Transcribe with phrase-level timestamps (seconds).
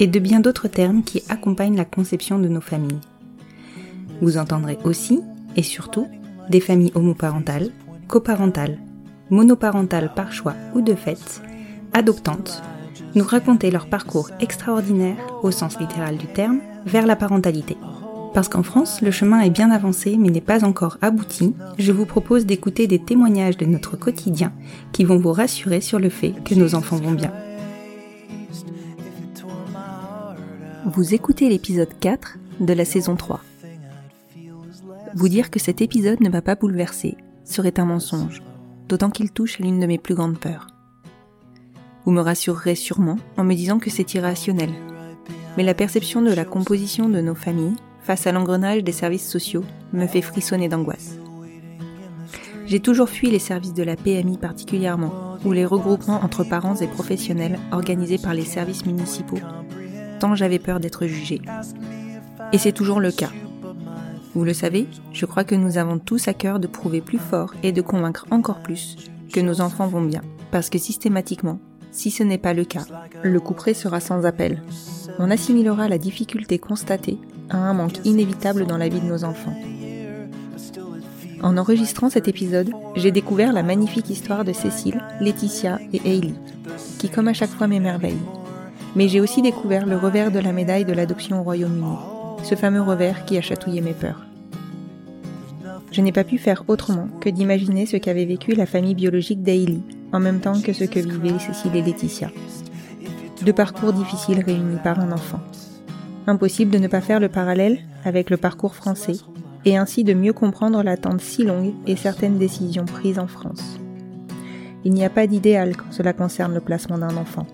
[0.00, 2.98] et de bien d'autres termes qui accompagnent la conception de nos familles.
[4.22, 5.20] Vous entendrez aussi,
[5.56, 6.08] et surtout,
[6.48, 7.70] des familles homoparentales,
[8.08, 8.78] coparentales,
[9.28, 11.42] monoparentales par choix ou de fait,
[11.92, 12.62] adoptantes,
[13.14, 17.76] nous raconter leur parcours extraordinaire, au sens littéral du terme, vers la parentalité.
[18.32, 22.06] Parce qu'en France, le chemin est bien avancé mais n'est pas encore abouti, je vous
[22.06, 24.52] propose d'écouter des témoignages de notre quotidien
[24.92, 27.32] qui vont vous rassurer sur le fait que nos enfants vont bien.
[30.86, 33.40] Vous écoutez l'épisode 4 de la saison 3.
[35.14, 38.42] Vous dire que cet épisode ne m'a pas bouleversé serait un mensonge,
[38.88, 40.68] d'autant qu'il touche à l'une de mes plus grandes peurs.
[42.04, 44.70] Vous me rassurerez sûrement en me disant que c'est irrationnel,
[45.56, 49.64] mais la perception de la composition de nos familles face à l'engrenage des services sociaux
[49.92, 51.16] me fait frissonner d'angoisse.
[52.64, 56.86] J'ai toujours fui les services de la PMI particulièrement, ou les regroupements entre parents et
[56.86, 59.40] professionnels organisés par les services municipaux,
[60.34, 61.40] j'avais peur d'être jugée.
[62.52, 63.30] Et c'est toujours le cas.
[64.34, 67.54] Vous le savez, je crois que nous avons tous à cœur de prouver plus fort
[67.62, 68.96] et de convaincre encore plus
[69.32, 71.58] que nos enfants vont bien, parce que systématiquement,
[71.90, 72.84] si ce n'est pas le cas,
[73.22, 74.62] le couperet sera sans appel.
[75.18, 79.56] On assimilera la difficulté constatée à un manque inévitable dans la vie de nos enfants.
[81.42, 86.34] En enregistrant cet épisode, j'ai découvert la magnifique histoire de Cécile, Laetitia et Hailey,
[86.98, 88.18] qui comme à chaque fois m'émerveille.
[88.96, 91.96] Mais j'ai aussi découvert le revers de la médaille de l'adoption au Royaume-Uni,
[92.42, 94.26] ce fameux revers qui a chatouillé mes peurs.
[95.92, 99.80] Je n'ai pas pu faire autrement que d'imaginer ce qu'avait vécu la famille biologique d'Hailey,
[100.12, 102.30] en même temps que ce que vivaient Cécile et Laetitia.
[103.44, 105.40] Deux parcours difficiles réunis par un enfant.
[106.26, 109.16] Impossible de ne pas faire le parallèle avec le parcours français
[109.64, 113.80] et ainsi de mieux comprendre l'attente si longue et certaines décisions prises en France.
[114.84, 117.46] Il n'y a pas d'idéal quand cela concerne le placement d'un enfant.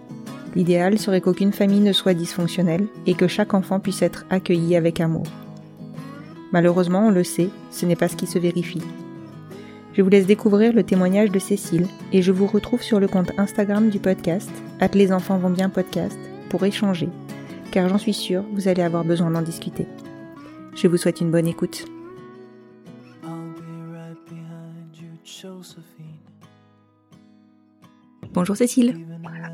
[0.54, 5.00] L'idéal serait qu'aucune famille ne soit dysfonctionnelle et que chaque enfant puisse être accueilli avec
[5.00, 5.26] amour.
[6.52, 8.82] Malheureusement, on le sait, ce n'est pas ce qui se vérifie.
[9.92, 13.32] Je vous laisse découvrir le témoignage de Cécile et je vous retrouve sur le compte
[13.38, 16.18] Instagram du podcast, at les enfants vont bien podcast,
[16.50, 17.08] pour échanger,
[17.72, 19.86] car j'en suis sûre, vous allez avoir besoin d'en discuter.
[20.74, 21.86] Je vous souhaite une bonne écoute.
[28.32, 29.06] Bonjour Cécile.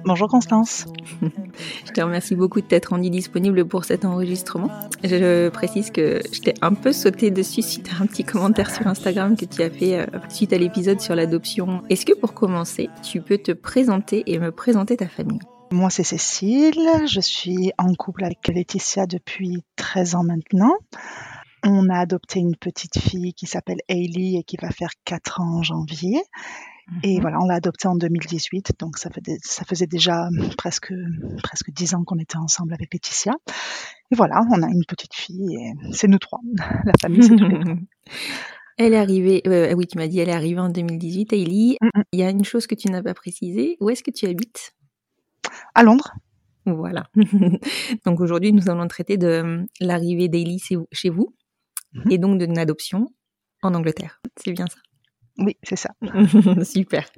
[0.05, 0.87] Bonjour Constance.
[1.87, 4.69] Je te remercie beaucoup de t'être rendue disponible pour cet enregistrement.
[5.05, 8.87] Je précise que je t'ai un peu sauté dessus suite à un petit commentaire sur
[8.87, 11.83] Instagram que tu as fait euh, suite à l'épisode sur l'adoption.
[11.89, 15.41] Est-ce que pour commencer, tu peux te présenter et me présenter ta famille?
[15.71, 20.75] Moi c'est Cécile, je suis en couple avec Laetitia depuis 13 ans maintenant.
[21.65, 25.59] On a adopté une petite fille qui s'appelle Hailey et qui va faire 4 ans
[25.59, 26.21] en janvier.
[27.03, 27.21] Et Mhm.
[27.23, 30.29] voilà, on l'a adoptée en 2018, donc ça, fait des- ça faisait déjà
[30.59, 30.93] presque,
[31.43, 33.33] presque 10 ans qu'on était ensemble avec Laetitia.
[34.11, 36.41] Et voilà, on a une petite fille et c'est nous trois.
[36.87, 37.75] La famille, c'est tous les trois.
[38.79, 41.77] Elle est arrivée, euh, oui, tu m'as dit elle est arrivée en 2018, Hailey.
[41.81, 42.03] Mm, mm.
[42.13, 43.77] Il y a une chose que tu n'as pas précisée.
[43.81, 44.73] Où est-ce que tu habites?
[45.75, 46.13] À Londres,
[46.65, 47.09] Voilà.
[48.07, 50.57] donc aujourd'hui, nous allons traiter de euh, l'arrivée d'Hailey
[50.93, 51.35] chez vous-
[51.95, 52.11] Mhm.
[52.11, 53.09] et donc d'une adoption
[53.63, 54.21] en Angleterre.
[54.43, 54.79] C'est bien ça?
[55.39, 55.91] Oui, c'est ça.
[56.65, 57.09] Super.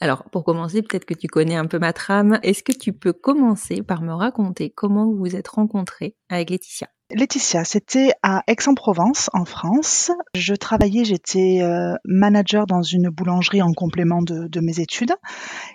[0.00, 2.38] Alors, pour commencer, peut-être que tu connais un peu ma trame.
[2.42, 6.88] Est-ce que tu peux commencer par me raconter comment vous vous êtes rencontrée avec Laetitia?
[7.10, 10.10] Laetitia, c'était à Aix-en-Provence, en France.
[10.34, 15.14] Je travaillais, j'étais euh, manager dans une boulangerie en complément de, de, mes études.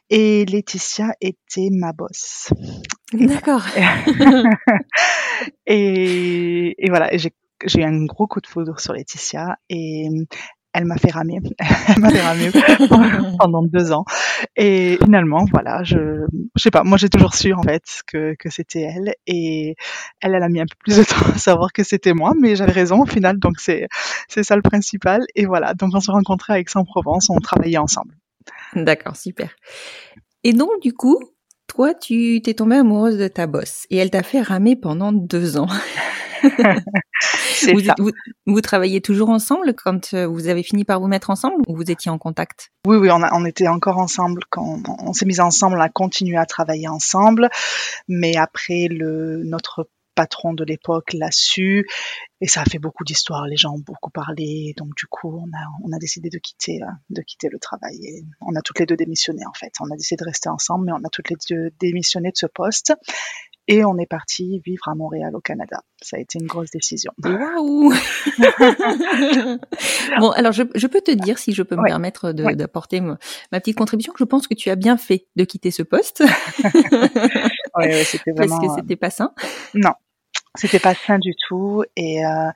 [0.10, 2.52] Et Laetitia était ma boss.
[3.14, 3.64] D'accord.
[5.66, 7.32] et, et, voilà, j'ai
[7.80, 9.56] eu un gros coup de foudre sur Laetitia.
[9.70, 10.10] Et
[10.74, 11.40] elle m'a fait ramer,
[11.88, 12.52] elle m'a fait ramer
[13.40, 14.06] pendant deux ans.
[14.56, 16.26] Et finalement, voilà, je,
[16.56, 19.14] je sais pas, moi j'ai toujours su en fait que, que c'était elle.
[19.28, 19.76] Et
[20.22, 22.56] elle, elle a mis un peu plus de temps à savoir que c'était moi, mais
[22.56, 23.88] j'avais raison au final, donc c'est,
[24.28, 25.26] c'est ça le principal.
[25.36, 28.16] Et voilà, donc on se rencontrait avec Aix-en-Provence, on travaillait ensemble.
[28.76, 29.50] D'accord, super.
[30.44, 31.20] Et donc du coup,
[31.68, 35.58] toi, tu t'es tombée amoureuse de ta boss et elle t'a fait ramer pendant deux
[35.58, 35.68] ans.
[37.74, 38.12] vous, vous,
[38.46, 41.90] vous, travaillez toujours ensemble quand euh, vous avez fini par vous mettre ensemble ou vous
[41.90, 42.72] étiez en contact?
[42.86, 45.82] Oui, oui, on, a, on, était encore ensemble quand on, on s'est mis ensemble, on
[45.82, 47.50] a continué à travailler ensemble,
[48.08, 51.88] mais après le notre patron de l'époque l'a su
[52.42, 53.48] et ça a fait beaucoup d'histoires.
[53.48, 56.82] Les gens ont beaucoup parlé, donc du coup on a on a décidé de quitter
[56.82, 59.74] euh, de quitter le travail et on a toutes les deux démissionné en fait.
[59.80, 62.48] On a décidé de rester ensemble, mais on a toutes les deux démissionné de ce
[62.48, 62.94] poste
[63.72, 65.82] et on est parti vivre à Montréal au Canada.
[66.02, 67.14] Ça a été une grosse décision.
[67.24, 67.94] Waouh
[70.20, 71.90] Bon, alors je, je, peux te dire, si je peux me ouais.
[71.90, 73.18] permettre d'apporter ma,
[73.52, 76.22] ma, petite contribution, que je pense que tu as bien fait de quitter ce poste.
[76.64, 76.72] oui,
[77.78, 78.60] ouais, c'était vraiment.
[78.60, 79.34] Parce que c'était pas sain.
[79.74, 79.94] Non,
[80.56, 82.52] c'était pas sain du tout et, euh,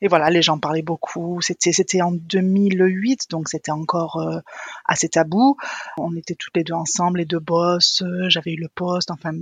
[0.00, 4.38] et voilà les gens parlaient beaucoup c'était c'était en 2008 donc c'était encore euh,
[4.84, 5.56] assez tabou
[5.98, 9.32] on était toutes les deux ensemble les deux boss euh, j'avais eu le poste enfin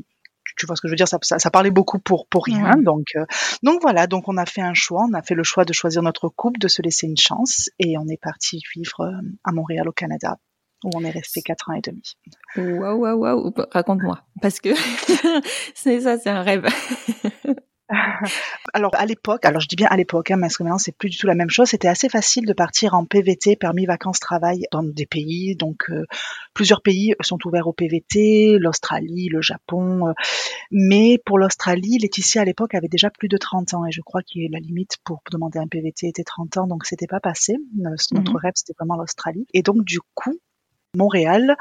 [0.58, 2.76] tu vois ce que je veux dire, ça, ça, ça parlait beaucoup pour pour rien.
[2.76, 2.84] Mmh.
[2.84, 3.24] Donc euh,
[3.62, 6.02] donc voilà, donc on a fait un choix, on a fait le choix de choisir
[6.02, 9.12] notre couple, de se laisser une chance, et on est parti vivre euh,
[9.44, 10.38] à Montréal au Canada
[10.84, 12.16] où on est resté quatre ans et demi.
[12.56, 14.70] Waouh waouh waouh, raconte-moi parce que
[15.74, 16.66] c'est ça, c'est un rêve.
[18.74, 21.08] alors à l'époque, alors je dis bien à l'époque, hein, parce que maintenant c'est plus
[21.08, 21.68] du tout la même chose.
[21.68, 25.56] C'était assez facile de partir en PVT, permis vacances-travail, dans des pays.
[25.56, 26.04] Donc euh,
[26.54, 30.08] plusieurs pays sont ouverts au PVT, l'Australie, le Japon.
[30.08, 30.12] Euh,
[30.70, 34.22] mais pour l'Australie, Laetitia à l'époque avait déjà plus de 30 ans et je crois
[34.22, 37.56] que la limite pour demander un PVT était 30 ans, donc c'était pas passé.
[37.76, 38.36] Notre mmh.
[38.36, 39.46] rêve c'était vraiment l'Australie.
[39.54, 40.38] Et donc du coup,
[40.94, 41.56] Montréal.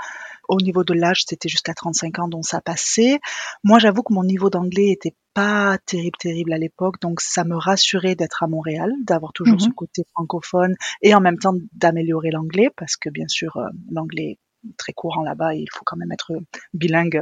[0.47, 3.19] Au niveau de l'âge, c'était jusqu'à 35 ans, donc ça passait.
[3.63, 7.55] Moi, j'avoue que mon niveau d'anglais était pas terrible, terrible à l'époque, donc ça me
[7.55, 9.59] rassurait d'être à Montréal, d'avoir toujours mmh.
[9.59, 14.39] ce côté francophone et en même temps d'améliorer l'anglais, parce que bien sûr, euh, l'anglais
[14.77, 16.33] très courant là-bas il faut quand même être
[16.73, 17.21] bilingue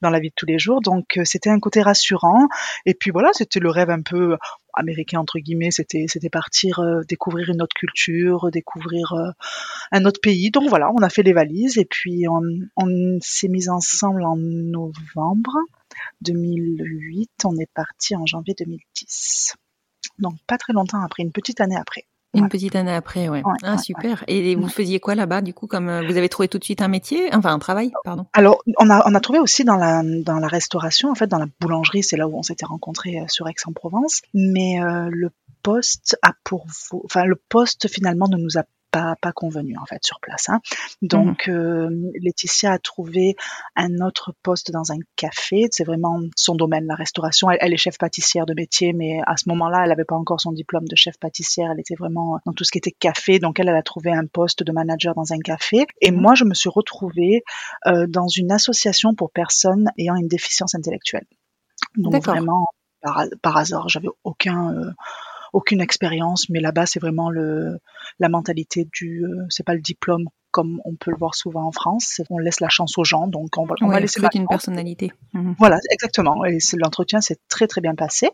[0.00, 0.80] dans la vie de tous les jours.
[0.80, 2.48] Donc euh, c'était un côté rassurant.
[2.86, 4.36] Et puis voilà, c'était le rêve un peu
[4.74, 5.70] américain entre guillemets.
[5.70, 9.30] C'était c'était partir euh, découvrir une autre culture, découvrir euh,
[9.92, 10.50] un autre pays.
[10.50, 12.42] Donc voilà, on a fait les valises et puis on,
[12.76, 15.52] on s'est mis ensemble en novembre
[16.22, 17.30] 2008.
[17.44, 19.56] On est parti en janvier 2010.
[20.18, 22.06] Donc pas très longtemps après, une petite année après.
[22.32, 22.48] Une ouais.
[22.48, 23.42] petite année après, ouais.
[23.44, 24.22] ouais ah, super.
[24.28, 26.80] Et vous faisiez quoi là-bas, du coup, comme euh, vous avez trouvé tout de suite
[26.80, 30.02] un métier, enfin un travail, pardon Alors, on a, on a trouvé aussi dans la,
[30.04, 33.24] dans la restauration, en fait, dans la boulangerie, c'est là où on s'était rencontrés euh,
[33.28, 34.22] sur Aix-en-Provence.
[34.32, 35.30] Mais euh, le
[35.62, 39.86] poste a pour vous, enfin, le poste finalement ne nous a pas, pas convenu en
[39.86, 40.48] fait sur place.
[40.48, 40.60] Hein.
[41.02, 41.52] Donc mmh.
[41.52, 43.36] euh, Laetitia a trouvé
[43.76, 45.68] un autre poste dans un café.
[45.70, 47.50] C'est vraiment son domaine, la restauration.
[47.50, 50.40] Elle, elle, est chef pâtissière de métier, mais à ce moment-là, elle n'avait pas encore
[50.40, 51.70] son diplôme de chef pâtissière.
[51.72, 53.38] Elle était vraiment dans tout ce qui était café.
[53.38, 55.86] Donc elle, elle a trouvé un poste de manager dans un café.
[56.00, 56.20] Et mmh.
[56.20, 57.42] moi, je me suis retrouvée
[57.86, 61.26] euh, dans une association pour personnes ayant une déficience intellectuelle.
[61.96, 62.66] Donc vraiment
[63.00, 64.90] par, par hasard, j'avais aucun euh,
[65.52, 67.78] aucune expérience, mais là-bas c'est vraiment le
[68.18, 71.72] la mentalité du euh, c'est pas le diplôme comme on peut le voir souvent en
[71.72, 74.48] France, on laisse la chance aux gens, donc on va, on ouais, va laisser une
[74.48, 75.12] personnalité.
[75.32, 75.52] Mmh.
[75.58, 76.44] Voilà, exactement.
[76.44, 78.30] Et l'entretien s'est très très bien passé.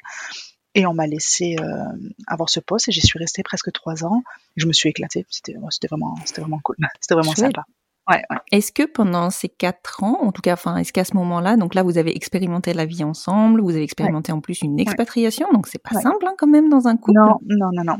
[0.74, 1.84] Et on m'a laissé euh,
[2.26, 4.22] avoir ce poste et j'y suis restée presque trois ans.
[4.56, 5.24] Je me suis éclatée.
[5.30, 5.54] C'était
[5.88, 6.76] vraiment, c'était vraiment cool.
[7.00, 7.46] C'était vraiment Chouette.
[7.46, 7.64] sympa.
[8.08, 8.36] Ouais, ouais.
[8.52, 11.74] Est-ce que pendant ces quatre ans, en tout cas, enfin, est-ce qu'à ce, moment-là, donc
[11.74, 14.38] là, vous avez expérimenté la vie ensemble, vous avez expérimenté ouais.
[14.38, 17.18] en plus une expatriation, donc c'est pas simple hein, quand même dans un couple.
[17.18, 17.98] Non, non, non, non.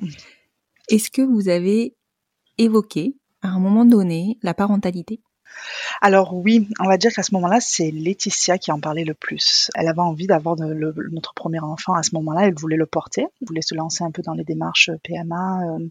[0.88, 1.96] Est-ce que vous avez
[2.58, 5.20] évoqué à un moment donné la parentalité?
[6.00, 9.70] Alors oui, on va dire qu'à ce moment-là, c'est Laetitia qui en parlait le plus.
[9.75, 13.48] Elle avait envie d'avoir notre premier enfant à ce moment-là, elle voulait le porter, elle
[13.48, 15.88] voulait se lancer un peu dans les démarches PMA, euh,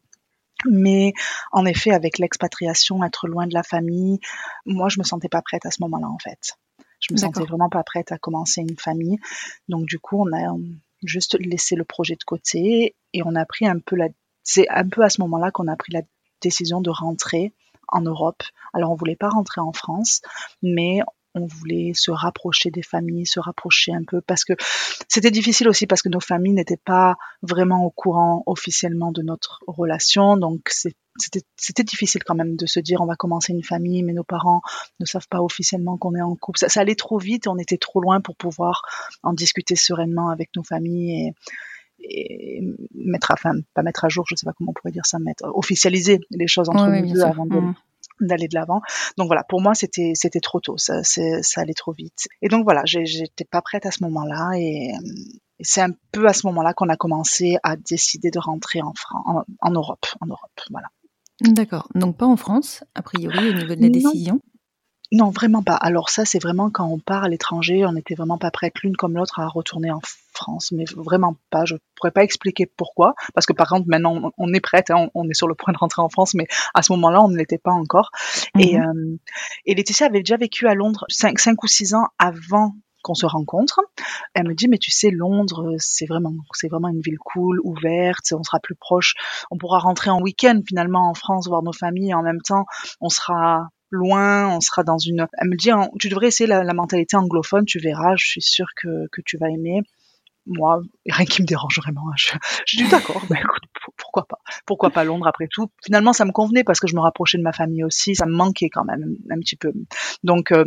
[0.70, 1.14] mais
[1.52, 4.20] en effet, avec l'expatriation, être loin de la famille,
[4.66, 6.58] moi, je me sentais pas prête à ce moment-là, en fait.
[7.00, 9.20] Je me sentais vraiment pas prête à commencer une famille.
[9.68, 10.56] Donc, du coup, on a
[11.04, 14.08] juste laissé le projet de côté et on a pris un peu la,
[14.44, 16.02] c'est un peu à ce moment-là qu'on a pris la
[16.42, 17.54] décision de rentrer
[17.88, 18.44] en Europe.
[18.74, 20.22] Alors on voulait pas rentrer en France,
[20.62, 21.00] mais
[21.36, 24.54] on voulait se rapprocher des familles, se rapprocher un peu parce que
[25.08, 29.60] c'était difficile aussi parce que nos familles n'étaient pas vraiment au courant officiellement de notre
[29.68, 30.38] relation.
[30.38, 30.72] Donc
[31.58, 34.62] c'était difficile quand même de se dire on va commencer une famille, mais nos parents
[35.00, 36.60] ne savent pas officiellement qu'on est en couple.
[36.60, 38.82] Ça, ça, allait trop vite et on était trop loin pour pouvoir
[39.22, 41.34] en discuter sereinement avec nos familles
[42.00, 42.62] et, et
[42.94, 45.44] mettre, enfin pas mettre à jour, je sais pas comment on pourrait dire ça, mettre
[45.54, 47.76] officialiser les choses entre nous deux avant de, mmh
[48.20, 48.82] d'aller de l'avant.
[49.18, 52.28] Donc voilà, pour moi c'était c'était trop tôt, ça ça allait trop vite.
[52.42, 54.92] Et donc voilà, j'étais pas prête à ce moment-là et,
[55.62, 58.92] c'est un peu à ce moment-là qu'on a commencé à décider de rentrer en,
[59.26, 60.90] en, en Europe, en Europe, voilà.
[61.42, 61.88] D'accord.
[61.96, 64.42] Donc pas en France, a priori, au niveau de la décision?
[65.12, 65.76] Non, vraiment pas.
[65.76, 68.96] Alors ça, c'est vraiment quand on part à l'étranger, on n'était vraiment pas prête l'une
[68.96, 70.02] comme l'autre à retourner en
[70.34, 71.66] France, mais vraiment pas.
[71.66, 75.30] Je pourrais pas expliquer pourquoi, parce que par contre maintenant on est prête, hein, on
[75.30, 77.58] est sur le point de rentrer en France, mais à ce moment-là on ne l'était
[77.58, 78.10] pas encore.
[78.60, 78.84] Et, mhm.
[78.84, 79.18] euh,
[79.66, 83.28] et Laetitia avait déjà vécu à Londres 5, cinq ou six ans avant qu'on se
[83.28, 83.80] rencontre.
[84.34, 88.34] Elle me dit mais tu sais Londres c'est vraiment c'est vraiment une ville cool, ouverte,
[88.34, 89.14] on sera plus proche,
[89.52, 92.66] on pourra rentrer en week-end finalement en France voir nos familles et en même temps
[93.00, 95.28] on sera loin, on sera dans une...
[95.38, 98.68] Elle me dit, hein, tu devrais essayer la, mentalité anglophone, tu verras, je suis sûre
[98.76, 99.82] que, que tu vas aimer.
[100.48, 102.08] Moi, rien qui me dérange vraiment.
[102.10, 102.14] Hein.
[102.18, 102.34] Je,
[102.68, 103.64] je dis d'accord, mais écoute,
[103.98, 107.02] pourquoi pas Pourquoi pas Londres après tout Finalement, ça me convenait parce que je me
[107.02, 109.74] rapprochais de ma famille aussi, ça me manquait quand même un petit peu.
[110.24, 110.64] Donc, euh,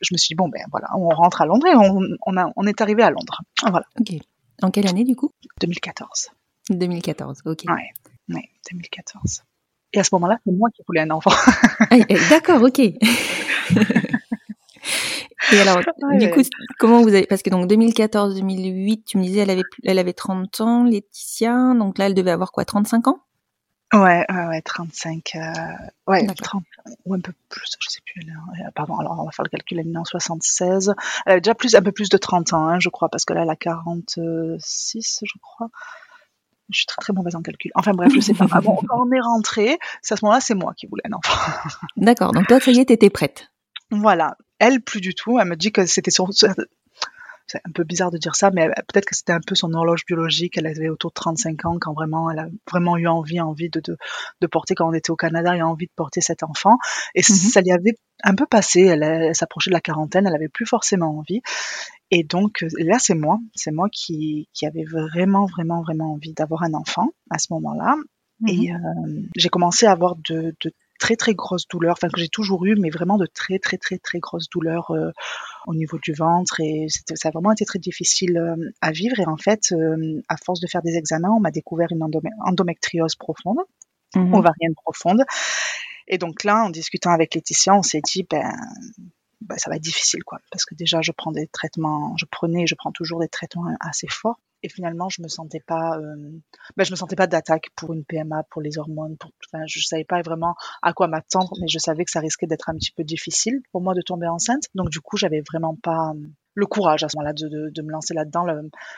[0.00, 2.50] je me suis dit, bon, ben voilà, on rentre à Londres et on, on, a,
[2.56, 3.42] on est arrivé à Londres.
[3.62, 3.86] Voilà.
[4.00, 4.14] Ok.
[4.62, 5.32] En quelle année du coup?
[5.60, 6.30] 2014.
[6.70, 7.64] 2014, ok.
[7.68, 9.42] Ouais, ouais 2014.
[9.92, 11.30] Et à ce moment-là, c'est moi qui voulais un enfant.
[11.90, 11.96] Ah,
[12.30, 12.78] d'accord, ok.
[15.50, 15.80] Et alors,
[16.18, 16.42] du coup,
[16.78, 20.60] comment vous avez, parce que donc 2014-2008, tu me disais, elle avait, elle avait 30
[20.60, 23.20] ans, Laetitia, donc là, elle devait avoir quoi, 35 ans?
[23.94, 25.40] Ouais, ouais, ouais, 35, euh,
[26.06, 26.62] ouais, 30,
[27.06, 29.78] ou un peu plus, je sais plus, euh, pardon, alors on va faire le calcul,
[29.78, 32.80] elle est en 76, elle avait déjà plus, un peu plus de 30 ans, hein,
[32.80, 35.70] je crois, parce que là, elle a 46, je crois.
[36.70, 37.70] Je suis très très mauvaise en calcul.
[37.74, 38.46] Enfin bref, je sais pas.
[38.50, 41.12] Ah bon, quand on est rentré, c'est à ce moment-là, c'est moi qui voulais un
[41.12, 41.38] enfant.
[41.96, 42.32] D'accord.
[42.32, 43.50] Donc toi, ça y est, t'étais prête.
[43.90, 44.36] Voilà.
[44.58, 45.38] Elle, plus du tout.
[45.38, 46.28] Elle me dit que c'était sur,
[47.48, 50.04] c'est un peu bizarre de dire ça, mais peut-être que c'était un peu son horloge
[50.06, 50.58] biologique.
[50.58, 53.80] Elle avait autour de 35 ans quand vraiment elle a vraiment eu envie, envie de,
[53.80, 53.96] de,
[54.40, 56.76] de porter, quand on était au Canada, elle a envie de porter cet enfant.
[57.14, 57.34] Et mhm.
[57.34, 58.82] ça lui avait un peu passé.
[58.82, 61.40] Elle, elle s'approchait de la quarantaine, elle avait plus forcément envie.
[62.10, 66.62] Et donc là, c'est moi, c'est moi qui, qui avait vraiment, vraiment, vraiment envie d'avoir
[66.62, 67.96] un enfant à ce moment-là.
[68.46, 68.76] Et mhm.
[68.76, 72.64] euh, j'ai commencé à avoir de, de, très très grosses douleurs, enfin que j'ai toujours
[72.66, 75.10] eu, mais vraiment de très très très très grosses douleurs euh,
[75.66, 76.60] au niveau du ventre.
[76.60, 79.18] Et ça a vraiment été très difficile euh, à vivre.
[79.20, 79.74] Et en fait,
[80.28, 82.02] à force de faire des examens, on m'a découvert une
[82.40, 83.58] endométriose profonde,
[84.14, 84.34] mmh.
[84.34, 85.24] ovarienne profonde.
[86.08, 88.52] Et donc là, en discutant avec Laetitia, on s'est dit, ben
[89.40, 90.40] bah, ça va être difficile, quoi.
[90.50, 94.08] Parce que déjà, je prends des traitements, je prenais, je prends toujours des traitements assez
[94.08, 94.40] forts.
[94.62, 96.30] Et finalement, je me sentais pas, euh,
[96.76, 99.16] bah, je me sentais pas d'attaque pour une PMA, pour les hormones.
[99.16, 102.46] Pour, enfin, je savais pas vraiment à quoi m'attendre, mais je savais que ça risquait
[102.46, 104.64] d'être un petit peu difficile pour moi de tomber enceinte.
[104.74, 106.12] Donc du coup, j'avais vraiment pas
[106.58, 108.44] le courage à ce moment-là de, de, me lancer là-dedans.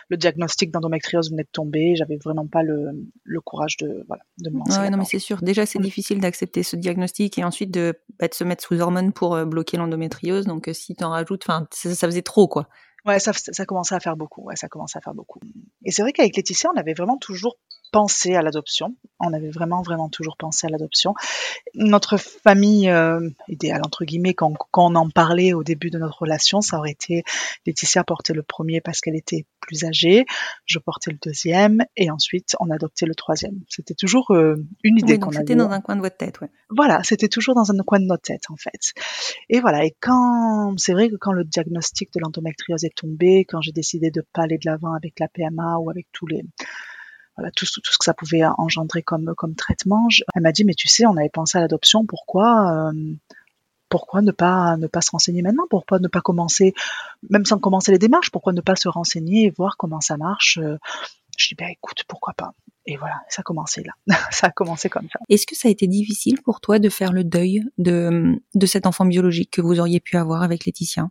[0.08, 2.90] Le, diagnostic d'endométriose venait de tomber, j'avais vraiment pas le,
[3.22, 4.78] le, courage de, voilà, de me lancer.
[4.78, 5.42] Ouais, non, mais c'est sûr.
[5.42, 9.12] Déjà, c'est difficile d'accepter ce diagnostic et ensuite de, bah, de se mettre sous hormones
[9.12, 10.46] pour euh, bloquer l'endométriose.
[10.46, 12.66] Donc, euh, si tu en rajoutes, ça, ça, faisait trop, quoi.
[13.06, 14.42] Ouais, ça, ça commençait à faire beaucoup.
[14.42, 15.40] Ouais, ça commençait à faire beaucoup.
[15.84, 17.56] Et c'est vrai qu'avec Laetitia, on avait vraiment toujours
[17.92, 18.94] pensé à l'adoption.
[19.18, 21.14] On avait vraiment, vraiment toujours pensé à l'adoption.
[21.74, 26.22] Notre famille euh, idéale, entre guillemets, quand, quand, on en parlait au début de notre
[26.22, 27.24] relation, ça aurait été
[27.66, 30.24] Laetitia portait le premier parce qu'elle était plus âgée,
[30.64, 33.60] je portais le deuxième, et ensuite on adoptait le troisième.
[33.68, 35.38] C'était toujours euh, une idée qu'on avait.
[35.38, 36.48] C'était dans un coin de votre tête, ouais.
[36.70, 38.94] Voilà, c'était toujours dans un coin de notre tête, en fait.
[39.48, 43.60] Et voilà, et quand, c'est vrai que quand le diagnostic de l'endométriose est tombé, quand
[43.60, 46.42] j'ai décidé de pas aller de l'avant avec la PMA ou avec tous les
[47.54, 50.08] tout, ce que ça pouvait engendrer comme, comme traitement.
[50.34, 53.14] elle m'a dit, mais tu sais, on avait pensé à l'adoption, pourquoi, euh,
[53.88, 55.64] pourquoi ne pas, ne pas se renseigner maintenant?
[55.68, 56.74] Pourquoi ne pas commencer,
[57.28, 60.58] même sans commencer les démarches, pourquoi ne pas se renseigner et voir comment ça marche?
[60.58, 60.78] Euh,
[61.36, 62.52] Je dis, ben écoute, pourquoi pas?
[62.86, 63.92] Et voilà, ça a commencé là.
[64.30, 65.18] ça a commencé comme ça.
[65.28, 68.86] Est-ce que ça a été difficile pour toi de faire le deuil de, de cet
[68.86, 71.08] enfant biologique que vous auriez pu avoir avec Laetitia?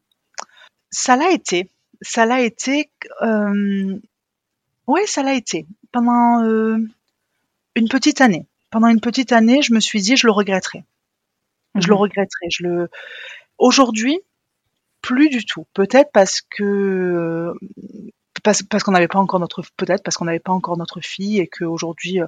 [0.92, 1.70] Ça l'a été.
[2.02, 2.92] Ça l'a été.
[3.22, 4.00] Euh,
[4.88, 5.68] oui, ça l'a été.
[5.92, 6.78] Pendant euh,
[7.76, 8.46] une petite année.
[8.70, 10.84] Pendant une petite année, je me suis dit, je le regretterai.
[11.76, 12.02] Je le mhm.
[12.02, 12.50] regretterai.
[12.50, 12.90] Je le.
[13.58, 14.20] Aujourd'hui,
[15.02, 15.66] plus du tout.
[15.74, 17.54] Peut-être parce que
[18.44, 21.40] parce, parce qu'on n'avait pas encore notre peut-être parce qu'on n'avait pas encore notre fille
[21.40, 22.28] et qu'aujourd'hui euh,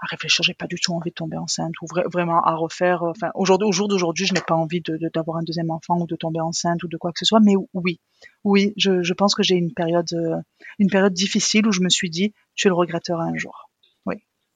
[0.00, 0.44] à réfléchir.
[0.44, 3.02] J'ai pas du tout envie de tomber enceinte ou vraiment à refaire.
[3.02, 4.82] Euh, enfin, aujourd'hui, au jour d'aujourd'hui, je n'ai pas envie
[5.14, 7.40] d'avoir un deuxième enfant ou de tomber enceinte ou de quoi que ce soit.
[7.40, 8.00] Mais oui,
[8.44, 10.36] oui, je, je pense que j'ai une période, euh,
[10.78, 13.65] une période difficile où je me suis dit, tu le regretteras un jour.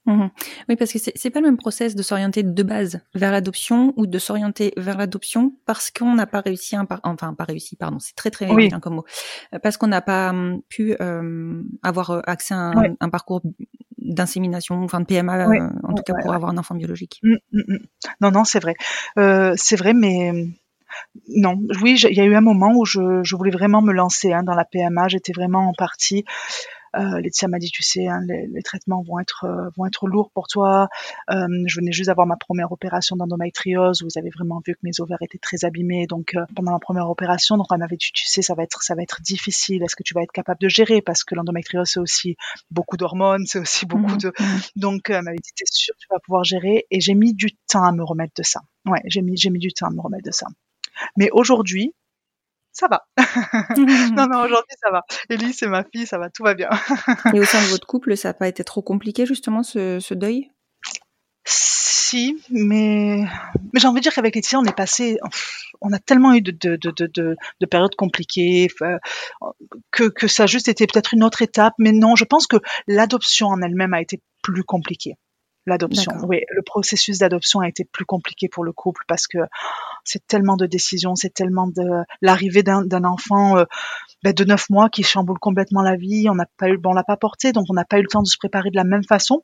[0.05, 0.13] Oui.
[0.13, 0.29] Mmh
[0.69, 4.07] oui, parce que c'est, pas le même process de s'orienter de base vers l'adoption ou
[4.07, 6.99] de s'orienter vers l'adoption parce qu'on n'a pas réussi, un par...
[7.03, 9.05] enfin pas réussi, pardon, c'est très très bien comme mot,
[9.53, 13.41] euh, parce qu'on n'a pas hum, pu euh, avoir accès à un, un parcours
[13.99, 17.19] d'insémination, enfin de PMA, euh, en tout cas pour avoir un enfant biologique.
[17.23, 17.77] Mmh, mmh,
[18.21, 18.75] non, non, c'est vrai,
[19.19, 20.31] euh, c'est vrai, mais
[21.29, 24.33] non, oui, il y a eu un moment où je, je voulais vraiment me lancer
[24.33, 25.07] hein, dans la PMA.
[25.07, 26.19] J'étais vraiment en partie.
[26.19, 30.07] euh, Laetitia m'a dit, tu sais, hein, les, les, traitements vont être euh, vont être
[30.07, 30.89] lourds pour toi.
[31.29, 34.03] Euh, je venais juste d'avoir ma première opération d'endométriose.
[34.03, 36.07] Vous avez vraiment vu que mes ovaires étaient très abîmés.
[36.07, 38.83] Donc euh, pendant ma première opération, donc elle m'avait dit, tu sais, ça va être
[38.83, 39.83] ça va être difficile.
[39.83, 41.01] Est-ce que tu vas être capable de gérer?
[41.01, 42.35] Parce que l'endométriose c'est aussi
[42.69, 44.27] beaucoup d'hormones, c'est aussi beaucoup mmh de.
[44.39, 46.85] Mmh donc elle m'avait dit, t'es sûr tu vas pouvoir gérer?
[46.91, 48.61] Et j'ai mis du temps à me remettre de ça.
[48.85, 50.47] Ouais, j'ai mis j'ai mis du temps à me remettre de ça.
[51.15, 51.93] Mais aujourd'hui,
[52.71, 53.05] ça va.
[53.77, 55.03] non, non, aujourd'hui, ça va.
[55.29, 56.69] Ellie, c'est ma fille, ça va, tout va bien.
[57.33, 60.13] Et au sein de votre couple, ça n'a pas été trop compliqué, justement, ce, ce
[60.13, 60.51] deuil?
[61.45, 63.23] Si, mais,
[63.73, 65.17] mais j'ai envie de dire qu'avec Laetitia, on est passé,
[65.81, 68.67] on a tellement eu de, de, de, de, de périodes compliquées,
[69.91, 72.57] que, que ça a juste été peut-être une autre étape, mais non, je pense que
[72.87, 75.15] l'adoption en elle-même a été plus compliquée
[75.65, 76.11] l'adoption.
[76.23, 79.37] Oui, le processus d'adoption a été plus compliqué pour le couple parce que
[80.03, 83.65] c'est tellement de décisions, c'est tellement de l'arrivée d'un enfant euh,
[84.23, 86.27] ben, de neuf mois qui chamboule complètement la vie.
[86.29, 88.07] On n'a pas eu, bon, on l'a pas porté, donc on n'a pas eu le
[88.07, 89.43] temps de se préparer de la même façon.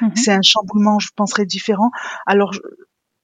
[0.00, 0.16] Mm-hmm.
[0.16, 1.90] C'est un chamboulement, je penserais, différent.
[2.26, 2.52] Alors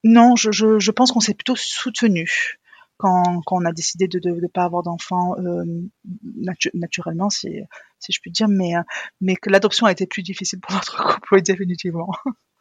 [0.05, 2.59] non, je, je, je pense qu'on s'est plutôt soutenu
[2.97, 5.65] quand, quand on a décidé de ne pas avoir d'enfants euh,
[6.75, 7.61] naturellement, si,
[8.03, 8.73] si je puis dire, mais,
[9.21, 12.11] mais que l'adoption a été plus difficile pour notre couple, oui, définitivement.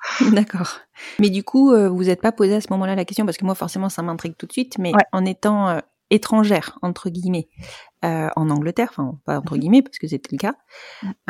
[0.31, 0.79] D'accord.
[1.19, 3.45] Mais du coup, euh, vous n'êtes pas posé à ce moment-là la question, parce que
[3.45, 5.79] moi, forcément, ça m'intrigue tout de suite, mais en étant euh,
[6.09, 7.47] étrangère, entre guillemets,
[8.03, 9.59] euh, en Angleterre, enfin, pas entre mhm.
[9.59, 10.55] guillemets, parce que c'était le cas,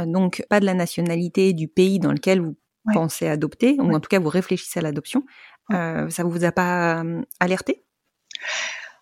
[0.05, 2.55] donc pas de la nationalité du pays dans lequel vous
[2.93, 5.23] pensez adopter, ou en tout cas, vous réfléchissez à l'adoption,
[5.69, 7.03] ça vous a pas
[7.39, 7.83] alerté?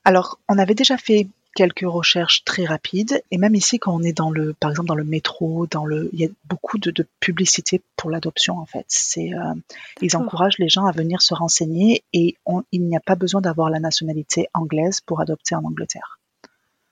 [0.04, 3.22] Alors, on avait déjà fait quelques recherches très rapides.
[3.32, 6.10] Et même ici quand on est dans le par exemple dans le métro dans le
[6.14, 8.86] il y a beaucoup de, de publicité pour l'adoption en fait.
[8.88, 9.54] C'est euh,
[10.02, 12.38] ils encouragent les gens à venir se renseigner et
[12.72, 16.19] il n'y a pas besoin d'avoir la nationalité anglaise pour adopter en Angleterre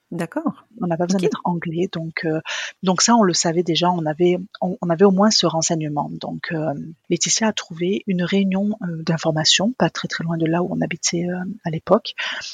[0.10, 0.66] D'accord.
[0.82, 2.40] On n'a pas besoin d'être anglais, donc euh,
[2.82, 3.92] donc ça on le savait déjà.
[3.92, 6.10] On avait on, avait au moins ce renseignement.
[6.10, 6.74] Donc euh,
[7.10, 10.80] Laetitia a trouvé une réunion euh, d'information, pas très très loin de là où on
[10.80, 11.26] habitait
[11.66, 12.14] à l'époque.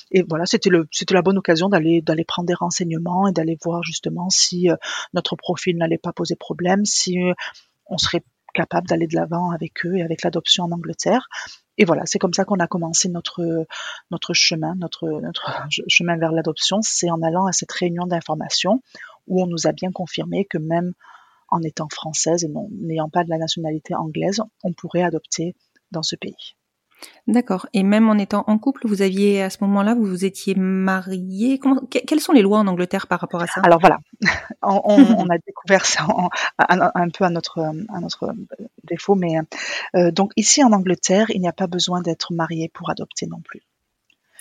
[0.10, 3.58] Et voilà, c'était le c'était la bonne occasion d'aller d'aller prendre des renseignements et d'aller
[3.64, 4.70] voir justement si
[5.14, 7.20] notre profil n'allait pas poser problème, si
[7.86, 8.24] on serait
[8.56, 11.28] capable d'aller de l'avant avec eux et avec l'adoption en Angleterre
[11.78, 13.66] et voilà, c'est comme ça qu'on a commencé notre
[14.12, 18.82] notre chemin, notre notre chemin vers l'adoption, c'est en allant à cette réunion d'information
[19.28, 20.94] où on nous a bien confirmé que même
[21.50, 25.56] en étant française et n'ayant pas de la nationalité anglaise, on pourrait adopter
[25.92, 26.56] dans ce pays.
[27.28, 27.68] D'accord.
[27.74, 31.60] Et même en étant en couple, vous aviez à ce moment-là, vous vous étiez marié.
[31.90, 33.62] quelles sont les lois en Angleterre par rapport à ça?
[33.64, 34.00] Alors voilà,
[34.62, 36.06] on, a découvert ça
[36.60, 38.34] un, peu à notre, à notre
[38.84, 39.36] défaut, mais
[39.96, 43.40] euh, donc ici en Angleterre, il n'y a pas besoin d'être marié pour adopter non
[43.40, 43.62] plus.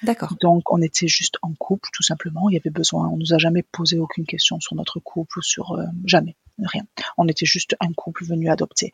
[0.03, 0.35] D'accord.
[0.41, 2.51] Donc on était juste en couple, tout simplement.
[2.51, 3.09] Il y avait besoin.
[3.09, 6.83] On nous a jamais posé aucune question sur notre couple ou sur euh, jamais rien.
[7.19, 8.93] On était juste un couple venu adopter.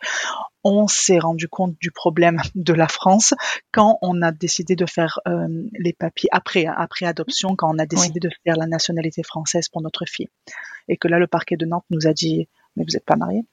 [0.65, 3.35] On s'est rendu compte du problème de la France
[3.73, 7.87] quand on a décidé de faire euh, les papiers après après adoption, quand on a
[7.87, 10.29] décidé de faire la nationalité française pour notre fille,
[10.89, 13.45] et que là le parquet de Nantes nous a dit mais vous n'êtes pas marié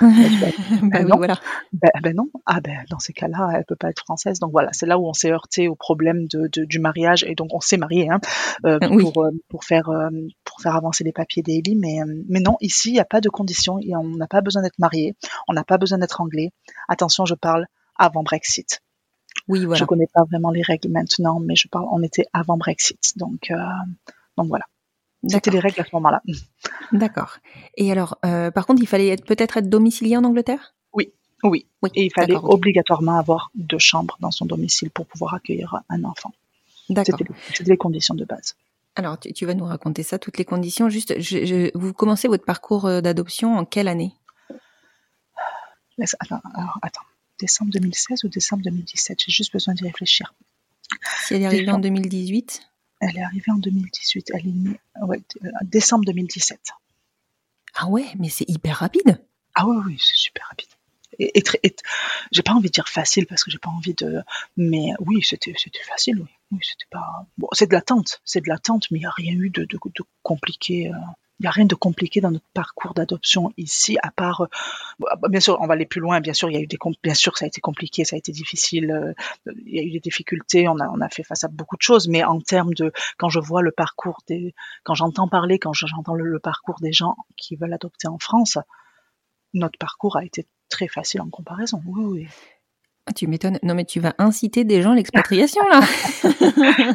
[0.00, 0.52] ben,
[0.82, 1.16] ben, non.
[1.16, 1.40] voilà.
[1.72, 2.28] Ben, ben, non.
[2.46, 4.38] Ah ben dans ces cas-là, elle peut pas être française.
[4.38, 7.48] Donc voilà, c'est là où on s'est heurté au problème de, du mariage et donc
[7.52, 8.20] on s'est marié hein,
[8.66, 10.10] euh, pour, euh, pour faire euh,
[10.44, 11.76] pour faire avancer les papiers d'Eli.
[11.76, 14.62] Mais mais non, ici il n'y a pas de conditions et on n'a pas besoin
[14.62, 15.16] d'être marié,
[15.48, 16.50] on n'a pas besoin d'être anglais.
[16.88, 18.80] Attention, je parle avant Brexit.
[19.48, 19.78] Oui, voilà.
[19.78, 23.50] Je connais pas vraiment les règles maintenant, mais je parle, on était avant Brexit, donc
[24.36, 24.64] donc voilà.
[25.26, 26.22] C'était les règles à ce moment-là.
[26.92, 27.38] D'accord.
[27.76, 30.74] Et alors, euh, par contre, il fallait peut-être être domicilié en Angleterre?
[30.92, 31.12] Oui.
[31.42, 31.66] oui.
[31.82, 31.90] Oui.
[31.94, 36.32] Et il fallait obligatoirement avoir deux chambres dans son domicile pour pouvoir accueillir un enfant.
[36.88, 37.18] D'accord.
[37.52, 38.54] C'était les conditions de base.
[38.94, 40.88] Alors, tu, vas nous raconter ça, toutes les conditions.
[40.88, 41.14] Juste,
[41.74, 44.12] vous commencez votre parcours euh, d'adoption en quelle année?
[46.20, 47.02] Attends, alors, attends,
[47.40, 50.32] décembre 2016 ou décembre 2017 J'ai juste besoin d'y réfléchir.
[51.24, 52.67] Si elle est arrivée en 2018
[53.00, 54.32] elle est arrivée en 2018.
[54.34, 56.58] Elle est née, ouais, euh, décembre 2017.
[57.74, 59.24] Ah ouais, mais c'est hyper rapide.
[59.54, 60.68] Ah oui, oui, c'est super rapide.
[61.18, 61.42] et,
[62.32, 64.22] j'ai pas envie de dire facile parce que j'ai pas envie de,
[64.56, 65.54] mais oui, c'était
[65.86, 69.06] facile, oui, oui c'était pas, bon, c'est de l'attente, c'est de l'attente, mais il y
[69.06, 70.90] a rien eu de, de, de compliqué.
[70.90, 70.96] Euh
[71.40, 74.46] il n'y a rien de compliqué dans notre parcours d'adoption ici, à part, euh,
[74.98, 76.20] bah, bien sûr, on va aller plus loin.
[76.20, 78.18] Bien sûr, il y a eu des, bien sûr, ça a été compliqué, ça a
[78.18, 78.90] été difficile.
[78.90, 79.14] Euh,
[79.66, 80.66] il y a eu des difficultés.
[80.68, 82.08] On a, on a fait face à beaucoup de choses.
[82.08, 86.14] Mais en termes de, quand je vois le parcours des, quand j'entends parler, quand j'entends
[86.14, 88.58] le, parcours des gens qui veulent adopter en France,
[89.54, 91.80] notre parcours a été très facile en comparaison.
[91.86, 92.28] Oui, oui.
[93.08, 93.58] Ah, tu m'étonnes.
[93.62, 95.80] Non, mais tu vas inciter des gens à l'expatriation, là.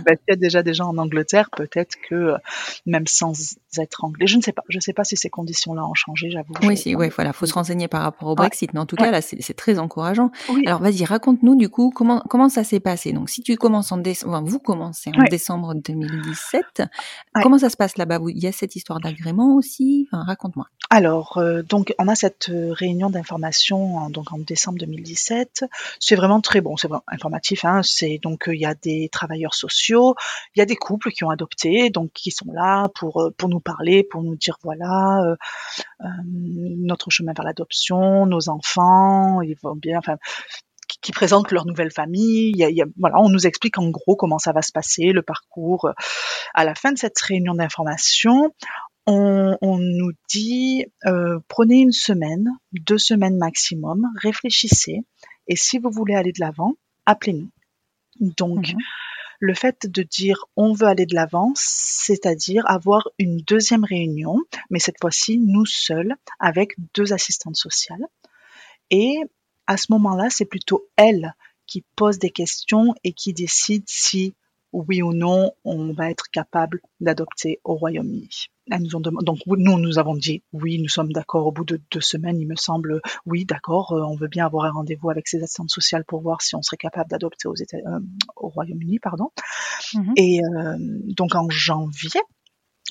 [0.05, 2.37] Ben, s'il y a déjà des gens en Angleterre, peut-être que euh,
[2.85, 3.33] même sans
[3.77, 4.63] être anglais, je ne sais pas.
[4.69, 6.53] Je ne sais pas si ces conditions-là ont changé, j'avoue.
[6.63, 8.73] Oui, si, ouais, voilà, faut se renseigner par rapport au Brexit.
[8.73, 10.31] Mais en tout cas, là, c'est très encourageant.
[10.65, 13.13] Alors, vas-y, raconte-nous, du coup, comment, comment ça s'est passé?
[13.13, 16.83] Donc, si tu commences en décembre, vous commencez en décembre 2017,
[17.41, 18.19] comment ça se passe là-bas?
[18.27, 20.07] Il y a cette histoire d'agrément aussi?
[20.11, 20.67] Enfin, raconte-moi.
[20.89, 25.65] Alors, euh, donc, on a cette euh, réunion d'information, donc en décembre 2017
[25.99, 27.65] c'est vraiment très bon, c'est vraiment informatif.
[27.65, 27.81] Hein.
[27.83, 30.15] C'est donc euh, il y a des travailleurs sociaux,
[30.55, 33.59] il y a des couples qui ont adopté, donc qui sont là pour pour nous
[33.63, 35.35] parler, pour nous dire voilà euh,
[36.25, 40.17] notre chemin vers l'adoption, nos enfants, ils vont bien, enfin
[41.01, 42.53] qui présentent leur nouvelle famille.
[42.97, 45.89] Voilà, on nous explique en gros comment ça va se passer, le parcours.
[46.53, 48.53] À la fin de cette réunion d'information,
[49.05, 50.85] on, on, nous dit
[51.49, 55.01] prenez une semaine, deux semaines maximum, réfléchissez
[55.47, 56.73] et si vous voulez aller de l'avant,
[57.05, 57.49] appelez-nous.
[58.19, 58.77] Donc, mhm.
[59.43, 64.37] Le fait de dire on veut aller de l'avant, c'est-à-dire avoir une deuxième réunion,
[64.69, 68.05] mais cette fois-ci nous seuls, avec deux assistantes sociales.
[68.89, 69.17] Et
[69.67, 71.33] à ce moment-là, c'est plutôt elles
[71.67, 74.33] qui posent des questions et qui décident si
[74.71, 78.47] oui ou non on va être capable d'adopter au Royaume-Uni.
[78.69, 81.47] Nous ont donc nous nous avons dit oui, nous sommes d'accord.
[81.47, 83.91] Au bout de deux semaines, il me semble oui, d'accord.
[83.93, 86.61] Euh, on veut bien avoir un rendez-vous avec ces assistantes sociales pour voir si on
[86.61, 87.99] serait capable d'adopter aux États, euh,
[88.35, 89.31] au Royaume-Uni, pardon.
[89.93, 90.13] Mm-hmm.
[90.17, 90.77] Et euh,
[91.15, 92.21] donc en janvier,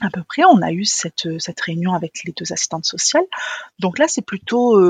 [0.01, 3.27] à peu près, on a eu cette, cette réunion avec les deux assistantes sociales.
[3.79, 4.81] Donc là, c'est plutôt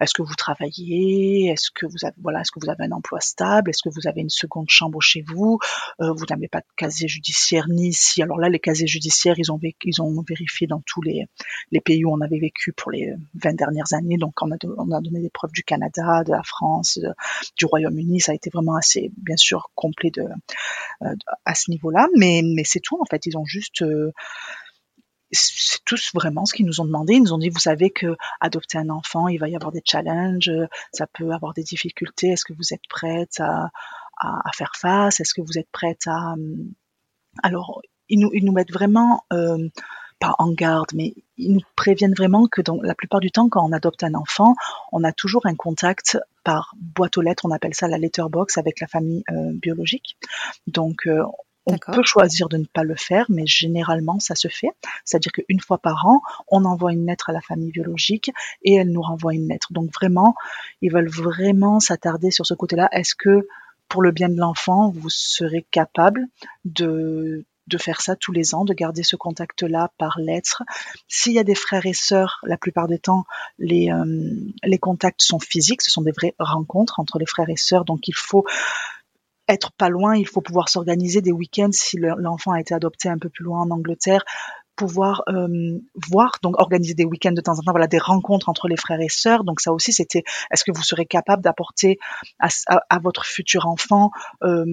[0.00, 1.48] est-ce que vous travaillez?
[1.50, 3.70] Est-ce que vous avez voilà, est-ce que vous avez un emploi stable?
[3.70, 5.58] Est-ce que vous avez une seconde chambre chez vous?
[6.00, 8.22] Euh, Vous n'avez pas de casier judiciaire ni ici.
[8.22, 11.26] Alors là, les casiers judiciaires, ils ont ils ont vérifié dans tous les
[11.70, 14.16] les pays où on avait vécu pour les 20 dernières années.
[14.16, 16.98] Donc on a on a donné des preuves du Canada, de la France,
[17.56, 18.20] du Royaume-Uni.
[18.20, 20.22] Ça a été vraiment assez bien sûr complet de,
[21.02, 22.08] euh, à ce niveau-là.
[22.16, 23.26] Mais mais c'est tout en fait.
[23.26, 24.12] Ils ont juste euh,
[25.32, 27.14] c'est tous vraiment ce qu'ils nous ont demandé.
[27.14, 29.82] Ils nous ont dit, vous savez que adopter un enfant, il va y avoir des
[29.84, 30.50] challenges,
[30.92, 32.28] ça peut avoir des difficultés.
[32.28, 33.70] Est-ce que vous êtes prête à,
[34.18, 35.20] à, faire face?
[35.20, 36.32] Est-ce que vous êtes prête à...
[36.32, 36.72] Hum,
[37.42, 39.68] alors, ils nous, ils nous mettent vraiment, euh,
[40.18, 43.64] pas en garde, mais ils nous préviennent vraiment que dans la plupart du temps, quand
[43.66, 44.54] on adopte un enfant,
[44.92, 48.80] on a toujours un contact par boîte aux lettres, on appelle ça la letterbox avec
[48.80, 50.18] la famille euh, biologique.
[50.66, 51.24] Donc, euh,
[51.70, 54.70] on peut choisir de ne pas le faire, mais généralement ça se fait.
[55.04, 58.30] C'est-à-dire qu'une fois par an, on envoie une lettre à la famille biologique
[58.62, 59.72] et elle nous renvoie une lettre.
[59.72, 60.34] Donc vraiment,
[60.82, 62.88] ils veulent vraiment s'attarder sur ce côté-là.
[62.92, 63.46] Est-ce que
[63.88, 66.26] pour le bien de l'enfant, vous serez capable
[66.64, 70.62] de, de faire ça tous les ans, de garder ce contact-là par lettre?
[71.08, 73.24] S'il y a des frères et sœurs, la plupart des temps,
[73.58, 74.30] les, euh,
[74.62, 78.06] les contacts sont physiques, ce sont des vraies rencontres entre les frères et sœurs, donc
[78.06, 78.44] il faut
[79.52, 83.18] être pas loin, il faut pouvoir s'organiser des week-ends si l'enfant a été adopté un
[83.18, 84.24] peu plus loin en Angleterre
[84.80, 88.66] pouvoir euh, voir, donc organiser des week-ends de temps en temps, voilà, des rencontres entre
[88.66, 89.44] les frères et sœurs.
[89.44, 91.98] Donc ça aussi, c'était, est-ce que vous serez capable d'apporter
[92.38, 94.10] à, votre futur enfant,
[94.42, 94.64] euh,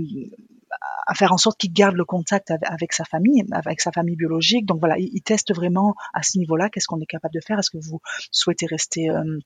[1.07, 4.65] à faire en sorte qu'il garde le contact avec, sa famille, avec sa famille biologique?
[4.65, 7.59] Donc voilà, il, teste vraiment à ce niveau-là, qu'est-ce qu'on est capable de faire?
[7.59, 7.99] Est-ce que vous
[8.31, 9.39] souhaitez rester euh,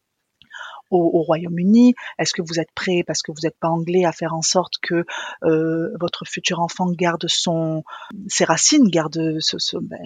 [0.92, 1.94] au, Royaume-Uni?
[2.20, 4.74] Est-ce que vous êtes prêt, parce que vous n'êtes pas anglais, à faire en sorte
[4.82, 5.06] que
[5.44, 7.84] euh, votre futur enfant garde son
[8.28, 10.00] ses racines, garde ce, ce ben,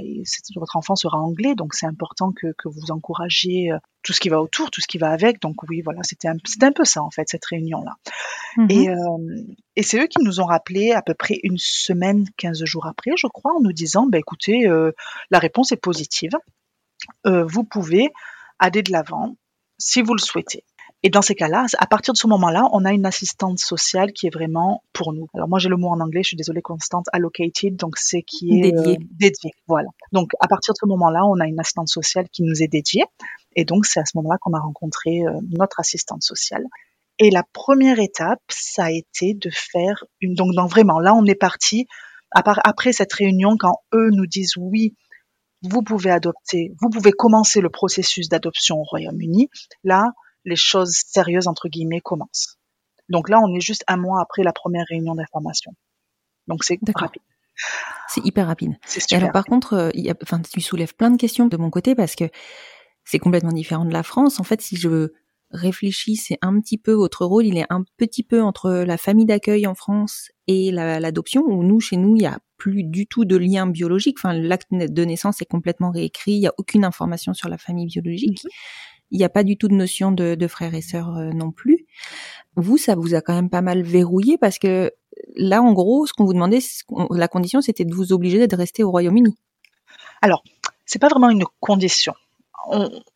[0.56, 4.30] votre enfant sera anglais, donc c'est important que, que vous encouragiez euh, tout ce qui
[4.30, 5.42] va autour, tout ce qui va avec.
[5.42, 7.96] Donc oui, voilà, c'était un, un peu ça en fait cette réunion là.
[8.58, 8.72] Mm-hmm.
[8.72, 12.64] Et, euh, et c'est eux qui nous ont rappelé à peu près une semaine, 15
[12.64, 14.92] jours après, je crois, en nous disant, ben écoutez, euh,
[15.32, 16.32] la réponse est positive.
[17.26, 18.10] Euh, vous pouvez
[18.60, 19.36] aller de l'avant
[19.78, 20.64] si vous le souhaitez.
[21.06, 24.26] Et dans ces cas-là, à partir de ce moment-là, on a une assistante sociale qui
[24.26, 25.28] est vraiment pour nous.
[25.36, 28.58] Alors moi j'ai le mot en anglais, je suis désolée, constante, allocated, donc c'est qui
[28.58, 28.98] est dédié.
[29.00, 29.52] Euh, dédié.
[29.68, 29.90] Voilà.
[30.14, 33.04] Donc à partir de ce moment-là, on a une assistante sociale qui nous est dédiée,
[33.56, 36.64] et donc c'est à ce moment-là qu'on a rencontré euh, notre assistante sociale.
[37.20, 40.34] Et la première étape, ça a été de faire une.
[40.34, 41.86] Donc vraiment, là on est parti.
[42.32, 44.96] Après cette réunion, quand eux nous disent oui,
[45.62, 49.50] vous pouvez adopter, vous pouvez commencer le processus d'adoption au Royaume-Uni.
[49.84, 50.08] Là,
[50.46, 52.58] les choses sérieuses entre guillemets commencent.
[53.10, 55.74] Donc là, on est juste un mois après la première réunion d'information.
[56.48, 57.22] Donc c'est rapide.
[58.08, 58.74] C'est hyper rapide.
[59.12, 61.70] Et alors par contre, euh, y a, enfin, tu soulèves plein de questions de mon
[61.70, 62.26] côté parce que
[63.04, 64.40] c'est complètement différent de la France.
[64.40, 65.12] En fait, si je
[65.52, 69.26] réfléchis, c'est un petit peu votre rôle, il est un petit peu entre la famille
[69.26, 73.26] d'accueil en France et l'adoption, où nous, chez nous, il n'y a plus du tout
[73.26, 74.18] de lien biologique.
[74.20, 77.88] Enfin, l'acte de naissance est complètement réécrit, il n'y a aucune information sur la famille
[77.88, 78.44] biologique.
[78.44, 78.50] Mhm.
[79.12, 81.52] Il n'y a pas du tout de notion de, de frères et sœurs euh, non
[81.52, 81.86] plus.
[82.56, 84.92] Vous, ça vous a quand même pas mal verrouillé parce que
[85.36, 86.60] là, en gros, ce qu'on vous demandait,
[87.12, 89.36] la condition, c'était de vous obliger de rester au Royaume-Uni.
[90.22, 90.44] Alors,
[90.86, 92.14] c'est pas vraiment une condition.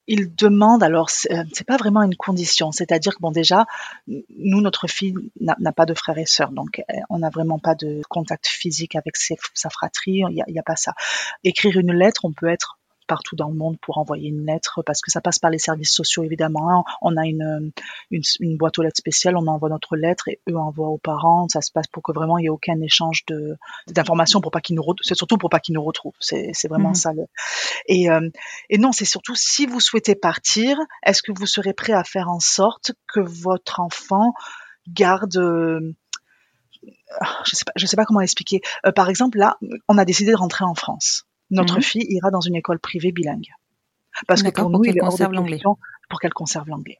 [0.08, 3.66] il demande, alors euh, c'est pas vraiment une condition, c'est-à-dire que bon déjà,
[4.08, 7.76] nous notre fille n'a pas de frères et sœurs, donc euh, on n'a vraiment pas
[7.76, 10.94] de contact physique avec sa fratrie, il n'y a, pas ça.
[11.44, 12.79] Écrire une lettre, on peut être
[13.10, 15.92] partout dans le monde pour envoyer une lettre parce que ça passe par les services
[15.92, 16.72] sociaux évidemment.
[16.72, 16.84] Hein.
[17.02, 17.72] On a une,
[18.12, 21.48] une, boîte aux lettres spéciale, on envoie notre lettre et eux envoient aux parents.
[21.50, 24.62] Ça se passe pour que vraiment il n'y ait aucun échange de d'informations pour pas
[24.62, 26.14] qu'ils nous c'est surtout pour pas qu'ils nous retrouvent.
[26.20, 27.14] C'est vraiment mmh ça.
[27.14, 27.24] Le...
[27.88, 28.30] Et, euh,
[28.70, 32.30] et non, c'est surtout si vous souhaitez partir, est-ce que vous serez prêt à faire
[32.30, 34.34] en sorte que votre enfant
[34.88, 35.96] garde euh,
[37.46, 38.62] je sais pas, je sais pas comment expliquer.
[38.86, 41.82] Euh, par exemple, là, on a décidé de rentrer en France notre mhm.
[41.82, 43.50] fille ira dans une école privée bilingue.
[44.28, 45.60] Parce que pour nous, il est hors de
[46.10, 46.98] pour qu'elle conserve l'anglais.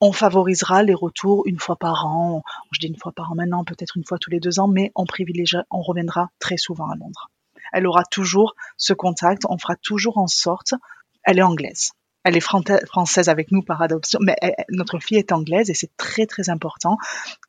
[0.00, 2.42] On favorisera les retours une fois par an.
[2.72, 4.90] Je dis une fois par an maintenant, peut-être une fois tous les deux ans, mais
[4.94, 7.30] on privilégiera, on reviendra très souvent à Londres.
[7.72, 9.42] Elle aura toujours ce contact.
[9.48, 10.74] On fera toujours en sorte.
[11.22, 11.90] Elle est anglaise.
[12.28, 14.36] Elle est française avec nous par adoption, mais
[14.68, 16.98] notre fille est anglaise et c'est très très important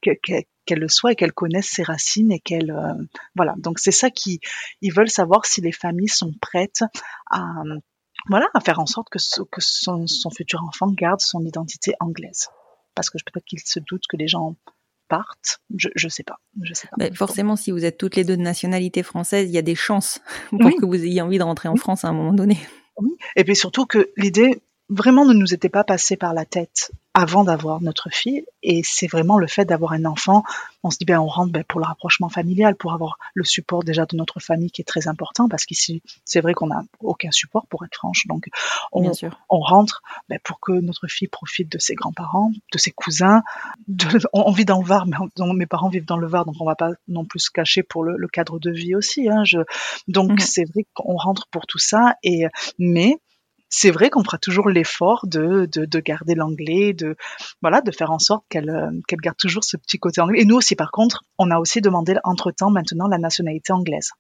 [0.02, 2.94] que, qu'elle le soit et qu'elle connaisse ses racines et qu'elle euh,
[3.36, 3.56] voilà.
[3.58, 4.40] Donc c'est ça qui
[4.80, 6.86] ils veulent savoir si les familles sont prêtes
[7.30, 7.44] à
[8.30, 9.18] voilà à faire en sorte que,
[9.52, 12.48] que son, futur enfant garde son identité anglaise.
[12.96, 14.56] Parce que peut-être qu'ils se doutent que les gens
[15.10, 17.14] partent je je sais pas je sais pas.
[17.16, 20.22] Forcément si vous êtes toutes les deux de nationalité française il y a des chances
[20.52, 22.58] pour que vous ayez envie de rentrer en France à un moment donné.
[23.36, 27.44] Et puis surtout que l'idée vraiment ne nous était pas passée par la tête avant
[27.44, 28.46] d'avoir notre fille.
[28.64, 30.44] Et c'est vraiment le fait d'avoir un enfant.
[30.84, 33.84] On se dit, ben, on rentre ben, pour le rapprochement familial, pour avoir le support
[33.84, 37.32] déjà de notre famille qui est très important, parce qu'ici, c'est vrai qu'on n'a aucun
[37.32, 38.26] support, pour être franche.
[38.28, 38.46] Donc,
[38.92, 39.12] on,
[39.50, 43.42] on rentre ben, pour que notre fille profite de ses grands-parents, de ses cousins.
[43.88, 45.18] De, on, vit dans le Var, mais
[45.56, 48.04] mes parents vivent dans le Var, donc on va pas non plus se cacher pour
[48.04, 49.30] le, cadre de vie aussi.
[49.30, 49.60] Hein, je,
[50.08, 50.40] donc, mhm.
[50.40, 52.16] c'est vrai qu'on rentre pour tout ça.
[52.24, 52.46] Et,
[52.78, 53.18] mais,
[53.70, 57.16] c'est vrai qu'on fera toujours l'effort de, de, de, garder l'anglais, de
[57.62, 60.42] voilà, de faire en sorte qu'elle euh, qu'elle garde toujours ce petit côté anglais.
[60.42, 64.12] Et nous aussi, par contre, on a aussi demandé entre temps maintenant la nationalité anglaise.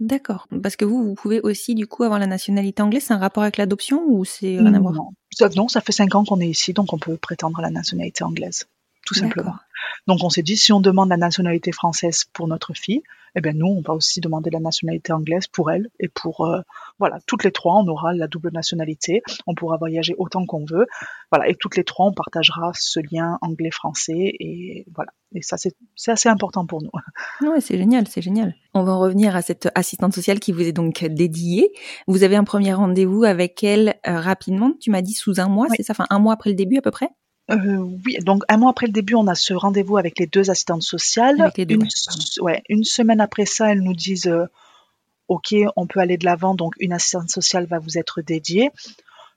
[0.00, 0.48] D'accord.
[0.62, 3.04] Parce que vous, vous pouvez aussi du coup avoir la nationalité anglaise.
[3.04, 4.94] C'est un rapport avec l'adoption ou c'est rien à voir?
[4.94, 5.10] Non.
[5.30, 7.70] Ça, non, ça fait cinq ans qu'on est ici, donc on peut prétendre à la
[7.70, 8.66] nationalité anglaise,
[9.06, 9.54] tout simplement.
[10.06, 13.02] Donc on s'est dit si on demande la nationalité française pour notre fille,
[13.34, 16.60] eh bien nous, on va aussi demander la nationalité anglaise pour elle et pour euh,
[16.98, 20.86] voilà, toutes les trois, on aura la double nationalité, on pourra voyager autant qu'on veut,
[21.30, 25.12] voilà, et toutes les trois, on partagera ce lien anglais-français et voilà.
[25.34, 26.90] Et ça, c'est assez important pour nous.
[27.40, 28.54] Oui, c'est génial, c'est génial.
[28.74, 31.72] On va en revenir à cette assistante sociale qui vous est donc dédiée.
[32.06, 34.72] Vous avez un premier rendez-vous avec elle euh, rapidement.
[34.80, 36.82] Tu m'as dit sous un mois, c'est ça, enfin un mois après le début à
[36.82, 37.08] peu près?
[37.52, 40.50] Euh, oui, donc un mois après le début, on a ce rendez-vous avec les deux
[40.50, 41.52] assistantes sociales.
[41.58, 41.86] une,
[42.40, 44.46] ouais, une semaine après ça, elles nous disent euh,
[45.28, 48.70] OK, on peut aller de l'avant, donc une assistante sociale va vous être dédiée.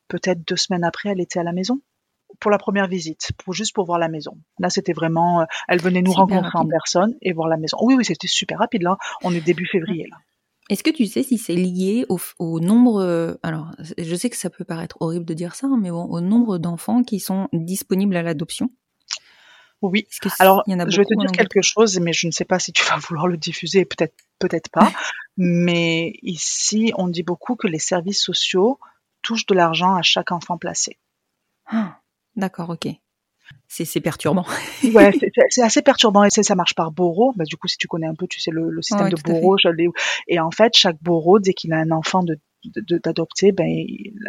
[0.08, 1.82] Peut-être deux semaines après, elle était à la maison
[2.40, 4.38] pour la première visite, pour juste pour voir la maison.
[4.60, 7.78] Là, c'était vraiment, euh, elle venait nous rencontrer en personne et voir la maison.
[7.82, 8.84] Oui, oui, c'était super rapide.
[8.84, 10.08] Là, on est début février.
[10.10, 10.18] Là.
[10.70, 14.50] Est-ce que tu sais si c'est lié au, nombre, euh, alors je sais que ça
[14.50, 18.24] peut paraître horrible de dire ça, mais bon, au nombre d'enfants qui sont disponibles à
[18.24, 18.72] l'adoption?
[19.82, 20.08] Oui.
[20.40, 22.98] alors, je vais te dire quelque chose, mais je ne sais pas si tu vas
[23.10, 24.92] vouloir le diffuser, peut-être, peut-être pas.
[25.38, 28.80] mais ici, on dit beaucoup que les services sociaux
[29.22, 30.98] touchent de l'argent à chaque enfant placé.
[31.68, 32.00] Ah,
[32.36, 32.88] d'accord, ok
[33.84, 34.46] c'est perturbant.
[34.94, 35.12] ouais,
[35.50, 37.34] c'est assez perturbant et ça marche par borough.
[37.36, 39.58] Bah, du coup, si tu connais un peu, tu sais le, système de borough.
[40.28, 42.40] Et en fait, chaque borough, dès qu'il a un enfant de
[43.04, 43.68] d'adopter, ben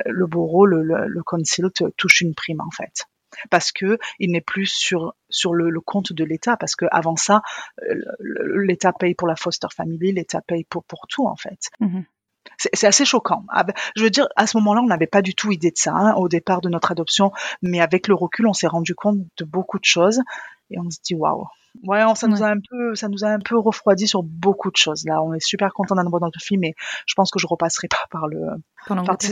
[0.04, 3.06] le borough, le, le, council touche une prime en fait
[3.50, 7.42] parce que il n'est plus sur sur le, compte de l'État parce que avant ça
[7.88, 7.94] euh,
[8.66, 12.00] l'État paye pour la foster family l'État paye pour pour tout en fait mmh
[12.58, 13.44] c'est assez choquant.
[13.48, 15.76] Ah ben, je veux dire, à ce moment-là, on n'avait pas du tout idée de
[15.78, 19.18] ça hein, au départ de notre adoption, mais avec le recul, on s'est rendu compte
[19.38, 20.20] de beaucoup de choses
[20.70, 21.46] et on se dit waouh.
[21.84, 24.70] Ouais, on- ça nous a un peu, ça nous a un peu refroidi sur beaucoup
[24.70, 25.04] de choses.
[25.04, 26.72] Là, on est super content d'en avoir dans notre film, mais
[27.06, 28.38] je pense que je repasserai pas par le.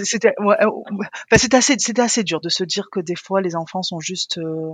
[0.05, 1.07] C'était, ouais, euh, ouais.
[1.31, 3.99] Enfin, c'était assez, c'était assez dur de se dire que des fois les enfants sont
[3.99, 4.37] juste.
[4.37, 4.73] euh,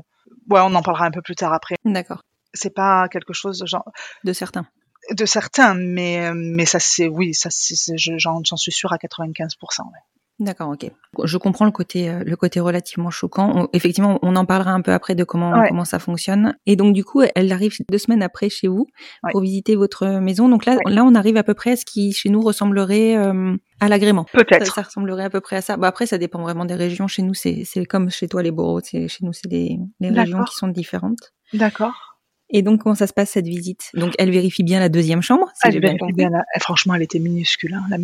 [0.48, 1.76] Ouais, on en parlera un peu plus tard après.
[1.84, 2.22] D'accord.
[2.54, 3.88] C'est pas quelque chose genre
[4.24, 4.66] De certains.
[5.12, 9.46] De certains, mais euh, mais ça c'est oui, ça c'est, j'en, suis sûre à 95%.
[9.84, 9.98] ouais.
[10.42, 10.90] D'accord, ok.
[11.24, 13.52] Je comprends le côté, euh, le côté relativement choquant.
[13.54, 15.68] On- effectivement, on en parlera un peu après de comment, Ouais.
[15.68, 16.56] comment ça fonctionne.
[16.64, 18.86] Et donc, du coup, elle arrive deux semaines après chez vous
[19.22, 19.32] Ouais.
[19.32, 20.48] pour visiter votre maison.
[20.48, 23.54] Donc là, là, on arrive à peu près à ce qui, chez nous, ressemblerait euh,
[23.80, 24.24] à l'agrément.
[24.32, 24.74] Peut-être.
[24.74, 25.76] ça ressemblerait à peu près à ça.
[25.76, 27.06] Bah, après, ça dépend vraiment des régions.
[27.06, 28.52] Chez nous, c'est, comme chez toi, les.
[28.82, 31.34] C'est, chez nous, c'est des, les régions qui sont différentes.
[31.52, 32.09] D'accord.
[32.52, 33.90] Et donc, comment ça se passe, cette visite?
[33.94, 37.02] Donc, elle vérifie bien la deuxième chambre, si Elle bien bien la- eh, franchement, elle
[37.02, 37.74] était minuscule.
[37.74, 37.84] hein.
[37.90, 37.96] La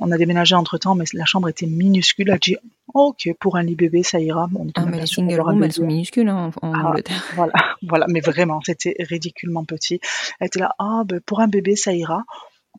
[0.00, 2.30] on a déménagé entre temps, mais la chambre était minuscule.
[2.30, 2.56] Elle dit
[2.94, 4.48] Ok, pour un lit bébé, ça ira.
[4.54, 6.88] On Ah, mais les single rooms, elles sont minuscules hein, en, en Ah.
[6.88, 7.22] Angleterre.
[7.36, 7.52] Voilà,
[7.82, 10.00] voilà, mais vraiment, c'était ridiculement petit.
[10.40, 12.24] Elle était là, ah, ben, pour un bébé, ça ira.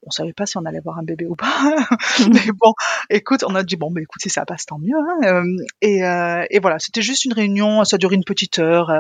[0.05, 1.47] On savait pas si on allait avoir un bébé ou pas.
[2.31, 2.73] mais bon,
[3.09, 4.97] écoute, on a dit, bon, ben, écoute, si ça passe, tant mieux.
[4.97, 5.17] hein.
[5.25, 5.43] Euh,
[5.81, 8.91] Et, euh, et voilà, c'était juste une réunion, ça durait une petite heure.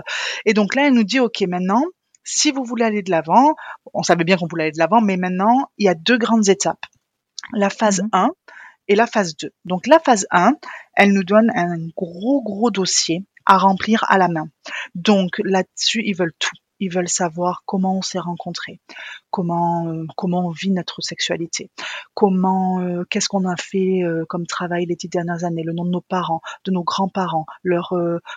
[0.45, 1.83] Et donc là, elle nous dit, OK, maintenant,
[2.23, 3.55] si vous voulez aller de l'avant,
[3.93, 6.49] on savait bien qu'on voulait aller de l'avant, mais maintenant, il y a deux grandes
[6.49, 6.83] étapes.
[7.53, 8.09] La phase Mhm.
[8.13, 8.29] 1
[8.87, 9.51] et la phase 2.
[9.65, 10.55] Donc la phase 1,
[10.95, 14.47] elle nous donne un gros, gros dossier à remplir à la main.
[14.95, 16.55] Donc là-dessus, ils veulent tout.
[16.79, 18.79] Ils veulent savoir comment on s'est rencontrés,
[19.29, 21.69] comment euh, comment on vit notre sexualité,
[22.13, 25.85] comment euh, qu'est-ce qu'on a fait euh, comme travail les dix dernières années, le nom
[25.85, 27.93] de nos parents, de nos grands-parents, leur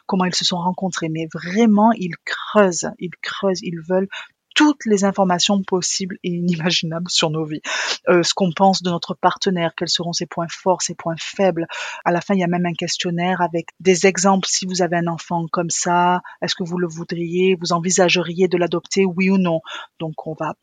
[0.07, 1.09] comment ils se sont rencontrés.
[1.09, 4.09] Mais vraiment, ils creusent, ils creusent, ils veulent
[4.57, 7.61] toutes les informations possibles et inimaginables sur nos vies.
[8.09, 11.67] Euh, ce qu'on pense de notre partenaire, quels seront ses points forts, ses points faibles.
[12.05, 14.49] À la fin, il y a même un questionnaire avec des exemples.
[14.49, 18.57] Si vous avez un enfant comme ça, est-ce que vous le voudriez Vous envisageriez de
[18.57, 19.61] l'adopter, oui ou non?
[20.01, 20.55] Donc, on va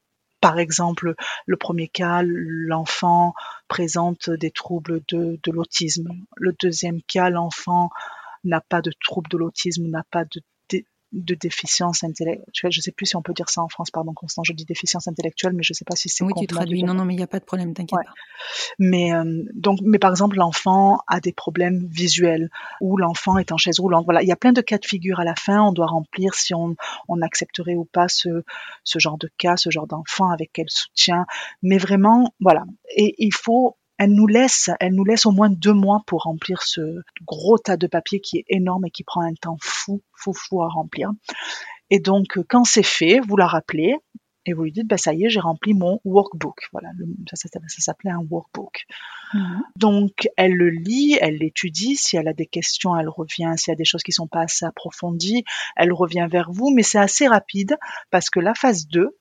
[0.41, 3.34] par exemple, le premier cas, l'enfant
[3.69, 6.10] présente des troubles de, de l'autisme.
[6.36, 7.91] Le deuxième cas, l'enfant
[8.43, 10.41] n'a pas de trouble de l'autisme, n'a pas de,
[11.13, 12.71] de déficience intellectuelle.
[12.71, 15.08] Je sais plus si on peut dire ça en France, pardon, Constant, je dis déficience
[15.08, 16.84] intellectuelle, mais je sais pas si c'est Oui, tu traduis.
[16.84, 18.06] Non, non, mais il n'y a pas de problème, t'inquiète Ouais.
[18.06, 18.13] pas.
[18.80, 22.49] mais euh, donc, mais par exemple, l'enfant a des problèmes visuels
[22.82, 24.06] ou l'enfant est en chaise roulante.
[24.06, 25.62] Voilà, il y a plein de cas de figure à la fin.
[25.62, 26.76] On doit remplir si on,
[27.08, 28.43] on accepterait ou pas ce,
[28.84, 31.26] ce genre de cas, ce genre d'enfant avec quel soutien.
[31.62, 32.65] Mais vraiment, voilà.
[32.95, 36.61] Et il faut, elle nous laisse, elle nous laisse au moins deux mois pour remplir
[36.61, 36.81] ce
[37.25, 40.61] gros tas de papier qui est énorme et qui prend un temps fou, fou, fou
[40.61, 41.09] à remplir.
[41.89, 43.95] Et donc, euh, quand c'est fait, vous la rappelez
[44.45, 46.67] et vous lui dites, bah, ça y est, j'ai rempli mon workbook.
[46.73, 48.83] Voilà, le- ça, ça, ça s'appelait un workbook.
[49.33, 49.61] Mhm.
[49.77, 51.95] Donc, elle le lit, elle l'étudie.
[51.95, 53.53] Si elle a des questions, elle revient.
[53.55, 55.45] S'il y a des choses qui sont pas assez approfondies,
[55.77, 56.71] elle revient vers vous.
[56.71, 57.77] Mais c'est assez rapide
[58.11, 59.17] parce que la phase 2,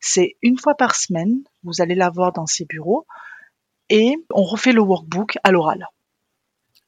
[0.00, 1.42] c'est une fois par semaine.
[1.62, 3.06] Vous allez la voir dans ses bureaux
[3.90, 5.86] et on refait le workbook à l'oral.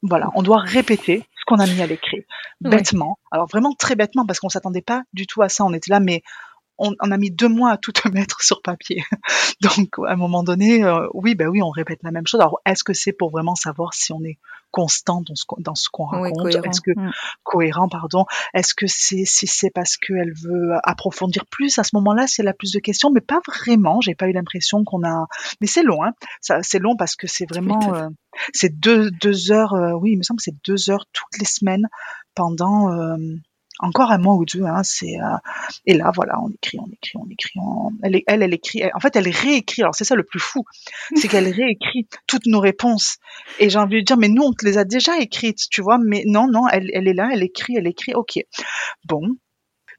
[0.01, 2.25] Voilà, on doit répéter ce qu'on a mis à l'écrit,
[2.63, 2.69] Ouais.
[2.71, 3.17] bêtement.
[3.31, 5.65] Alors vraiment très bêtement parce qu'on s'attendait pas du tout à ça.
[5.65, 6.23] On était là, mais
[6.79, 9.03] on, on a mis deux mois à tout mettre sur papier.
[9.61, 12.41] Donc à un moment donné, euh, oui, ben oui, on répète la même chose.
[12.41, 14.37] Alors est-ce que c'est pour vraiment savoir si on est
[14.71, 16.65] constant dans ce qu'on dans ce qu'on Oui, raconte?
[16.65, 17.11] Est-ce que Mm.
[17.43, 18.25] cohérent, pardon?
[18.53, 22.53] Est-ce que c'est si c'est parce qu'elle veut approfondir plus à ce moment-là, c'est la
[22.53, 23.99] plus de questions, mais pas vraiment.
[24.01, 25.25] J'ai pas eu l'impression qu'on a.
[25.61, 26.13] Mais c'est long, hein.
[26.41, 27.93] Ça, c'est long parce que c'est vraiment.
[27.95, 28.07] euh,
[28.53, 29.73] c'est deux deux heures.
[29.73, 31.87] euh, oui, il me semble que c'est deux heures toutes les semaines
[32.35, 32.89] pendant.
[33.79, 35.37] Encore un mois ou deux, hein, c'est euh,
[35.85, 38.91] et là voilà, on écrit, on écrit, on écrit, on- elle, elle, elle écrit, elle-
[38.93, 39.81] en fait, elle réécrit.
[39.83, 40.65] Alors c'est ça le plus fou,
[41.15, 43.17] c'est qu'elle réécrit toutes nos réponses.
[43.59, 45.97] Et j'ai envie de dire, mais nous on te les a déjà écrites, tu vois,
[45.97, 48.39] mais non, non, elle, elle est là, elle écrit, elle écrit, ok.
[49.05, 49.21] Bon,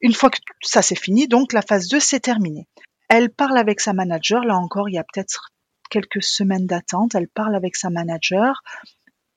[0.02, 2.66] une fois que ça c'est fini, donc la phase 2 c'est terminé.
[3.08, 5.50] Elle parle avec sa manager, là encore, il y a peut-être
[5.90, 8.62] quelques semaines d'attente, elle parle avec sa manager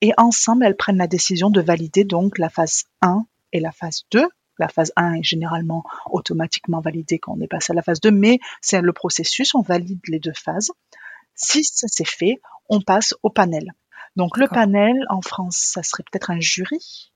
[0.02, 4.04] et ensemble elles prennent la décision de valider donc la phase 1 et la phase
[4.12, 4.28] 2.
[4.60, 8.12] La phase 1 est généralement automatiquement validée quand on est passé à la phase 2,
[8.12, 10.72] mais c'est le processus, on valide les deux phases.
[11.34, 12.40] Si ça c'est fait,
[12.70, 13.72] on passe au panel.
[14.16, 17.12] Donc le panel, en France, ça serait peut-être un jury.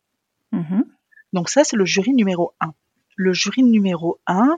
[0.51, 0.85] Mhm.
[1.33, 2.73] Donc ça, c'est le jury numéro 1.
[3.17, 4.57] Le jury numéro 1,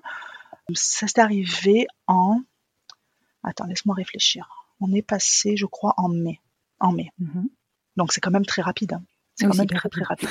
[0.74, 2.42] ça s'est arrivé en...
[3.44, 4.48] Attends, laisse-moi réfléchir.
[4.80, 6.40] On est passé, je crois, en mai.
[6.80, 7.12] En mai.
[7.20, 7.50] Mhm.
[7.98, 8.94] Donc c'est quand même très rapide.
[8.94, 9.04] hein.
[9.36, 10.30] C'est Oui, quand même très très rapide.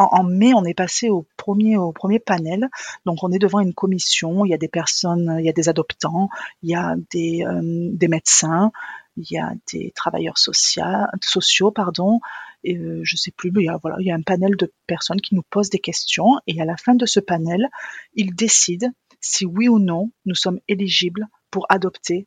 [0.00, 2.68] En, mai, on est passé au premier panel.
[3.04, 4.46] Donc on est devant une commission.
[4.46, 6.30] Il y a des personnes, il y a des adoptants,
[6.62, 8.72] il y a des euh, médecins,
[9.16, 10.84] il y a des travailleurs sociaux,
[11.20, 12.20] sociaux pardon.
[12.64, 14.56] Et euh, je sais plus, mais il y a voilà, il y a un panel
[14.56, 16.40] de personnes qui nous posent des questions.
[16.46, 17.68] Et à la fin de ce panel,
[18.14, 18.88] ils décident
[19.20, 22.26] si oui ou non nous sommes éligibles pour adopter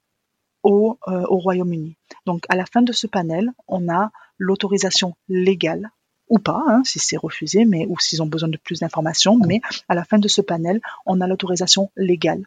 [0.62, 1.98] au, euh, au Royaume-Uni.
[2.28, 5.90] Donc à la fin de ce panel, on a l'autorisation légale
[6.34, 9.38] ou pas, hein, si c'est refusé, mais ou s'ils ont besoin de plus d'informations.
[9.38, 12.44] Mais à la fin de ce panel, on a l'autorisation légale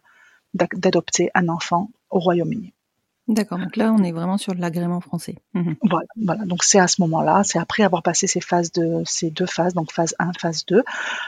[0.54, 2.72] d'adopter un enfant au Royaume-Uni.
[3.28, 5.36] D'accord, donc là on est vraiment sur l'agrément français.
[5.54, 5.76] Mhm.
[5.82, 9.30] Voilà, voilà, donc c'est à ce moment-là, c'est après avoir passé ces phases de ces
[9.30, 10.82] deux phases, donc phase 1, phase 2.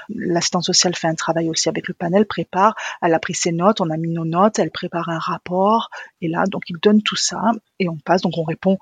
[0.09, 3.81] L'assistante sociale fait un travail aussi avec le panel, prépare, elle a pris ses notes,
[3.81, 5.91] on a mis nos notes, elle prépare un rapport,
[6.21, 8.79] et là donc il donne tout ça et on passe, donc on répond.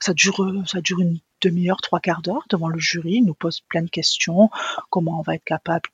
[0.00, 3.82] Ça dure, ça dure une demi-heure, trois quarts d'heure devant le jury, nous pose plein
[3.82, 4.50] de questions,
[4.90, 5.88] comment on va être capable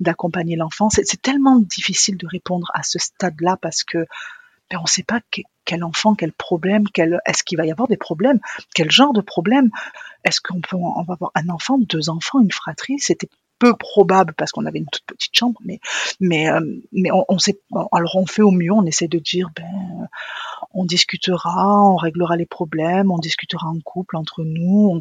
[0.00, 0.88] d'accompagner l'enfant.
[0.90, 4.06] C'est tellement difficile de répondre à ce stade-là parce que
[4.70, 5.20] ben, on ne sait pas
[5.64, 6.84] quel enfant, quel problème,
[7.26, 8.40] est-ce qu'il va y avoir des problèmes,
[8.74, 9.70] quel genre de problème.
[10.24, 12.98] Est-ce qu'on peut, va avoir un enfant, deux enfants, une fratrie?
[12.98, 13.28] C'était
[13.62, 15.78] peu probable parce qu'on avait une toute petite chambre, mais
[16.18, 16.60] mais euh,
[16.90, 17.60] mais on, sait.
[17.92, 20.08] Alors on fait au mieux, on essaie de dire ben
[20.74, 25.00] on discutera, on réglera les problèmes, on discutera en couple entre nous.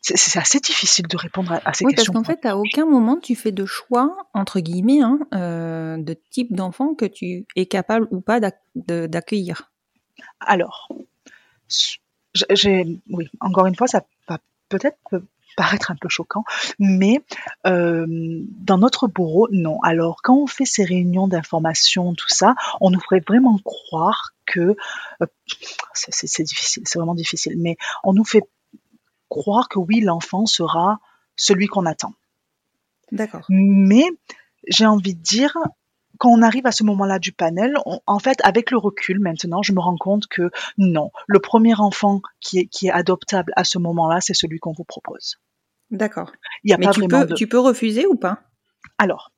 [0.00, 1.86] c'est assez difficile de répondre à, ces questions.
[1.86, 5.96] Oui, parce qu'en fait, à aucun moment tu fais de choix entre guillemets hein, euh,
[5.96, 8.38] de type d'enfant que tu es capable ou pas
[8.76, 9.72] d'accueillir.
[10.38, 10.88] Alors,
[12.50, 14.38] j'ai, oui, encore une fois, ça va
[14.68, 14.98] peut-être
[15.58, 16.44] paraître un peu choquant,
[16.78, 17.20] mais
[17.66, 19.80] euh, dans notre bureau, non.
[19.82, 24.76] Alors, quand on fait ces réunions d'information, tout ça, on nous ferait vraiment croire que
[25.20, 25.26] euh,
[25.94, 28.44] c'est difficile, c'est vraiment difficile, mais on nous fait
[29.28, 31.00] croire que oui, l'enfant sera
[31.34, 32.14] celui qu'on attend.
[33.10, 33.44] D'accord.
[33.48, 34.04] Mais
[34.68, 35.56] j'ai envie de dire,
[36.18, 37.74] quand on arrive à ce moment-là du panel,
[38.06, 42.20] en fait, avec le recul maintenant, je me rends compte que non, le premier enfant
[42.40, 45.40] qui est, qui est adoptable à ce moment-là, c'est celui qu'on vous propose.
[45.90, 46.32] D'accord.
[46.64, 48.40] Il y a Mais tu, peux, tu peux refuser ou pas?
[48.98, 49.30] Alors,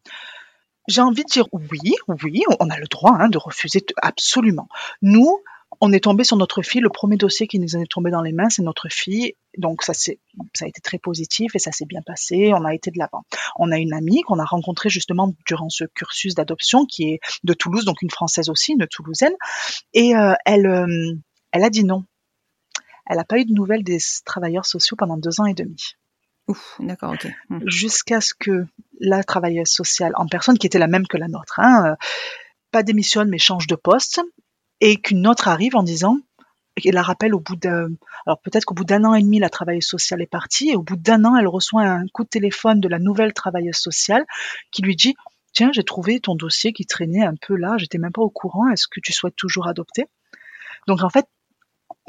[0.89, 4.69] j'ai envie de dire oui, oui, on a le droit hein, de refuser absolument.
[5.03, 5.41] Nous,
[5.81, 6.81] on est tombé sur notre fille.
[6.81, 9.35] Le premier dossier qui nous est tombé dans les mains, c'est notre fille.
[9.57, 10.13] Donc ça, ça
[10.63, 12.53] a été très positif et ça s'est bien passé.
[12.55, 13.25] On a été de l'avant.
[13.57, 17.53] On a une amie qu'on a rencontrée justement durant ce cursus d'adoption qui est de
[17.53, 19.35] Toulouse, donc une française aussi, une toulousaine.
[19.95, 21.15] Et euh, elle, euh,
[21.53, 22.05] elle a dit non.
[23.07, 25.95] Elle n'a pas eu de nouvelles des travailleurs sociaux pendant deux ans et demi.
[26.49, 27.28] Ouf, d'accord, ok.
[27.49, 27.61] Mmh.
[27.66, 28.66] Jusqu'à ce que
[28.99, 31.95] la travailleuse sociale en personne, qui était la même que la nôtre, hein, euh,
[32.70, 34.20] pas démissionne mais change de poste
[34.80, 36.18] et qu'une autre arrive en disant,
[36.76, 37.88] et la rappelle au bout d'un,
[38.26, 40.82] alors peut-être qu'au bout d'un an et demi, la travailleuse sociale est partie, et au
[40.82, 44.24] bout d'un an, elle reçoit un coup de téléphone de la nouvelle travailleuse sociale
[44.70, 45.14] qui lui dit,
[45.53, 48.68] tiens, j'ai trouvé ton dossier qui traînait un peu là, j'étais même pas au courant,
[48.70, 50.07] est-ce que tu souhaites toujours adopter?
[50.86, 51.26] Donc en fait,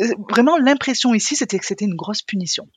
[0.01, 2.67] euh, vraiment l'impression ici, c'était que c'était une grosse punition.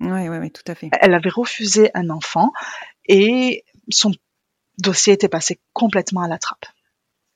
[0.00, 0.90] Oui, oui, oui, tout à fait.
[1.00, 2.52] Elle avait refusé un enfant
[3.06, 4.12] et son
[4.78, 6.66] dossier était passé complètement à la trappe.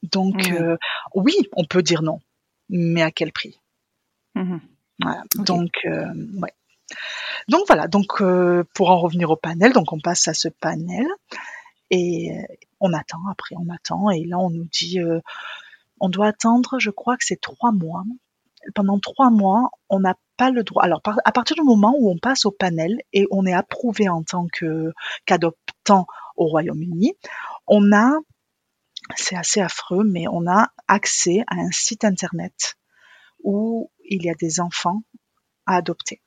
[0.02, 0.76] Donc, euh,
[1.14, 2.20] oui, on peut dire non,
[2.68, 3.58] mais à quel prix?
[4.34, 4.58] Mmh
[5.02, 5.24] voilà.
[5.34, 6.52] Donc, euh, ouais.
[7.48, 7.88] Donc voilà.
[7.88, 11.06] Donc, euh, pour en revenir au panel, donc on passe à ce panel
[11.90, 12.30] et
[12.78, 13.18] on attend.
[13.30, 15.00] Après, on attend et là, on nous dit,
[15.98, 16.78] on doit attendre.
[16.78, 18.04] Je crois que c'est trois mois.
[18.76, 20.82] Pendant trois mois, on n'a pas le droit.
[20.82, 24.24] Alors, à partir du moment où on passe au panel et on est approuvé en
[24.24, 24.92] tant que
[25.24, 27.12] qu'adoptant au Royaume-Uni,
[27.68, 28.18] on a
[29.14, 32.74] c'est assez affreux, mais on a accès à un site internet
[33.44, 35.02] où il y a des enfants
[35.66, 36.20] à adopter.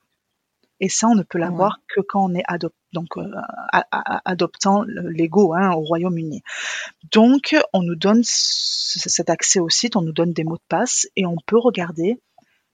[0.80, 2.44] Et ça, on ne peut l'avoir que quand on est
[2.92, 3.30] donc euh,
[4.24, 6.42] adoptant légaux hein, au Royaume-Uni.
[7.12, 11.06] Donc, on nous donne cet accès au site, on nous donne des mots de passe
[11.16, 12.18] et on peut regarder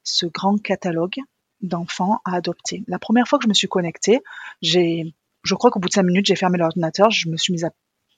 [0.02, 1.18] ce grand catalogue
[1.62, 2.84] d'enfants à adopter.
[2.88, 4.20] La première fois que je me suis connectée,
[4.60, 7.64] j'ai, je crois qu'au bout de cinq minutes, j'ai fermé l'ordinateur, je me suis mise
[7.64, 7.70] à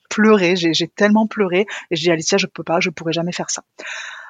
[0.09, 3.49] pleurer, j'ai tellement pleuré et j'ai dit Alicia, je peux pas, je pourrais jamais faire
[3.49, 3.63] ça.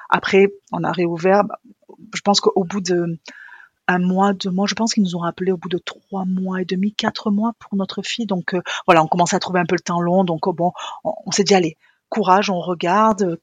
[0.08, 1.44] Après, on a réouvert.
[1.44, 1.58] Bah,
[2.14, 3.18] je pense qu'au bout de
[3.88, 6.60] un mois, deux mois, je pense qu'ils nous ont rappelé au bout de trois mois
[6.60, 8.26] et demi, quatre mois pour notre fille.
[8.26, 10.24] Donc euh, voilà, on commençait à trouver un peu le temps long.
[10.24, 10.72] Donc oh, bon,
[11.04, 11.76] on, s'est dit allez,
[12.08, 13.38] courage, on regarde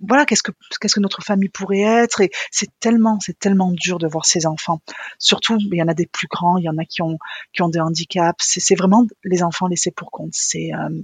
[0.00, 3.98] voilà qu'est-ce que qu'est-ce que notre famille pourrait être et c'est tellement c'est tellement dur
[3.98, 4.80] de voir ces enfants.
[5.18, 7.18] Surtout il y en a des plus grands il y en a qui ont
[7.52, 8.44] qui ont des handicaps.
[8.58, 10.32] C'est vraiment les enfants laissés pour compte.
[10.32, 11.02] C'est euh,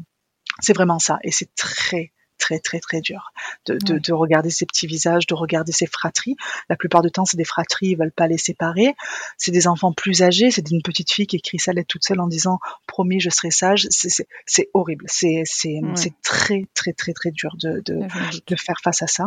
[0.61, 3.33] c'est vraiment ça et c'est très très très très dur
[3.67, 6.37] de, de, de, regarder ces petits visages, de regarder ces fratries.
[6.69, 8.95] La plupart du temps, c'est des fratries, ils veulent pas les séparer.
[9.37, 12.21] C'est des enfants plus âgés, c'est une petite fille qui écrit sa lettre toute seule
[12.21, 13.89] en disant promis, je serai sage.
[13.91, 15.81] C'est horrible, c'est c'est
[16.23, 18.01] très très très très dur de, de,
[18.47, 19.27] de, faire face à ça.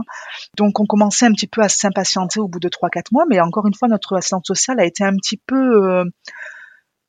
[0.57, 3.67] Donc on commençait un petit peu à s'impatienter au bout de 3-4 mois, mais encore
[3.67, 6.05] une fois, notre assistante sociale a été un petit peu euh,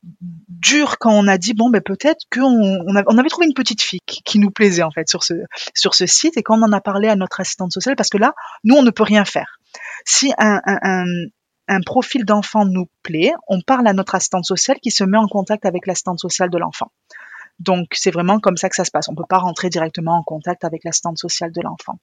[0.03, 3.99] dur quand on a dit bon ben peut-être qu'on on, avait trouvé une petite fille
[4.05, 5.33] qui, nous plaisait en fait sur ce
[5.75, 8.17] sur ce site et quand on en a parlé à notre assistante sociale parce que
[8.17, 8.33] là
[8.63, 9.59] nous on ne peut rien faire.
[10.05, 11.05] Si un, un,
[11.67, 15.27] un profil d'enfant nous plaît, on parle à notre assistante sociale qui se met en
[15.27, 16.91] contact avec l'assistante sociale de l'enfant.
[17.59, 19.07] Donc c'est vraiment comme ça que ça se passe.
[19.07, 21.99] On ne peut pas rentrer directement en contact avec l'assistante sociale de l'enfant.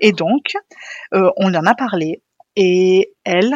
[0.00, 0.54] Et donc,
[1.14, 2.22] euh, on en a parlé.
[2.56, 3.54] Et elle,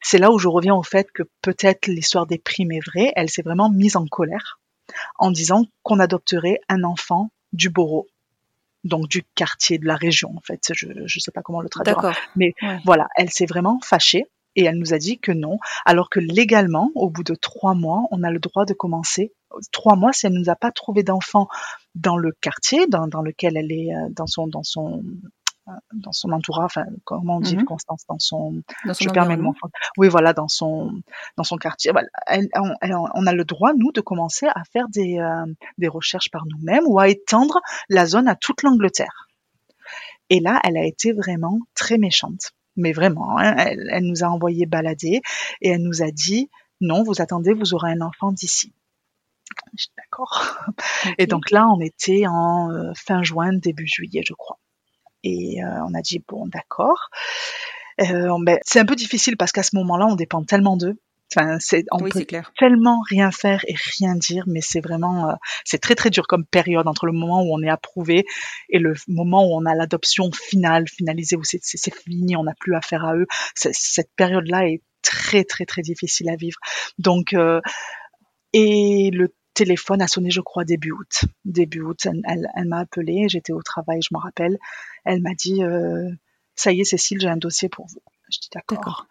[0.00, 3.12] c'est là où je reviens au fait que peut-être l'histoire des primes est vraie.
[3.16, 4.60] Elle s'est vraiment mise en colère
[5.18, 8.08] en disant qu'on adopterait un enfant du bourreau
[8.84, 10.60] donc du quartier, de la région en fait.
[10.74, 11.96] Je ne sais pas comment le traduire.
[12.36, 12.54] Mais
[12.84, 16.90] voilà, elle s'est vraiment fâchée et elle nous a dit que non, alors que légalement,
[16.94, 19.32] au bout de trois mois, on a le droit de commencer.
[19.70, 21.48] Trois mois, si elle ne nous a pas trouvé d'enfant
[21.94, 25.02] dans le quartier dans, dans lequel elle est, euh, dans son, dans son
[25.92, 29.36] dans son entourage, enfin, comment on dit, mmh Constance, dans son, dans son je permets
[29.36, 29.44] le
[29.96, 30.90] oui, voilà, dans son,
[31.36, 31.92] dans son quartier.
[31.92, 32.08] Voilà.
[33.14, 35.46] on, a le droit, nous, de commencer à faire des, euh,
[35.78, 39.28] des recherches par nous-mêmes ou à étendre la zone à toute l'Angleterre.
[40.30, 42.52] Et là, elle a été vraiment très méchante.
[42.76, 45.20] Mais vraiment, hein, elle, elle, nous a envoyé balader
[45.60, 46.48] et elle nous a dit,
[46.80, 48.72] non, vous attendez, vous aurez un enfant d'ici.
[49.96, 50.58] D'accord.
[51.18, 54.58] Et donc là, on était en euh, fin juin, début juillet, je crois.
[55.24, 57.08] Et euh, on a dit bon d'accord.
[58.00, 60.98] Euh, ben, c'est un peu difficile parce qu'à ce moment-là, on dépend tellement d'eux.
[61.34, 62.26] Enfin, c'est, on peut
[62.58, 66.44] tellement rien faire et rien dire, mais c'est vraiment, euh, c'est très très dur comme
[66.44, 68.26] période entre le moment où on est approuvé
[68.68, 72.52] et le moment où on a l'adoption finale, finalisée, où c'est, c'est, fini, on n'a
[72.60, 73.26] plus affaire à eux.
[73.54, 76.58] cette période-là est très très très difficile à vivre.
[76.98, 77.60] Donc, euh,
[78.52, 81.24] et le téléphone a sonné, je crois, début août.
[81.44, 84.58] Début août, elle, elle, m'a appelé, j'étais au travail, je me rappelle.
[85.04, 86.10] Elle m'a dit, euh,
[86.54, 88.00] ça y est, Cécile, j'ai un dossier pour vous.
[88.30, 89.06] Je dis d'accord.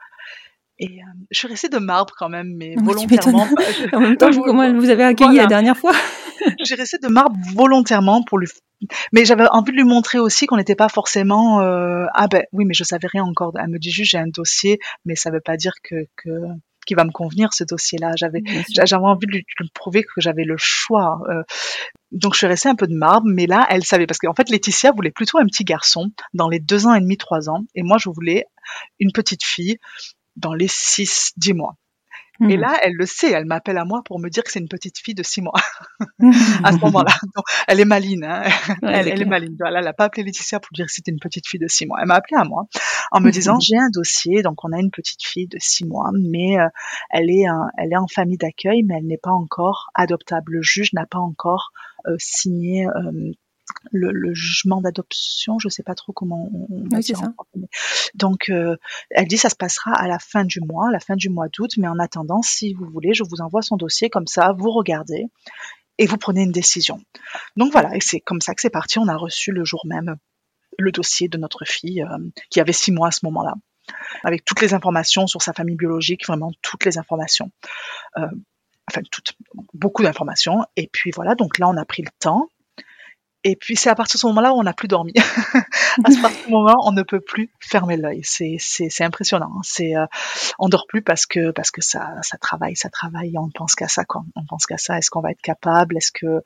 [0.80, 3.48] Et euh, je suis restée de marbre quand même, mais volontairement.
[3.94, 5.94] en même temps, comment vous avez accueilli la dernière fois
[6.64, 8.48] J'ai resté de marbre volontairement pour lui.
[9.14, 11.62] Mais j'avais envie de lui montrer aussi qu'on n'était pas forcément.
[11.62, 12.06] Euh...
[12.16, 13.54] Ah ben oui, mais je savais rien encore.
[13.60, 16.32] Elle me dit juste j'ai un dossier, mais ça veut pas dire que, que
[16.92, 18.12] qui va me convenir ce dossier-là.
[18.18, 21.22] J'avais j'avais envie de lui, prouver que j'avais le choix.
[21.30, 21.42] Euh.
[22.12, 24.50] donc je suis restée un peu de marbre, mais là elle savait parce qu'en fait
[24.50, 27.82] Laetitia voulait plutôt un petit garçon dans les deux ans et demi, trois ans, et
[27.82, 28.44] moi je voulais
[29.00, 29.78] une petite fille
[30.36, 31.76] dans les six, dix mois.
[32.50, 32.60] Et mmh.
[32.60, 34.98] là, elle le sait, elle m'appelle à moi pour me dire que c'est une petite
[34.98, 35.60] fille de six mois
[36.64, 37.14] à ce moment-là.
[37.68, 38.44] elle est maline, hein
[38.82, 39.56] elle, est maline.
[39.60, 41.86] Voilà, elle n'a pas appelé Laetitia pour dire que c'était une petite fille de six
[41.86, 42.00] mois.
[42.02, 42.66] Elle m'a appelé à moi
[43.12, 46.10] en me disant j'ai un dossier, donc on a une petite fille de six mois,
[46.14, 46.68] mais euh,
[47.12, 47.46] elle est
[47.78, 50.54] elle est en famille d'accueil, mais elle n'est pas encore adoptable.
[50.54, 51.72] Le juge n'a pas encore
[52.08, 53.32] euh, signé euh,
[53.92, 57.34] le, jugement d'adoption, je sais pas trop comment on, oui, ça.
[58.16, 58.76] Donc, euh,
[59.10, 61.48] elle dit ça se passera à la fin du mois, à la fin du mois
[61.50, 64.72] d'août, mais en attendant, si vous voulez, je vous envoie son dossier comme ça, vous
[64.72, 65.26] regardez
[65.98, 67.00] et vous prenez une décision.
[67.58, 69.00] Donc voilà, et c'est comme ça que c'est parti.
[69.00, 70.16] On a reçu le jour même
[70.78, 72.18] le dossier de notre fille euh,
[72.50, 73.54] qui avait six mois à ce moment-là,
[74.24, 77.52] avec toutes les informations sur sa famille biologique, vraiment toutes les informations.
[78.18, 78.28] Euh,
[78.90, 79.34] enfin toutes,
[79.74, 80.66] beaucoup d'informations.
[80.76, 82.50] Et puis voilà, donc là on a pris le temps
[83.44, 85.14] et puis c'est à partir de ce moment-là où on n'a plus dormi.
[85.16, 88.22] à ce partir moment, on ne peut plus fermer l'œil.
[88.24, 89.52] C'est c'est impressionnant.
[89.58, 89.62] Hein.
[89.64, 90.06] C'est euh,
[90.60, 93.38] on dort plus parce que parce que ça ça travaille, ça travaille.
[93.38, 94.24] On pense qu'à ça quoi.
[94.36, 94.98] On pense qu'à ça.
[94.98, 95.98] Est-ce qu'on va être capable?
[95.98, 96.44] Est-ce que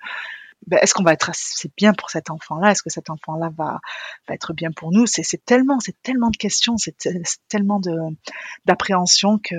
[0.68, 2.72] ben, est-ce qu'on va être assez bien pour cet enfant-là?
[2.72, 3.80] Est-ce que cet enfant-là va,
[4.28, 5.06] va être bien pour nous?
[5.06, 6.96] C'est tellement, c'est tellement de questions, c'est
[7.50, 7.96] tellement de
[8.66, 9.56] d'appréhension que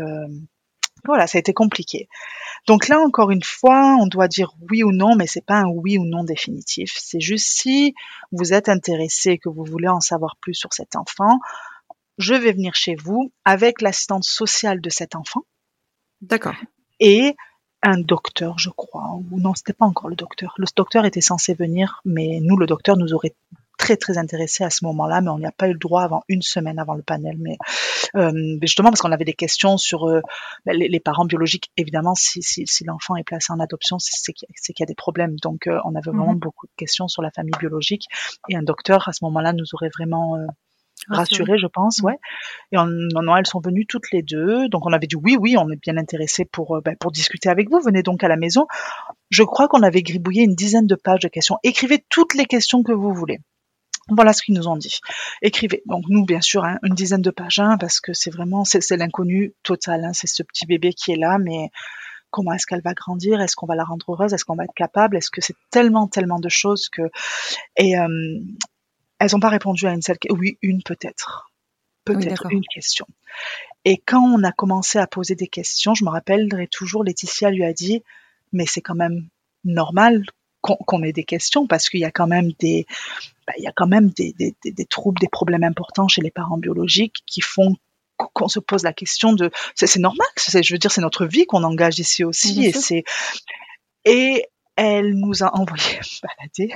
[1.07, 2.09] voilà, ça a été compliqué.
[2.67, 5.69] Donc là, encore une fois, on doit dire oui ou non, mais c'est pas un
[5.69, 6.95] oui ou non définitif.
[6.99, 7.95] C'est juste si
[8.33, 11.39] vous êtes intéressé, que vous voulez en savoir plus sur cet enfant,
[12.19, 15.43] je vais venir chez vous avec l'assistante sociale de cet enfant.
[16.23, 16.57] D'accord.
[16.99, 17.37] Et
[17.83, 20.55] un docteur, je crois, ou non, c'était pas encore le docteur.
[20.57, 23.35] Le docteur était censé venir, mais nous, le docteur nous aurait
[23.77, 26.23] très très intéressé à ce moment-là, mais on n'y a pas eu le droit avant
[26.29, 27.37] une semaine avant le panel.
[27.39, 27.57] Mais,
[28.17, 30.21] euh, justement parce qu'on avait des questions sur euh,
[30.65, 31.71] ben, les, parents biologiques.
[31.77, 34.47] Évidemment, si, si, si l'enfant est placé en adoption, c'est qu'il
[34.79, 35.37] y, a des problèmes.
[35.37, 36.39] Donc, euh, on avait vraiment mhm.
[36.39, 38.07] beaucoup de questions sur la famille biologique.
[38.49, 40.47] Et un docteur à ce moment-là nous aurait vraiment euh,
[41.09, 42.07] rassuré, je pense, mhm.
[42.07, 42.19] ouais.
[42.73, 42.89] Et en,
[43.37, 44.69] elles sont venues toutes les deux.
[44.69, 47.71] Donc on avait dit oui, oui, on est bien intéressé pour ben, pour discuter avec
[47.71, 47.81] vous.
[47.81, 48.67] Venez donc à la maison.
[49.31, 51.59] Je crois qu'on avait gribouillé une dizaine de pages de questions.
[51.63, 53.39] Écrivez toutes les questions que vous voulez.
[54.09, 55.01] Voilà ce qu'ils nous ont dit.
[55.43, 55.83] Écrivez.
[55.87, 58.97] Donc nous, bien sûr, hein, une dizaine de pages, hein, parce que c'est vraiment, c'est
[58.97, 60.05] l'inconnu total.
[60.05, 61.71] Hein, c'est ce petit bébé qui est là, mais
[62.31, 63.41] comment est-ce qu'elle va grandir?
[63.41, 64.33] Est-ce qu'on va la rendre heureuse?
[64.33, 65.17] Est-ce qu'on va être capable?
[65.17, 67.03] Est-ce que c'est tellement, tellement de choses que...
[67.77, 68.39] Et euh,
[69.19, 70.19] elles n'ont pas répondu à une seule...
[70.31, 71.51] Oui, une peut-être.
[72.05, 73.07] peut-être une question.
[73.85, 77.65] Et quand on a commencé à poser des questions, je me rappellerai toujours, Laetitia lui
[77.65, 78.03] a dit,
[78.53, 79.29] mais c'est quand même
[79.65, 80.25] normal
[80.67, 82.87] qu'on ait des questions parce qu'il y a quand même des,
[83.47, 86.31] bah, il y a quand même des, des, des, troubles, des problèmes importants chez les
[86.31, 87.77] parents biologiques qui font
[88.17, 91.63] qu'on se pose la question de, c'est normal, je veux dire, c'est notre vie qu'on
[91.65, 93.05] engage ici aussi, et c'est,
[94.07, 94.47] et
[94.77, 96.75] elle nous a envoyé balader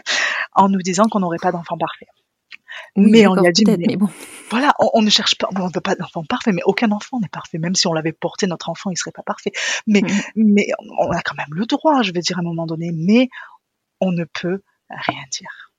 [0.55, 2.07] en nous disant qu'on n'aurait pas d'enfant parfait.
[2.97, 4.09] mais on lui a dit, mais, bon.
[4.51, 7.29] voilà, on, ne cherche pas, on ne veut pas d'enfant parfait, mais aucun enfant n'est
[7.29, 7.59] parfait.
[7.59, 9.53] Même si on l'avait porté, notre enfant, il serait pas parfait.
[9.87, 10.21] Mais, mm.
[10.37, 10.67] mais
[10.99, 13.29] on a quand même le droit, je veux dire, à un moment donné, mais
[14.01, 15.71] on ne peut rien dire.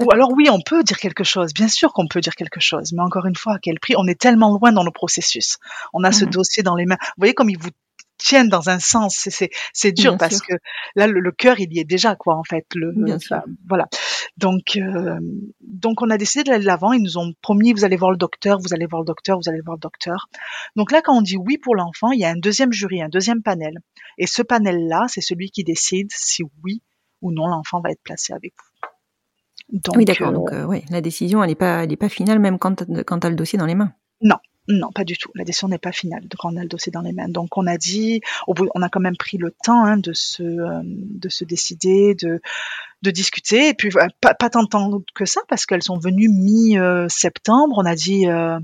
[0.00, 2.92] Ou alors oui, on peut dire quelque chose, bien sûr qu'on peut dire quelque chose,
[2.92, 3.94] mais encore une fois, à quel prix?
[3.96, 5.56] On est tellement loin dans nos processus.
[5.94, 6.30] On a ce mm.
[6.30, 6.98] dossier dans les mains.
[7.00, 7.70] Vous voyez comme il vous
[8.18, 9.28] tiennent dans un sens.
[9.30, 10.54] C'est c'est dur parce que
[10.94, 12.66] là le, cœur il y est déjà quoi en fait.
[12.74, 12.92] Le,
[13.68, 13.86] voilà.
[14.36, 15.18] Donc euh,
[15.60, 16.92] donc on a décidé d'aller de l'avant.
[16.92, 19.48] Ils nous ont promis vous allez voir le docteur, vous allez voir le docteur, vous
[19.48, 20.28] allez voir le docteur.
[20.76, 23.08] Donc là quand on dit oui pour l'enfant, il y a un deuxième jury, un
[23.08, 23.78] deuxième panel.
[24.18, 26.82] Et ce panel là, c'est celui qui décide si oui
[27.26, 29.78] ou non l'enfant va être placé avec vous.
[29.80, 30.32] Donc, oui, d'accord.
[30.32, 33.20] donc, euh, oui, la décision, elle n'est pas, elle est pas finale même quand, quand
[33.20, 33.92] tu as le dossier dans les mains.
[34.22, 34.36] Non,
[34.68, 35.30] non, pas du tout.
[35.34, 37.28] La décision n'est pas finale quand on a le dossier dans les mains.
[37.28, 40.82] Donc on a dit, on a quand même pris le temps hein, de se euh,
[40.84, 42.40] de se décider, de
[43.02, 43.68] de discuter.
[43.68, 47.76] Et puis pas, pas tant de temps que ça parce qu'elles sont venues mi-septembre.
[47.78, 48.58] On a dit, euh,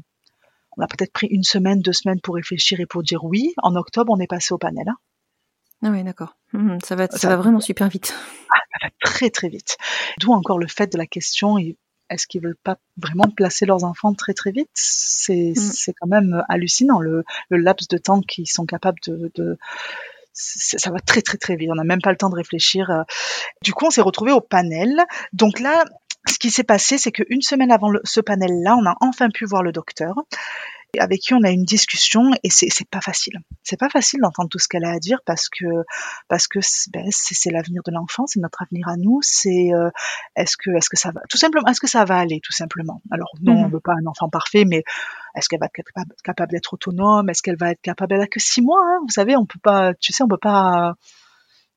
[0.77, 3.55] on a peut-être pris une semaine, deux semaines pour réfléchir et pour dire oui.
[3.63, 4.89] En octobre, on est passé au panel.
[4.89, 4.97] Hein.
[5.83, 6.37] Ah oui, d'accord.
[6.55, 8.15] Hum, ça va, ça, va vraiment super vite.
[8.55, 9.79] Ah, ça va très très vite.
[10.19, 11.57] D'où encore le fait de la question
[12.11, 14.69] est-ce qu'ils veulent pas vraiment placer leurs enfants très très vite?
[14.75, 15.93] C'est mm.
[15.99, 19.59] quand même hallucinant le, laps de temps qu'ils sont capables de,
[20.35, 21.71] ça va très très très vite.
[21.73, 23.05] On n'a même pas le temps de réfléchir.
[23.63, 25.03] Du coup, on s'est retrouvé au panel.
[25.33, 25.85] Donc là,
[26.29, 29.63] ce qui s'est passé, c'est qu'une semaine avant ce panel-là, on a enfin pu voir
[29.63, 30.15] le docteur
[30.99, 33.39] avec qui on a une discussion et c'est pas facile.
[33.63, 35.65] C'est pas facile d'entendre tout ce qu'elle a à dire parce que
[36.29, 36.59] parce que
[36.93, 39.21] ben, c'est l'avenir de l'enfant, c'est notre avenir à nous.
[39.23, 39.91] C'est euh,
[40.37, 43.01] est-ce que est-ce que ça va tout simplement est-ce que ça va aller tout simplement?
[43.11, 43.73] Alors non, on mhm.
[43.73, 44.85] veut pas un enfant parfait, mais
[45.35, 45.91] est-ce qu'elle va être
[46.23, 47.31] capable, d'être autonome?
[47.31, 49.61] Est-ce qu'elle va être capable Elle a que six mois, hein, vous savez, on peut
[49.63, 50.95] pas, tu sais, on peut pas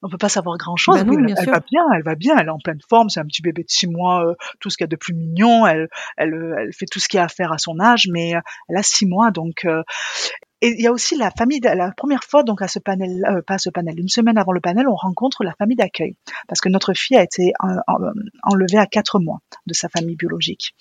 [0.05, 1.03] on peut pas savoir grand chose.
[1.03, 3.41] Bah elle, va bien, elle va bien, elle est en pleine forme, c'est un petit
[3.41, 6.55] bébé de six mois, euh, tout ce qu'il y a de plus mignon, elle, elle,
[6.59, 8.39] elle fait tout ce qu'il y a à faire à son âge, mais euh,
[8.69, 9.81] elle a six mois, donc euh,
[10.65, 13.43] et il y a aussi la famille, la première fois donc à ce panel, euh,
[13.43, 16.15] pas à ce panel, une semaine avant le panel, on rencontre la famille d'accueil
[16.47, 17.53] parce que notre fille a été
[18.41, 20.75] enlevée à quatre mois de sa famille biologique.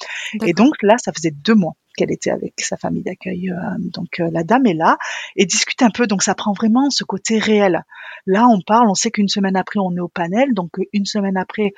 [0.47, 3.51] Et donc là, ça faisait deux mois qu'elle était avec sa famille d'accueil.
[3.51, 4.97] Euh, donc euh, la dame est là
[5.37, 6.07] et discute un peu.
[6.07, 7.85] Donc ça prend vraiment ce côté réel.
[8.27, 10.55] Là, on parle, on sait qu'une semaine après, on est au panel.
[10.55, 11.75] Donc une semaine après,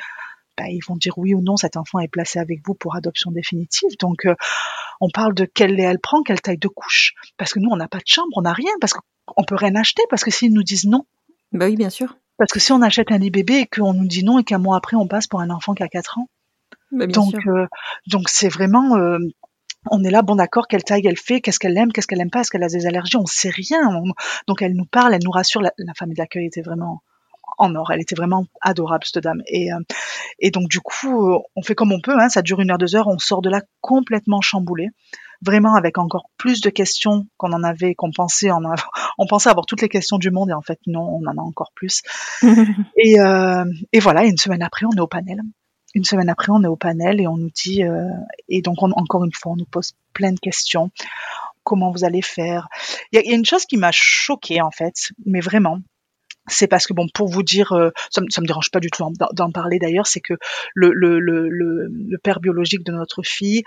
[0.57, 3.31] bah, ils vont dire oui ou non, cet enfant est placé avec vous pour adoption
[3.31, 3.91] définitive.
[4.01, 4.35] Donc, euh,
[5.01, 7.77] on parle de quel lait elle prend, quelle taille de couche, parce que nous, on
[7.77, 10.53] n'a pas de chambre, on n'a rien, parce qu'on peut rien acheter, parce que s'ils
[10.53, 11.05] nous disent non.
[11.53, 12.17] Bah oui, bien sûr.
[12.39, 14.59] Parce que si on achète un lit bébé et qu'on nous dit non et qu'un
[14.59, 16.29] mois après on passe pour un enfant qui a 4 ans.
[16.93, 17.67] Bah, donc, euh,
[18.07, 19.19] donc c'est vraiment, euh,
[19.91, 22.31] on est là, bon d'accord, quelle taille elle fait, qu'est-ce qu'elle aime, qu'est-ce qu'elle aime
[22.31, 24.03] pas, est-ce qu'elle a des allergies, on sait rien.
[24.47, 25.63] donc elle nous parle, elle nous rassure.
[25.63, 27.03] La, la famille d'accueil était vraiment
[27.59, 27.91] en or.
[27.91, 29.43] Elle était vraiment adorable, cette dame.
[29.47, 29.81] Et, euh,
[30.39, 32.19] et donc, du coup, euh, on fait comme on peut.
[32.19, 33.09] Hein, ça dure une heure, deux heures.
[33.09, 34.89] On sort de là complètement chamboulé.
[35.43, 38.91] Vraiment avec encore plus de questions qu'on en avait, qu'on pensait en avoir.
[39.19, 41.41] On pensait avoir toutes les questions du monde et en fait, non, on en a
[41.41, 42.03] encore plus.
[42.43, 45.41] et, euh, et voilà, une semaine après, on est au panel.
[45.95, 47.83] Une semaine après, on est au panel et on nous dit,
[48.51, 50.91] et donc encore une fois, on nous pose plein de questions.
[51.65, 52.69] Comment vous allez faire?
[53.11, 55.79] Il y, y, a une chose qui m'a choquée en fait, mais vraiment,
[56.49, 59.05] c'est parce que bon, pour vous dire, euh, ça, me, me dérange pas du tout
[59.33, 60.35] d'en parler d'ailleurs, c'est que
[60.75, 63.63] le, le, le, le, père biologique de notre fille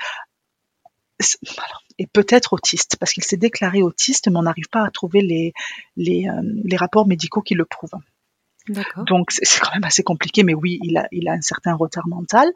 [1.98, 5.54] est peut-être autiste parce qu'il s'est déclaré autiste, mais on n'arrive pas à trouver les
[5.98, 8.00] les, euh, les rapports médicaux qui le prouvent.
[9.08, 12.08] Donc c'est quand même assez compliqué, mais oui, il a, il a un certain retard
[12.08, 12.50] mental.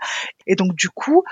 [0.48, 1.24] Et donc du coup,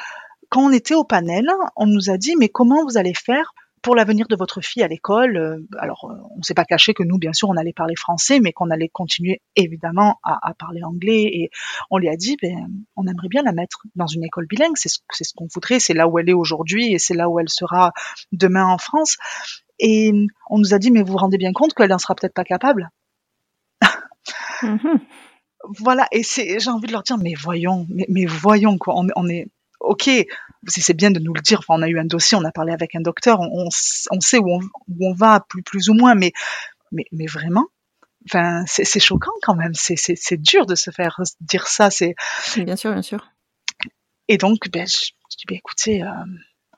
[0.50, 3.96] quand on était au panel, on nous a dit mais comment vous allez faire pour
[3.96, 7.04] l'avenir de votre fille à l'école, euh, alors euh, on ne s'est pas caché que
[7.04, 11.24] nous, bien sûr, on allait parler français, mais qu'on allait continuer évidemment à, parler anglais.
[11.24, 11.50] Et
[11.90, 14.76] on lui a dit, ben, on aimerait bien la mettre dans une école bilingue.
[14.76, 15.80] C'est ce, ce qu'on voudrait.
[15.80, 17.92] C'est là où elle est aujourd'hui et c'est là où elle sera
[18.32, 19.18] demain en France.
[19.80, 20.12] Et
[20.50, 22.44] on nous a dit, mais vous vous rendez bien compte qu'elle n'en sera peut-être pas
[22.44, 22.90] capable?
[24.62, 25.00] Mm-hmm.
[25.78, 26.08] Voilà.
[26.12, 28.96] Et c'est, j'ai envie de leur dire, mais voyons, mais, mais voyons quoi.
[28.98, 29.48] On, on est
[29.82, 30.10] ok,
[30.68, 31.60] c'est bien de nous le dire.
[31.60, 34.60] Enfin, on a eu un dossier, on a parlé avec un docteur, on, sait où
[35.00, 36.32] on, va plus, plus ou moins, mais,
[36.92, 37.68] mais, mais vraiment,
[38.28, 39.74] enfin, c'est choquant quand même.
[39.74, 41.90] C'est dur de se faire dire ça.
[41.90, 42.16] C'est
[42.58, 43.32] bien sûr, bien sûr.
[44.28, 46.08] Et donc, ben, je, dis, ben, écoutez, euh,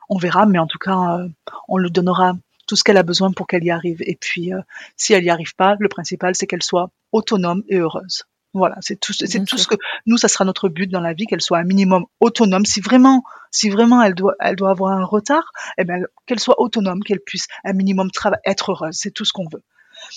[0.08, 1.28] on verra, mais en tout cas, euh,
[1.68, 2.32] on lui donnera
[2.66, 4.02] tout ce qu'elle a besoin pour qu'elle y arrive.
[4.02, 4.60] Et puis, euh,
[4.96, 8.24] si elle n'y arrive pas, le principal, c'est qu'elle soit autonome et heureuse.
[8.54, 9.74] Voilà, c'est tout, c'est tout ce que
[10.06, 12.64] nous, ça sera notre but dans la vie, qu'elle soit un minimum autonome.
[12.64, 16.60] Si vraiment, si vraiment elle doit, elle doit avoir un retard, eh ben, qu'elle soit
[16.60, 18.10] autonome, qu'elle puisse un minimum
[18.44, 18.96] être heureuse.
[18.96, 19.62] C'est tout ce qu'on veut.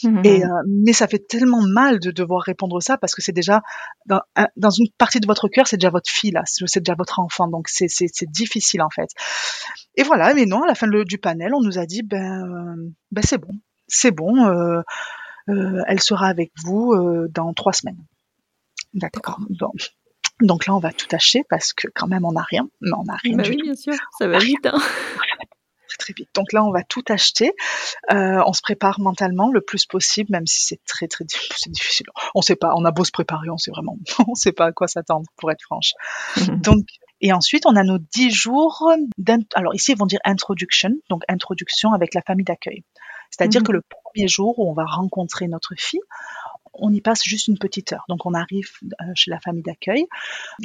[0.04, 3.32] Mmh et, euh, mais ça fait tellement mal de devoir répondre ça parce que c'est
[3.32, 3.62] déjà
[4.06, 4.22] dans,
[4.56, 7.48] dans, une partie de votre cœur, c'est déjà votre fille là, c'est déjà votre enfant,
[7.48, 7.88] donc c'est
[8.32, 9.10] difficile en fait.
[9.96, 12.76] Et voilà, mais non, à la fin du panel, on nous a dit ben,
[13.12, 13.54] ben c'est bon,
[13.88, 14.82] c'est bon, euh,
[15.50, 18.04] euh, elle sera avec vous euh, dans trois semaines.
[18.94, 19.40] D'accord.
[19.50, 19.94] Donc,
[20.42, 22.70] donc, là, on va tout acheter parce que quand même, on n'a rien.
[22.82, 23.64] Mais on n'a rien bah du oui, tout.
[23.66, 24.66] bien sûr, ça va vite.
[24.66, 24.78] Hein.
[25.90, 26.30] Très, très vite.
[26.36, 27.54] Donc là, on va tout acheter.
[28.12, 31.24] Euh, on se prépare mentalement le plus possible, même si c'est très très
[31.56, 32.08] c'est difficile.
[32.36, 32.74] On sait pas.
[32.76, 35.50] On a beau se préparer, on sait vraiment, on sait pas à quoi s'attendre, pour
[35.50, 35.94] être franche.
[36.62, 36.84] Donc
[37.22, 38.92] et ensuite, on a nos dix jours.
[39.56, 42.84] Alors ici, ils vont dire introduction, donc introduction avec la famille d'accueil.
[43.32, 46.02] C'est-à-dire que le premier jour où on va rencontrer notre fille,
[46.80, 48.06] on y passe juste une petite heure.
[48.10, 50.06] Donc on arrive euh, chez la famille d'accueil,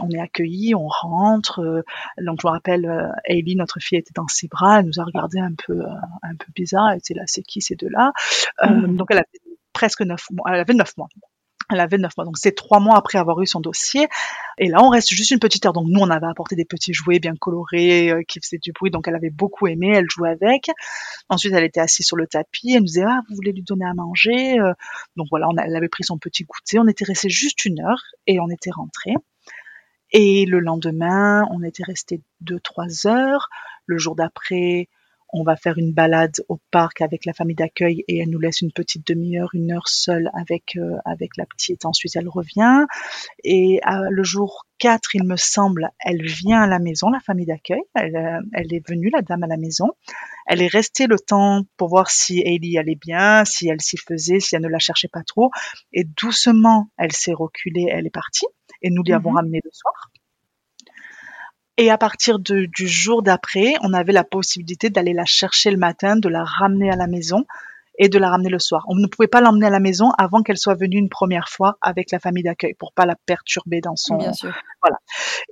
[0.02, 1.60] on est accueilli, on rentre.
[1.60, 1.82] Euh,
[2.18, 5.38] donc je me rappelle, euh, notre fille, était dans ses bras, elle nous a regardé
[5.38, 5.82] un peu,
[6.22, 6.90] un peu bizarre.
[6.90, 8.12] Elle était là, c'est qui ces deux-là?
[8.62, 8.96] Mmh.
[8.96, 9.40] Donc elle avait
[9.72, 10.46] presque neuf mois.
[10.48, 11.08] Elle avait neuf mois.
[11.72, 14.08] Elle avait neuf mois, donc c'est trois mois après avoir eu son dossier.
[14.58, 15.72] Et là, on reste juste une petite heure.
[15.72, 18.90] Donc nous, on avait apporté des petits jouets bien colorés euh, qui faisaient du bruit,
[18.90, 19.92] donc elle avait beaucoup aimé.
[19.94, 20.70] Elle jouait avec.
[21.28, 22.72] Ensuite, elle était assise sur le tapis.
[22.72, 24.72] Elle nous disait ah, vous voulez lui donner à manger euh.
[25.16, 26.78] Donc voilà, elle avait pris son petit goûter.
[26.78, 29.14] On était resté juste une heure et on était rentré.
[30.12, 33.48] Et le lendemain, on était resté deux trois heures.
[33.86, 34.88] Le jour d'après,
[35.32, 38.60] on va faire une balade au parc avec la famille d'accueil et elle nous laisse
[38.60, 41.84] une petite demi-heure, une heure seule avec euh, avec la petite.
[41.84, 42.84] Ensuite, elle revient
[43.44, 47.46] et euh, le jour 4, il me semble, elle vient à la maison, la famille
[47.46, 47.82] d'accueil.
[47.94, 49.90] Elle, euh, elle, est venue, la dame à la maison.
[50.46, 54.40] Elle est restée le temps pour voir si Ellie allait bien, si elle s'y faisait,
[54.40, 55.50] si elle ne la cherchait pas trop.
[55.92, 58.46] Et doucement, elle s'est reculée, elle est partie
[58.82, 59.36] et nous l'y avons mhm.
[59.36, 60.10] ramenée le soir.
[61.78, 66.16] Et à partir du jour d'après, on avait la possibilité d'aller la chercher le matin,
[66.16, 67.46] de la ramener à la maison
[67.98, 68.84] et de la ramener le soir.
[68.88, 71.76] On ne pouvait pas l'emmener à la maison avant qu'elle soit venue une première fois
[71.80, 74.16] avec la famille d'accueil pour pas la perturber dans son.
[74.16, 74.52] Bien sûr.
[74.82, 74.98] Voilà.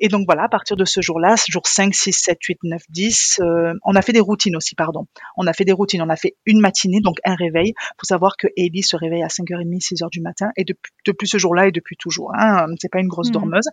[0.00, 3.40] Et donc voilà, à partir de ce jour-là, jour 5, 6, 7, 8, 9, 10,
[3.40, 5.06] euh, on a fait des routines aussi, pardon.
[5.36, 6.02] On a fait des routines.
[6.02, 7.74] On a fait une matinée, donc un réveil.
[7.98, 11.38] Faut savoir que Ellie se réveille à 5h30, 6h du matin et depuis, depuis ce
[11.38, 12.32] jour-là et depuis toujours.
[12.34, 13.32] Hein, c'est pas une grosse mmh.
[13.32, 13.68] dormeuse.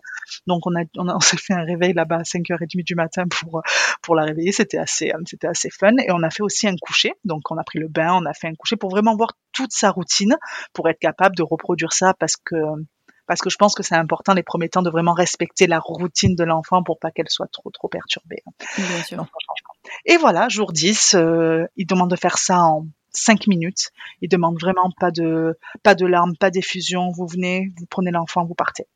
[0.46, 3.24] Donc on a, on, a, on s'est fait un réveil là-bas à 5h30 du matin
[3.28, 3.62] pour
[4.02, 4.52] pour la réveiller.
[4.52, 5.96] C'était assez, c'était assez fun.
[6.06, 7.12] Et on a fait aussi un coucher.
[7.24, 9.72] Donc on a pris le bain, on a fait un coucher pour vraiment voir toute
[9.72, 10.36] sa routine,
[10.72, 12.56] pour être capable de reproduire ça parce que
[13.26, 16.34] parce que je pense que c'est important les premiers temps de vraiment respecter la routine
[16.34, 18.42] de l'enfant pour pas qu'elle soit trop trop perturbée.
[18.76, 19.26] Bien sûr.
[20.06, 23.90] Et voilà, jour 10, euh, il demande de faire ça en 5 minutes.
[24.22, 27.10] Il demande vraiment pas de pas de larmes, pas d'effusion.
[27.10, 28.86] Vous venez, vous prenez l'enfant, vous partez.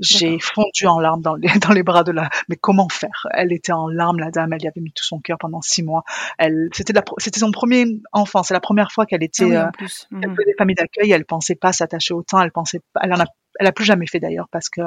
[0.00, 2.28] J'ai fondu en larmes dans les, dans les bras de la.
[2.48, 3.26] Mais comment faire?
[3.32, 4.52] Elle était en larmes, la dame.
[4.52, 6.02] Elle y avait mis tout son cœur pendant six mois.
[6.38, 8.42] Elle, c'était c'était son premier enfant.
[8.42, 9.56] C'est la première fois qu'elle était.
[9.56, 11.12] Ah oui, euh, elle faisait des familles d'accueil.
[11.12, 12.40] Elle pensait pas s'attacher autant.
[12.40, 12.80] Elle pensait.
[13.00, 13.26] Elle en a.
[13.60, 14.80] Elle a plus jamais fait d'ailleurs parce que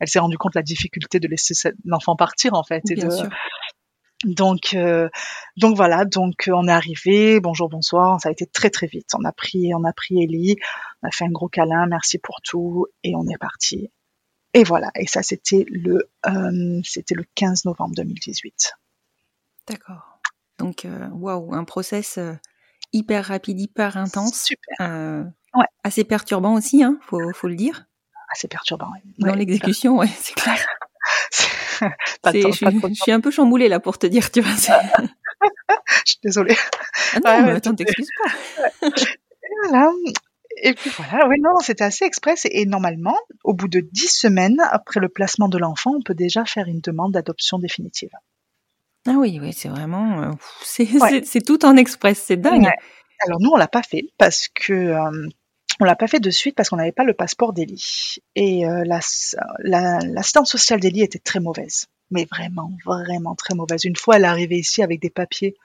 [0.00, 1.54] elle s'est rendue compte de la difficulté de laisser
[1.84, 2.82] l'enfant partir en fait.
[2.90, 3.28] Et Bien de, sûr.
[4.24, 5.08] donc, euh,
[5.56, 9.10] donc voilà, donc on est arrivé, bonjour, bonsoir, ça a été très très vite.
[9.16, 10.56] On a pris, on a pris Ellie,
[11.04, 13.88] on a fait un gros câlin, merci pour tout, et on est parti.
[14.54, 18.72] Et voilà, et ça c'était le, euh, c'était le 15 novembre 2018.
[19.68, 20.18] D'accord.
[20.58, 22.32] Donc, euh, waouh, un process euh,
[22.92, 24.42] hyper rapide, hyper intense.
[24.42, 25.26] Super.
[25.54, 25.64] Ouais.
[25.84, 27.86] Assez perturbant aussi, hein, faut, faut le dire.
[28.32, 29.14] Assez perturbant, oui.
[29.18, 30.58] Dans Ouais, l'exécution, ouais, c'est clair.
[32.22, 32.88] pas temps, je, pas suis- temps.
[32.88, 34.52] je suis un peu chamboulée là pour te dire, tu vois.
[36.04, 36.56] Je suis désolée.
[37.14, 38.88] Ah non, Ouais, mais attends, t'excuses pas.
[39.70, 39.90] Voilà.
[40.62, 42.46] Et puis voilà, oui, non, c'était assez express.
[42.50, 46.44] Et normalement, au bout de dix semaines, après le placement de l'enfant, on peut déjà
[46.44, 48.10] faire une demande d'adoption définitive.
[49.06, 50.32] Ah oui, oui, c'est vraiment, euh,
[50.62, 51.22] c'est Ouais.
[51.46, 52.64] tout en express, c'est dingue.
[52.64, 52.76] Ouais.
[53.26, 55.28] Alors nous, on l'a pas fait parce que euh,
[55.80, 58.16] on l'a pas fait de suite parce qu'on n'avait pas le passeport d'Elie.
[58.34, 59.00] Et euh, la-
[59.60, 63.84] la- l'assistante sociale d'Elie était très mauvaise, mais vraiment, vraiment très mauvaise.
[63.84, 65.56] Une fois, elle est arrivée ici avec des papiers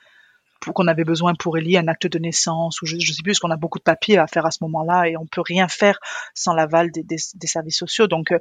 [0.72, 3.40] qu'on avait besoin pour Ellie, un acte de naissance ou je, je sais plus, parce
[3.40, 6.00] qu'on a beaucoup de papiers à faire à ce moment-là et on peut rien faire
[6.34, 8.08] sans l'aval des, des, des services sociaux.
[8.08, 8.32] Donc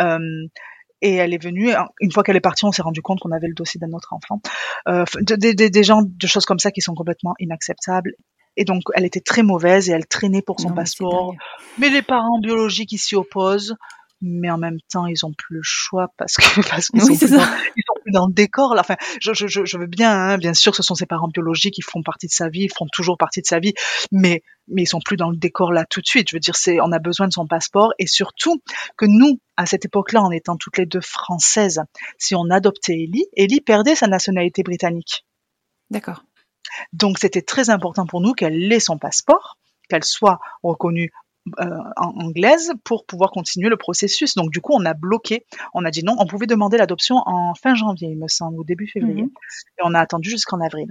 [0.00, 0.46] euh,
[1.00, 3.48] et elle est venue, une fois qu'elle est partie, on s'est rendu compte qu'on avait
[3.48, 4.40] le dossier d'un autre enfant.
[4.88, 8.12] Euh, de- de- de- des gens, de choses comme ça qui sont complètement inacceptables.
[8.56, 11.34] Et donc, elle était très mauvaise et elle traînait pour son Non, passeport.
[11.78, 13.74] Mais les parents biologiques, ils s'y opposent.
[14.22, 17.36] Mais en même temps, ils ont plus le choix parce que, parce qu'ils Oui, sont
[18.04, 18.74] plus dans- le décor.
[18.74, 18.80] Là.
[18.82, 21.82] Enfin, je, je, je veux bien, hein, bien sûr, ce sont ses parents biologiques, ils
[21.84, 23.74] font partie de sa vie, ils font toujours partie de sa vie,
[24.12, 26.30] mais mais ils sont plus dans le décor là tout de suite.
[26.30, 28.62] Je veux dire, c'est on a besoin de son passeport et surtout
[28.96, 31.82] que nous, à cette époque-là, en étant toutes les deux françaises,
[32.18, 35.26] si on adoptait Ellie, Ellie perdait sa nationalité britannique.
[35.90, 36.22] D'accord.
[36.92, 41.10] Donc c'était très important pour nous qu'elle ait son passeport, qu'elle soit reconnue
[41.96, 44.34] anglaise pour pouvoir continuer le processus.
[44.34, 47.54] Donc du coup, on a bloqué, on a dit non, on pouvait demander l'adoption en
[47.54, 49.30] fin janvier, il me semble, ou début février, Mhm.
[49.78, 50.88] et on a attendu jusqu'en avril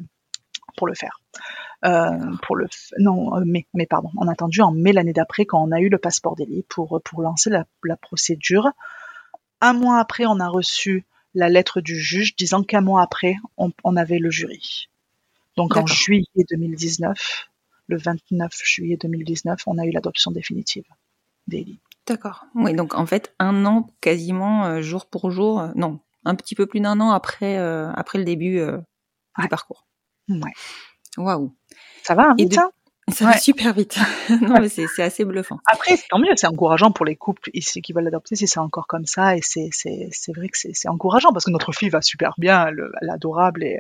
[0.78, 1.20] pour le faire.
[1.86, 5.45] Euh, pour le non euh, mai, mai pardon, on a attendu en mai l'année d'après
[5.45, 8.70] quand on a eu le passeport d'Elie pour pour lancer la, la procédure.
[9.60, 13.72] Un mois après, on a reçu la lettre du juge disant qu'un mois après, on,
[13.84, 14.88] on avait le jury.
[15.58, 17.49] Donc en juillet 2019,
[17.88, 20.86] le 29 juillet 2019, on a eu l'adoption définitive
[21.47, 21.79] d'Elie.
[22.07, 22.45] D'accord.
[22.55, 26.55] Oui, donc en fait, un an quasiment euh, jour pour jour, euh, non, un petit
[26.55, 28.59] peu plus d'un an après, euh, après le début
[29.39, 29.86] du parcours.
[30.29, 30.51] Ouais.
[31.17, 31.55] Waouh.
[32.03, 32.71] Ça va, hein, vite, de- hein?
[33.11, 33.38] Ça va Ouais.
[33.38, 33.97] super vite.
[34.41, 35.59] non, mais c'est c'est assez bluffant.
[35.65, 38.88] Après, tant mieux, c'est encourageant pour les couples ici qui veulent l'adopter si c'est encore
[38.88, 39.36] comme ça.
[39.36, 42.34] Et c'est, c'est, c'est vrai que c'est, c'est encourageant parce que notre fille va super
[42.38, 43.79] bien, elle, elle est adorable et,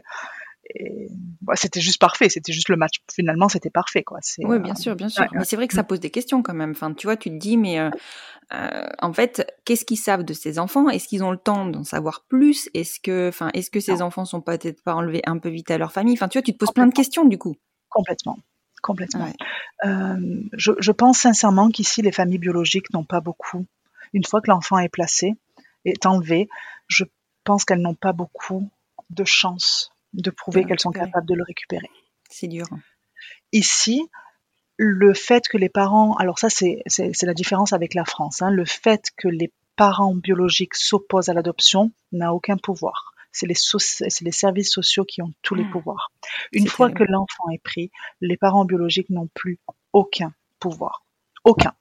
[0.75, 1.07] et
[1.41, 2.29] bah, c'était juste parfait.
[2.29, 3.01] C'était juste le match.
[3.13, 4.19] Finalement, c'était parfait, quoi.
[4.39, 5.23] Oui, euh, bien sûr, bien sûr.
[5.23, 6.71] ouais, Mais c'est vrai que ça pose des questions quand même.
[6.71, 7.89] Enfin, tu vois, tu te dis, mais euh,
[8.53, 10.89] euh, en fait, qu'est-ce qu'ils savent de ces enfants?
[10.89, 12.69] Est-ce qu'ils ont le temps d'en savoir plus?
[12.73, 14.05] Est-ce que, enfin, est-ce que ces Non.
[14.05, 16.13] enfants sont peut-être pas enlevés un peu vite à leur famille?
[16.13, 17.55] Enfin, tu vois, tu te poses plein de questions du coup.
[17.89, 18.37] complètement.
[18.81, 19.25] Complètement.
[19.25, 20.15] Ouais.
[20.57, 23.65] Je, je pense sincèrement qu'ici, les familles biologiques n'ont pas beaucoup.
[24.11, 25.35] Une fois que l'enfant est placé,
[25.85, 26.49] est enlevé,
[26.87, 27.05] je
[27.45, 28.69] pense qu'elles n'ont pas beaucoup
[29.09, 31.89] de chance de prouver qu'elles sont capables de le récupérer.
[32.29, 32.65] C'est dur.
[33.51, 34.09] Ici,
[34.77, 36.81] le fait que les parents, alors ça c'est
[37.21, 41.91] la différence avec la France, hein, le fait que les parents biologiques s'opposent à l'adoption
[42.11, 43.13] n'a aucun pouvoir.
[43.31, 43.55] C'est les,
[44.21, 45.71] les services sociaux qui ont tous les Mmh.
[45.71, 46.11] pouvoirs.
[46.51, 47.07] Une fois terrible.
[47.07, 47.89] que l'enfant est pris,
[48.21, 49.59] les parents biologiques n'ont plus
[49.93, 51.03] aucun pouvoir.
[51.43, 51.73] Aucun.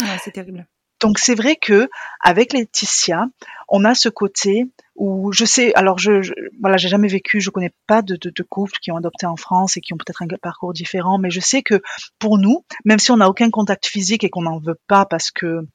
[0.00, 0.66] Ouais, c'est terrible.
[1.04, 1.90] Donc c'est vrai que
[2.20, 3.26] avec Laetitia,
[3.68, 6.32] on a ce côté où je sais, alors je, je
[6.62, 9.36] voilà, j'ai jamais vécu, je connais pas de, de, de couples qui ont adopté en
[9.36, 11.82] France et qui ont peut-être un parcours différent, mais je sais que
[12.18, 15.30] pour nous, même si on n'a aucun contact physique et qu'on n'en veut pas parce
[15.30, 15.68] que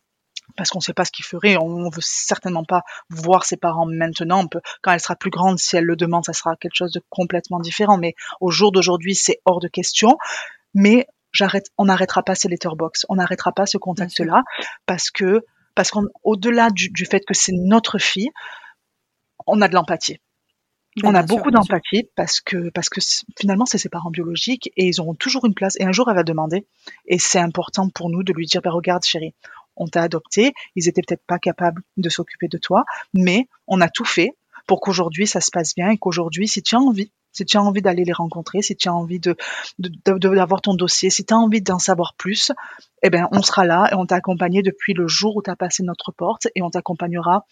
[0.58, 3.56] parce qu'on ne sait pas ce qu'il ferait, on ne veut certainement pas voir ses
[3.56, 4.46] parents maintenant.
[4.46, 6.92] On peut, quand elle sera plus grande, si elle le demande, ça sera quelque chose
[6.92, 8.00] de complètement différent.
[8.00, 10.18] Mais au jour d'aujourd'hui, c'est hors de question.
[10.74, 14.44] Mais j'arrête, on n'arrêtera pas ces letterbox, on n'arrêtera pas ce contact-là
[14.86, 18.30] parce que parce qu'au-delà du, du fait que c'est notre fille,
[19.48, 20.18] on a de l'empathie.
[21.04, 23.00] On a sûr, beaucoup d'empathie parce que parce que
[23.40, 25.76] finalement c'est ses parents biologiques et ils auront toujours une place.
[25.80, 26.68] Et un jour elle va demander
[27.06, 29.34] et c'est important pour nous de lui dire ben regarde chérie,
[29.76, 33.90] on t'a adopté, ils étaient peut-être pas capables de s'occuper de toi, mais on a
[33.90, 34.36] tout fait
[34.68, 37.64] pour qu'aujourd'hui ça se passe bien et qu'aujourd'hui si tu as envie si tu as
[37.64, 39.36] envie d'aller les rencontrer, si tu as envie de
[39.80, 42.52] d'avoir ton dossier, si tu as envie d'en savoir plus,
[43.04, 45.56] eh ben on sera là et on t'a accompagné depuis le jour où tu as
[45.56, 47.46] passé notre porte et on t'accompagnera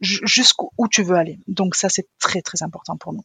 [0.00, 1.38] ju- jusqu'où où tu veux aller.
[1.48, 3.24] Donc ça c'est très très important pour nous.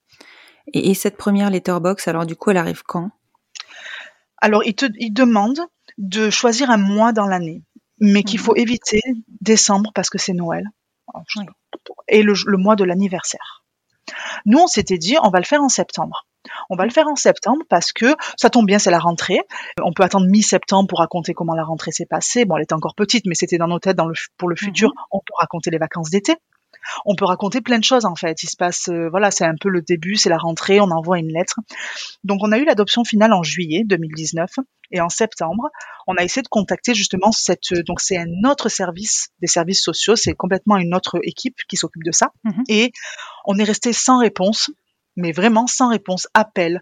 [0.74, 3.10] Et, et cette première letterbox, alors du coup, elle arrive quand?
[4.44, 5.60] Alors, il te il demande
[5.98, 7.62] de choisir un mois dans l'année,
[8.00, 8.46] mais qu'il Mhm.
[8.46, 9.02] faut éviter
[9.42, 10.66] décembre parce que c'est Noël
[11.14, 11.46] Alors, je- Oui.
[12.08, 13.61] et le, le mois de l'anniversaire.
[14.45, 16.26] Nous, on s'était dit, on va le faire en septembre.
[16.70, 19.39] On va le faire en septembre parce que ça tombe bien, c'est la rentrée.
[19.82, 22.45] On peut attendre mi-septembre pour raconter comment la rentrée s'est passée.
[22.45, 24.91] Bon, elle était encore petite, mais c'était dans nos têtes dans le, pour le futur.
[25.12, 26.36] On peut raconter les vacances d'été.
[27.05, 28.43] On peut raconter plein de choses en fait.
[28.43, 31.19] Il se passe, euh, voilà, c'est un peu le début, c'est la rentrée, on envoie
[31.19, 31.55] une lettre.
[32.23, 34.49] Donc on a eu l'adoption finale en juillet 2019
[34.91, 35.69] et en septembre,
[36.07, 39.82] on a essayé de contacter justement cette, euh, donc c'est un autre service des services
[39.84, 42.63] sociaux, c'est complètement une autre équipe qui s'occupe de ça Mhm.
[42.67, 42.91] et
[43.45, 44.69] on est resté sans réponse.
[45.17, 46.82] Mais vraiment sans réponse, appel.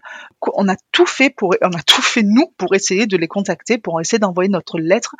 [0.54, 3.76] On a tout fait pour, on a tout fait nous pour essayer de les contacter,
[3.76, 5.16] pour essayer d'envoyer notre lettre.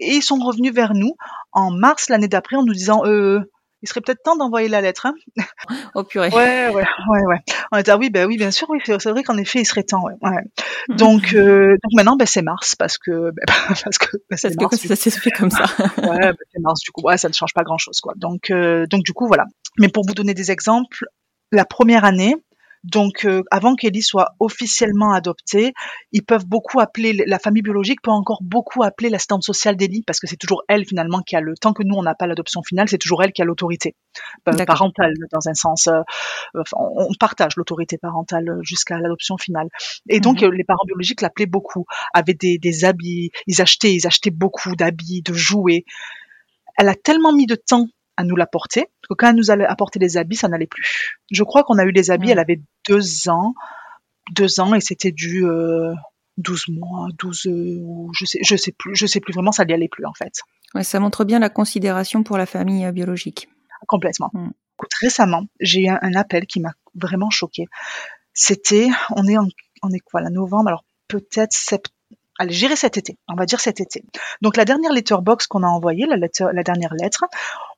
[0.00, 1.16] Et ils sont revenus vers nous
[1.52, 3.40] en mars l'année d'après en nous disant, euh,
[3.82, 5.06] il serait peut-être temps d'envoyer la lettre.
[5.06, 5.14] Hein
[5.94, 6.28] Oh purée.
[6.30, 7.38] Ouais, ouais, ouais, ouais.
[7.72, 9.82] On était ah oui, ben oui, bien sûr, oui, c'est vrai qu'en effet, il serait
[9.82, 10.14] temps, ouais.
[10.22, 10.42] ouais.
[10.88, 13.44] Donc, euh, donc maintenant, ben c'est mars parce que, ben,
[13.84, 14.88] parce que, ben, c'est Parce que mars.
[14.88, 15.64] ça s'est fait comme ça.
[15.98, 17.02] Ouais, ben, c'est mars du coup.
[17.02, 18.14] Ouais, ça ne change pas grand chose, quoi.
[18.16, 19.44] Donc, euh, donc du coup, voilà.
[19.78, 21.04] Mais pour vous donner des exemples,
[21.52, 22.34] la première année.
[22.86, 25.72] Donc, euh, avant qu'Ellie soit officiellement adoptée,
[26.12, 30.20] ils peuvent beaucoup appeler, la famille biologique peut encore beaucoup appeler l'assistante sociale d'Ellie, parce
[30.20, 32.62] que c'est toujours elle finalement qui a le, tant que nous on n'a pas l'adoption
[32.62, 33.96] finale, c'est toujours elle qui a l'autorité
[34.48, 36.00] euh, parentale, dans un sens, euh,
[36.56, 39.68] enfin, on, on partage l'autorité parentale jusqu'à l'adoption finale.
[40.08, 40.48] Et donc, Mhm.
[40.48, 44.76] euh, les parents biologiques l'appelaient beaucoup, avaient des, des habits, ils achetaient, ils achetaient beaucoup
[44.76, 45.84] d'habits, de jouets.
[46.78, 48.82] Elle a tellement mis de temps à nous l'apporter.
[49.02, 51.18] Parce que quand elle nous allait apporter les habits, ça n'allait plus.
[51.30, 53.54] Je crois qu'on a eu les habits, elle avait deux ans,
[54.32, 55.92] deux ans, et c'était du euh,
[56.38, 59.72] 12 mois, 12, euh, je sais, je sais plus, je sais plus vraiment, ça n'y
[59.72, 60.32] allait plus en fait,
[60.74, 63.48] Ouais, ça montre bien la considération pour la famille euh, biologique.
[63.88, 64.30] complètement.
[64.34, 64.50] Mm.
[64.78, 67.64] Écoute, récemment, j'ai eu un, un appel qui m'a vraiment choqué.
[68.34, 69.46] C'était, on est en,
[69.82, 71.95] on est quoi, là, novembre, alors peut-être septembre.
[72.38, 74.04] Allez, j'irai cet été, on va dire cet été.
[74.42, 77.24] Donc la dernière letterbox qu'on a envoyée, la, letter- la dernière lettre,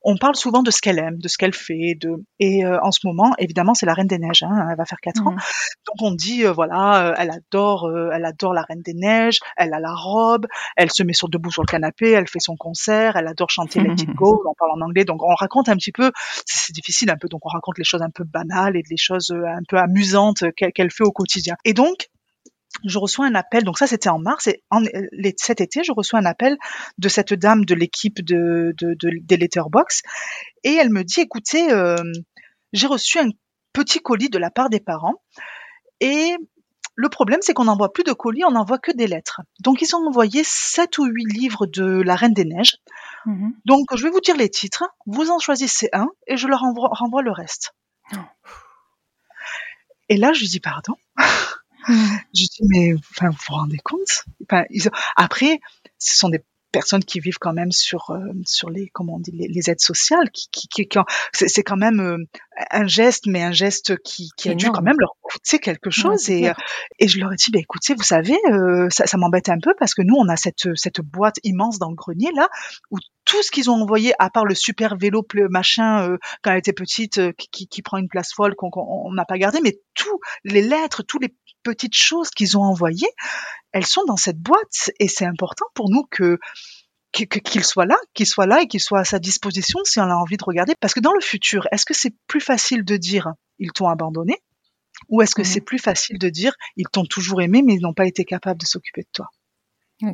[0.03, 2.91] on parle souvent de ce qu'elle aime, de ce qu'elle fait, de et euh, en
[2.91, 5.31] ce moment, évidemment, c'est la Reine des Neiges, hein, elle va faire quatre ans.
[5.31, 5.39] Mhm.
[5.87, 9.39] Donc on dit euh, voilà, euh, elle adore, euh, elle adore la Reine des Neiges,
[9.57, 10.45] elle a la robe,
[10.75, 13.79] elle se met sur debout sur le canapé, elle fait son concert, elle adore chanter
[13.79, 16.11] Let It Go, on parle en anglais, donc on raconte un petit peu,
[16.45, 19.31] c'est difficile un peu, donc on raconte les choses un peu banales et les choses
[19.31, 21.55] euh, un peu amusantes qu'elle fait au quotidien.
[21.65, 22.09] Et donc
[22.85, 24.79] je reçois un appel, donc ça c'était en mars, et en,
[25.11, 26.57] les- cet été, je reçois un appel
[26.97, 30.01] de cette dame de l'équipe de, de, de- des Letterbox,
[30.63, 31.95] et elle me dit, écoutez, euh,
[32.73, 33.29] j'ai reçu un
[33.73, 35.15] petit colis de la part des parents,
[35.99, 36.35] et
[36.95, 39.41] le problème c'est qu'on n'envoie plus de colis, on n'envoie que des lettres.
[39.61, 42.77] Donc ils ont envoyé sept ou huit livres de La Reine des Neiges,
[43.25, 43.53] Mhm.
[43.65, 46.87] donc je vais vous dire les titres, vous en choisissez un, et je leur envoie,
[46.91, 47.73] renvoie le reste.
[48.15, 48.17] Oh.
[50.07, 50.93] Et là, je lui dis, pardon.
[52.33, 54.23] Je dis, mais enfin, vous vous rendez compte?
[54.43, 55.59] Enfin, ils ont- Après,
[55.97, 59.31] ce sont des personnes qui vivent quand même sur euh, sur les comment on dit
[59.31, 62.17] les, les aides sociales qui qui, qui, qui en- c'est quand même euh,
[62.69, 66.19] un geste mais un geste qui qui a dû quand même leur coûter quelque chose
[66.19, 66.59] c'est et clair.
[66.59, 69.57] euh, et je leur ai dit bah écoutez vous savez euh, ça, ça m'embête un
[69.59, 72.47] peu parce que nous on a cette cette boîte immense dans le grenier là
[72.91, 76.73] où tout ce qu'ils ont envoyé à part le super vélo machin quand elle était
[76.73, 77.19] petite
[77.51, 81.03] qui, prend une place folle qu'on qu'on- on n'a pas gardé mais tous les lettres
[81.03, 83.11] tous les petites choses qu'ils ont envoyées
[83.71, 86.39] elles sont dans cette boîte et c'est important pour nous que
[87.11, 90.13] qu'il soit là, qu'il soit là et qu'il soit à sa disposition si on a
[90.13, 90.73] envie de regarder.
[90.79, 94.37] Parce que dans le futur, est-ce que c'est plus facile de dire ils t'ont abandonné?
[95.07, 97.93] Ou est-ce que c'est plus facile de dire ils t'ont toujours aimé mais ils n'ont
[97.93, 99.27] pas été capables de s'occuper de toi?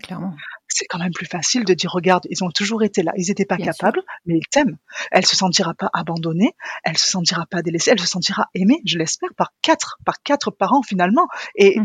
[0.01, 0.35] Clairement.
[0.67, 3.45] C'est quand même plus facile de dire regarde, ils ont toujours été là, ils n'étaient
[3.45, 4.77] pas Bien capables, mais ils t'aiment.
[5.11, 6.53] Elle se sentira pas abandonnée,
[6.83, 10.51] elle se sentira pas délaissée, elle se sentira aimée, je l'espère, par quatre, par quatre
[10.51, 11.27] parents finalement.
[11.55, 11.77] Et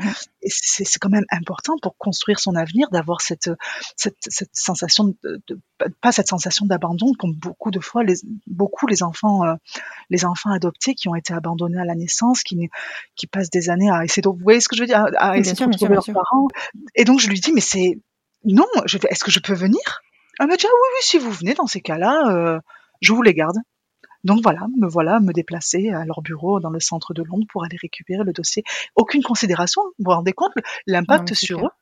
[0.42, 3.50] et c'est quand même important pour construire son avenir d'avoir cette,
[3.96, 5.60] cette, cette sensation de, de-
[6.00, 8.14] pas cette sensation d'abandon comme beaucoup de fois les
[8.46, 9.54] beaucoup les enfants euh,
[10.08, 12.70] les enfants adoptés qui ont été abandonnés à la naissance qui
[13.16, 15.30] qui passent des années à essayer de vous voyez ce que je veux dire à,
[15.32, 16.48] à essayer sûr, de bien leurs parents.
[16.94, 17.98] Et donc je lui dis mais c'est
[18.44, 19.80] non je est-ce que je peux venir?
[20.38, 22.58] Elle m'a dit ah oui oui si vous venez dans ces cas-là euh,
[23.00, 23.56] je vous les garde
[24.22, 27.64] donc voilà, me voilà me déplacer à leur bureau dans le centre de Londres pour
[27.64, 28.62] aller récupérer le dossier.
[28.94, 30.52] Aucune considération, vous vous rendez compte
[30.86, 31.70] l'impact sur clair.
[31.70, 31.72] eux.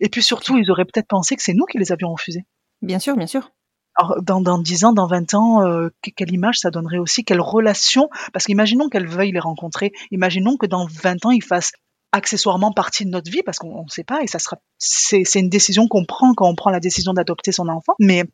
[0.00, 2.44] Et puis surtout, ils auraient peut-être pensé que c'est nous qui les avions refusés.
[2.80, 3.50] Bien sûr, bien sûr.
[3.96, 7.24] Alors, dans, dans 10 ans, dans 20 ans, euh, que- quelle image ça donnerait aussi?
[7.24, 8.08] Quelle relation?
[8.32, 9.90] Parce qu'imaginons qu'elle veuille les rencontrer.
[10.12, 11.72] Imaginons que dans 20 ans, ils fassent
[12.12, 15.48] accessoirement partie de notre vie parce qu'on ne sait pas et ça sera c'est une
[15.48, 18.24] décision qu'on prend quand on prend la décision d'adopter son enfant mais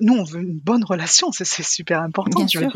[0.00, 2.70] nous on veut une bonne relation c'est super important Bien sûr.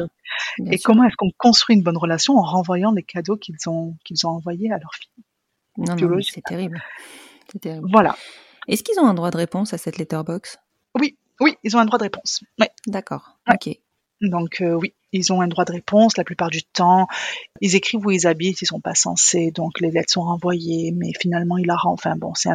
[0.59, 0.87] Bien et sûr.
[0.87, 4.31] comment est-ce qu'on construit une bonne relation en renvoyant les cadeaux qu'ils ont qu'ils ont
[4.31, 5.25] envoyés à leur fille?
[5.79, 6.83] Non, non, c'est terrible.
[7.51, 7.89] C'est terrible.
[7.91, 8.15] voilà
[8.69, 10.59] Est-ce qu'ils ont un droit de réponse à cette letterbox?
[11.01, 12.71] Oui oui ils ont un droit de réponse ouais.
[12.87, 13.39] D'accord.
[13.49, 13.55] Ouais.
[13.55, 13.79] Ok.
[14.21, 17.07] Donc euh, oui, ils ont un droit de réponse la plupart du temps.
[17.61, 21.13] Ils écrivent où ils habitent, ils sont pas censés, donc les lettres sont renvoyées, mais
[21.21, 21.95] finalement ils la rendent.
[21.95, 22.51] Enfin bon, c'est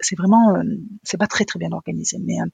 [0.00, 0.62] c'est vraiment, euh,
[1.02, 2.18] c'est pas très très bien organisé.
[2.24, 2.46] Mais euh,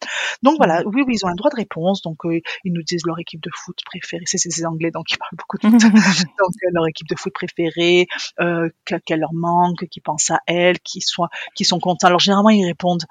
[0.43, 2.03] donc voilà, oui oui, ils ont un droit de réponse.
[2.03, 4.25] Donc euh, ils nous disent leur équipe de foot préférée.
[4.27, 5.81] C'est c'est anglais, donc ils parlent beaucoup de foot.
[6.39, 8.07] donc euh, leur équipe de foot préférée,
[8.41, 12.07] euh, que- qu'elle leur manque, qu'ils pensent à elle, qu'ils soient, qu'ils sont contents.
[12.09, 13.05] Alors généralement ils répondent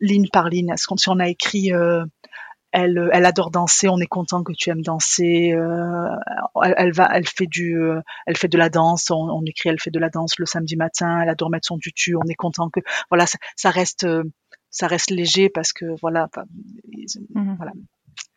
[0.00, 0.70] ligne par ligne.
[0.70, 2.04] Est-ce qu'on- Si on a écrit euh,
[2.72, 5.52] elle, elle adore danser, on est content que tu aimes danser.
[5.52, 6.08] euh,
[6.62, 9.10] elle, elle va, elle fait du, euh, elle fait de la danse.
[9.10, 11.20] On, on écrit, elle fait de la danse le samedi matin.
[11.22, 12.14] Elle adore mettre son tutu.
[12.16, 14.22] On est content que, voilà, ça, ça reste, euh,
[14.70, 16.28] ça reste léger parce que voilà.
[17.34, 17.56] Mhm.
[17.56, 17.72] voilà.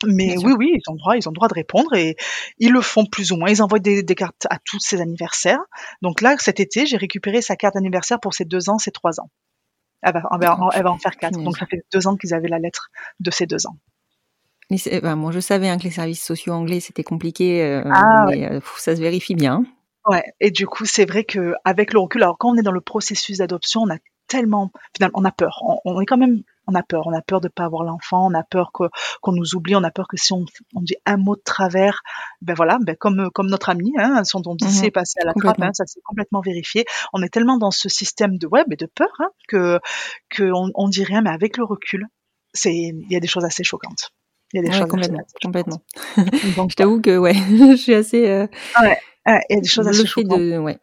[0.05, 2.15] Mais oui, oui, ils ont droit, ils ont droit de répondre et
[2.57, 3.49] ils le font plus ou moins.
[3.49, 5.61] Ils envoient des, des cartes à tous ses anniversaires.
[6.01, 9.19] Donc là, cet été, j'ai récupéré sa carte d'anniversaire pour ses deux ans, ses trois
[9.21, 9.29] ans.
[10.01, 11.39] Elle va, elle va, elle va en faire quatre.
[11.41, 12.89] Donc ça fait deux ans qu'ils avaient la lettre
[13.21, 13.77] de ses deux ans.
[14.69, 18.49] Ben, moi, je savais hein, que les services sociaux anglais, c'était compliqué, euh, Ah, mais
[18.49, 19.63] euh, ça se vérifie bien.
[20.05, 22.71] Ouais, et du coup, c'est vrai que avec le recul, alors quand on est dans
[22.71, 23.97] le processus d'adoption, on a
[24.27, 25.61] tellement, finalement, on a peur.
[25.63, 27.07] On, on est quand même, on a peur.
[27.07, 28.27] On a peur de pas avoir l'enfant.
[28.29, 29.75] On a peur qu'on nous oublie.
[29.75, 30.45] On a peur que si on,
[30.75, 32.01] on dit un mot de travers,
[32.41, 35.33] ben voilà, ben comme comme notre ami, hein, son don Mhm, est passé à la
[35.33, 36.85] trappe, hein, ça s'est complètement vérifié.
[37.13, 39.79] On est tellement dans ce système de web et de peur hein, que
[40.29, 42.07] que on, on dit rien, mais avec le recul,
[42.53, 44.11] c'est il y a des choses assez choquantes.
[44.53, 45.81] Il y a des Ouais, choses complètement, assez- complètement.
[46.55, 47.33] Donc, Je t'avoue que ouais,
[47.71, 48.47] je suis assez euh,
[48.81, 50.77] ouais, il y a des choses de ouais.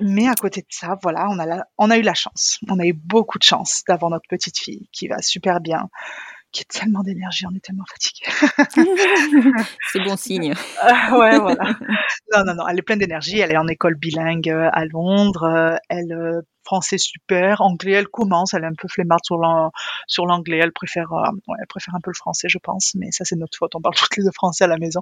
[0.00, 2.58] Mais à côté de ça, voilà, on a, la- on a eu la chance.
[2.68, 5.88] On a eu beaucoup de chance d'avoir notre petite fille qui va super bien,
[6.52, 8.26] qui a tellement d'énergie, on est tellement fatigué.
[9.92, 10.54] C'est bon signe.
[11.12, 11.74] ouais, voilà.
[12.32, 13.40] Non, non, non, elle est pleine d'énergie.
[13.40, 15.44] Elle est en école bilingue euh, à Londres.
[15.44, 17.62] euh, Elle, euh, français super.
[17.62, 18.52] Anglais, elle commence.
[18.52, 19.70] Elle est un peu flemmarde sur l'an-
[20.06, 20.58] sur l'anglais.
[20.62, 22.92] Elle préfère, euh, ouais, elle préfère un peu le français, je pense.
[22.94, 23.74] Mais ça, c'est notre faute.
[23.74, 25.00] On parle toutes les deux français à la maison.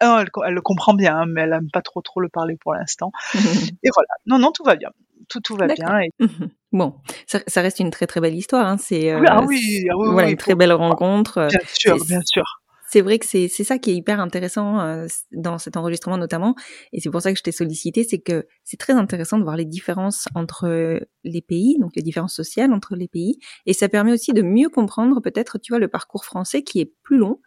[0.00, 2.74] Elle, elle le comprend bien, hein, mais elle aime pas trop trop le parler pour
[2.74, 3.10] l'instant.
[3.34, 4.08] Et voilà.
[4.26, 4.90] Non, non, tout va bien.
[5.28, 5.98] Tout, tout va bien.
[6.00, 6.10] Et...
[6.72, 6.94] bon,
[7.26, 8.66] ça, ça reste une très très belle histoire.
[8.66, 8.76] Hein.
[8.78, 11.48] C'est euh, Ah oui, ah oui, voilà oui, une très belle rencontre.
[11.48, 12.44] Bien sûr, bien sûr.
[12.90, 16.54] C'est vrai que c'est ça qui est hyper intéressant euh, dans cet enregistrement notamment,
[16.92, 19.56] et c'est pour ça que je t'ai sollicité, c'est que c'est très intéressant de voir
[19.56, 24.12] les différences entre les pays, donc les différences sociales entre les pays, et ça permet
[24.12, 27.40] aussi de mieux comprendre peut-être, tu vois, le parcours français qui est plus long,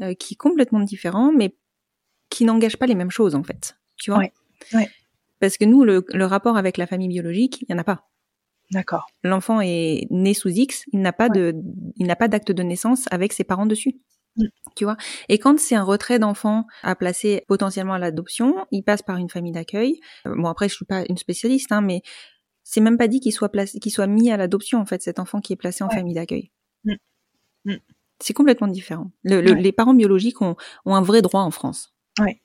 [0.00, 1.54] euh, qui est complètement différent, mais
[2.30, 4.20] qui n'engage pas les mêmes choses en fait, tu vois.
[4.20, 4.32] Ouais,
[4.72, 4.88] ouais.
[5.40, 8.08] Parce que nous, le, le rapport avec la famille biologique, il y en a pas.
[8.70, 9.06] D'accord.
[9.22, 11.54] L'enfant est né sous X, il n'a pas de,
[11.96, 14.00] il n'a pas d'acte de naissance avec ses parents dessus.
[14.74, 14.96] Tu vois.
[15.28, 19.30] Et quand c'est un retrait d'enfant à placer potentiellement à l'adoption, il passe par une
[19.30, 20.00] famille d'accueil.
[20.26, 22.02] Euh, Bon après, je suis pas une spécialiste, hein, mais
[22.62, 25.18] c'est même pas dit qu'il soit placé, qu'il soit mis à l'adoption en fait, cet
[25.18, 25.94] enfant qui est placé en Ouais.
[25.94, 26.50] famille d'accueil.
[26.84, 26.92] Mm.
[27.64, 27.74] Mm.
[28.20, 29.10] C'est complètement différent.
[29.24, 29.60] Le- le- Ouais.
[29.60, 31.94] Les parents biologiques ont, ont un vrai droit en France.
[32.18, 32.40] Mais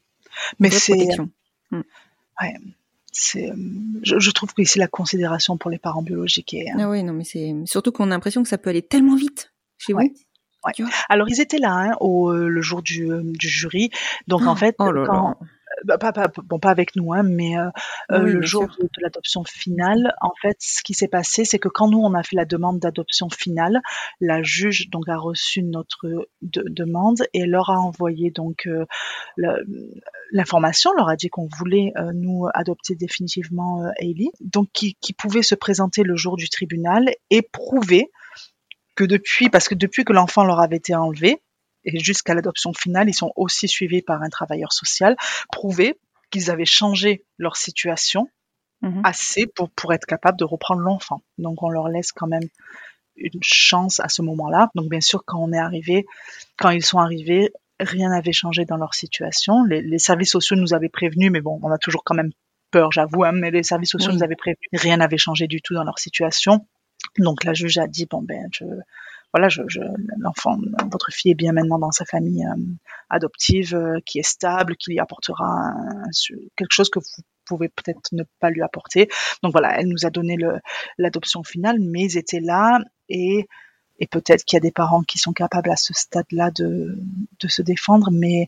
[0.60, 1.30] Une vraie c'est, protection.
[3.12, 3.56] c'est, euh,
[4.04, 6.68] je, je trouve que ici la considération pour les parents biologiques est.
[6.78, 9.54] Ah oui, non, mais c'est surtout qu'on a l'impression que ça peut aller tellement vite
[9.78, 10.00] chez vous.
[10.66, 10.74] Ouais.
[11.10, 13.90] Alors ils étaient là hein, au euh, le jour du, euh, du jury.
[14.28, 15.48] Donc en fait, oh là quand, là.
[15.86, 17.70] bah, pas, pas- bon pas avec nous, hein, mais euh,
[18.12, 18.76] euh, Oui, le jour sûr.
[18.78, 22.14] de, de l'adoption finale, en fait, ce qui s'est passé, c'est que quand nous on
[22.14, 23.82] a fait la demande d'adoption finale,
[24.20, 28.86] la juge donc a reçu notre de- demande et leur a envoyé donc euh,
[30.32, 35.14] l'information, leur a dit qu'on voulait euh, nous adopter définitivement euh, Hailey, donc qui, qui
[35.14, 38.12] pouvait se présenter le jour du tribunal et prouver
[39.02, 41.42] que depuis, parce que depuis que l'enfant leur avait été enlevé,
[41.84, 45.16] et jusqu'à l'adoption finale, ils sont aussi suivis par un travailleur social,
[45.52, 45.96] prouver
[46.30, 48.28] qu'ils avaient changé leur situation
[48.84, 49.02] Mhm.
[49.04, 51.22] assez pour, pour être capables de reprendre l'enfant.
[51.38, 52.48] Donc on leur laisse quand même
[53.16, 54.70] une chance à ce moment-là.
[54.74, 56.06] Donc bien sûr, quand on est arrivé,
[56.58, 59.64] quand ils sont arrivés, rien n'avait changé dans leur situation.
[59.66, 62.32] Les, les services sociaux nous avaient prévenus, mais bon, on a toujours quand même
[62.72, 64.16] peur, j'avoue, hein, mais les services sociaux Oui.
[64.18, 64.68] nous avaient prévenus.
[64.74, 66.66] Rien n'avait changé du tout dans leur situation.
[67.18, 68.66] Donc la juge a dit bon ben je
[69.34, 69.80] voilà je, je
[70.20, 70.58] l'enfant
[70.92, 72.56] votre fille est bien maintenant dans sa famille euh,
[73.10, 76.04] adoptive euh, qui est stable qui lui apportera un-
[76.56, 79.10] quelque chose que vous pouvez peut-être ne pas lui apporter.
[79.44, 80.38] Donc voilà, elle nous a donné
[80.98, 82.80] l'adoption finale, mais ils étaient là
[83.10, 83.48] et
[84.00, 86.98] et peut-être qu'il y a des parents qui sont capables à ce stade-là de
[87.40, 88.48] de se défendre, mais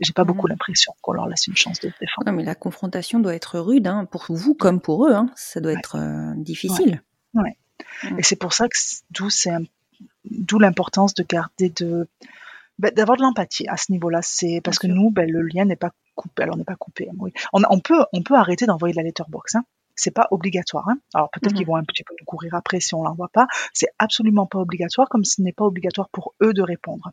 [0.00, 0.52] j'ai pas beaucoup Mhm.
[0.52, 2.26] l'impression qu'on leur laisse une chance de se défendre.
[2.26, 5.12] Non, mais la confrontation doit être rude, hein, pour vous comme pour eux.
[5.12, 5.30] Hein.
[5.36, 5.78] Ça doit Ouais.
[5.78, 7.02] être euh, difficile.
[8.18, 8.76] Et c'est pour ça que
[9.10, 9.50] d'où c'est
[10.30, 12.08] d'où l'importance de garder de
[12.78, 14.20] ben, d'avoir de l'empathie à ce niveau-là.
[14.22, 14.94] C'est parce que sûr.
[14.96, 16.44] nous, ben, le lien n'est pas coupé.
[16.44, 17.08] Alors, on n'est pas coupé.
[17.10, 17.32] hein, Oui.
[17.52, 19.56] On, on peut on peut arrêter d'envoyer de la letterbox.
[19.56, 19.64] Hein.
[19.96, 20.88] C'est pas obligatoire.
[20.88, 20.98] Hein.
[21.12, 21.58] Alors peut-être Mhm.
[21.58, 23.48] qu'ils vont un petit peu nous courir après si on l'envoie pas.
[23.72, 27.10] C'est absolument pas obligatoire, comme ce n'est pas obligatoire pour eux de répondre.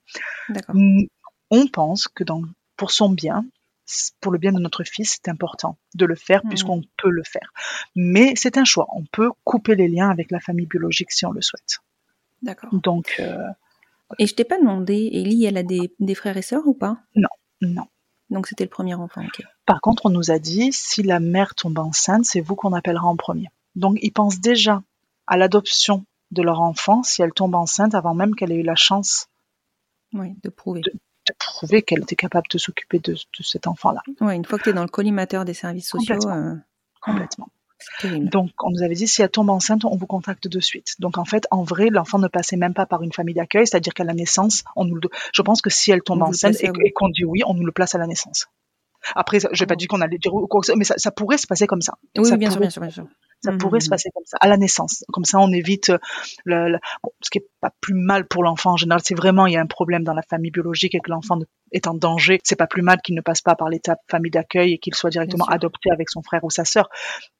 [0.73, 1.05] Mm,
[1.49, 2.41] On pense que dans,
[2.77, 3.43] pour son bien,
[4.21, 6.49] pour le bien de notre fils, c'est important de le faire Mhm.
[6.49, 7.51] puisqu'on peut le faire.
[7.95, 8.87] Mais c'est un choix.
[8.95, 11.79] On peut couper les liens avec la famille biologique si on le souhaite.
[12.41, 12.69] D'accord.
[12.73, 13.47] Donc, euh,
[14.19, 16.97] Et je t'ai pas demandé, Ellie, elle a des, des frères et sœurs ou pas?
[17.61, 17.87] Non.
[18.29, 19.21] Donc c'était le premier enfant.
[19.65, 23.05] Par contre, on nous a dit, si la mère tombe enceinte, c'est vous qu'on appellera
[23.07, 23.47] en premier.
[23.75, 24.81] Donc, ils pensent déjà
[25.27, 28.75] à l'adoption de leur enfant si elle tombe enceinte avant même qu'elle ait eu la
[28.75, 29.27] chance
[30.13, 30.81] Oui, de prouver.
[30.81, 30.91] de
[31.33, 34.01] prouver qu'elle était capable de s'occuper de, de cet enfant-là.
[34.21, 36.51] Ouais, une fois que tu es dans le collimateur des services sociaux, Complètement.
[36.51, 36.55] euh,
[37.01, 37.49] Complètement.
[38.03, 40.95] Donc, on nous avait dit, si elle tombe enceinte, on vous contacte de suite.
[40.99, 43.93] Donc, en fait, en vrai, l'enfant ne passait même pas par une famille d'accueil, c'est-à-dire
[43.93, 45.01] qu'à la naissance, on nous le...
[45.33, 47.71] je pense que si elle tombe On enceinte et qu'on dit oui, on nous le
[47.71, 48.47] place à la naissance.
[49.15, 49.77] Après, ça- j'ai pas Oh.
[49.77, 51.67] dit qu'on allait dire ou quoi que ce soit, mais ça, ça pourrait se passer
[51.67, 51.93] comme ça.
[52.17, 53.07] oui, ça bien sûr, pourrait- bien sûr, bien sûr.
[53.43, 53.89] Ça Mhm, pourrait se mhm.
[53.91, 55.03] passer comme ça, à la naissance.
[55.13, 55.97] Comme ça, on évite euh,
[56.45, 59.01] le, le- bon, ce qui est pas plus mal pour l'enfant en général.
[59.03, 61.37] C'est vraiment il y a un problème dans la famille biologique et que l'enfant
[61.71, 62.39] est en danger.
[62.43, 65.09] C'est pas plus mal qu'il ne passe pas par l'étape famille d'accueil et qu'il soit
[65.11, 65.53] directement sûr.
[65.53, 66.89] adopté avec son frère ou sa sœur.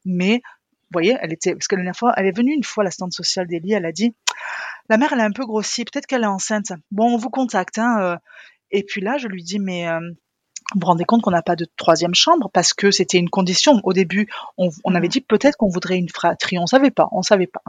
[0.03, 2.83] Mais vous voyez, elle était parce que la dernière fois, elle est venue une fois
[2.83, 3.73] à l'assistante sociale d'Elie.
[3.73, 4.13] Elle a dit
[4.89, 5.85] la mère, elle a un peu grossi.
[5.85, 6.71] Peut-être qu'elle est enceinte.
[6.91, 7.79] Bon, on vous contacte.
[7.79, 8.17] Hein, euh.
[8.69, 9.99] Et puis là, je lui dis mais euh,
[10.73, 13.79] vous vous rendez compte qu'on n'a pas de troisième chambre parce que c'était une condition.
[13.83, 14.27] Au début,
[14.57, 16.57] on, on avait dit peut-être qu'on voudrait une fratrie.
[16.57, 17.61] On savait pas, on savait pas.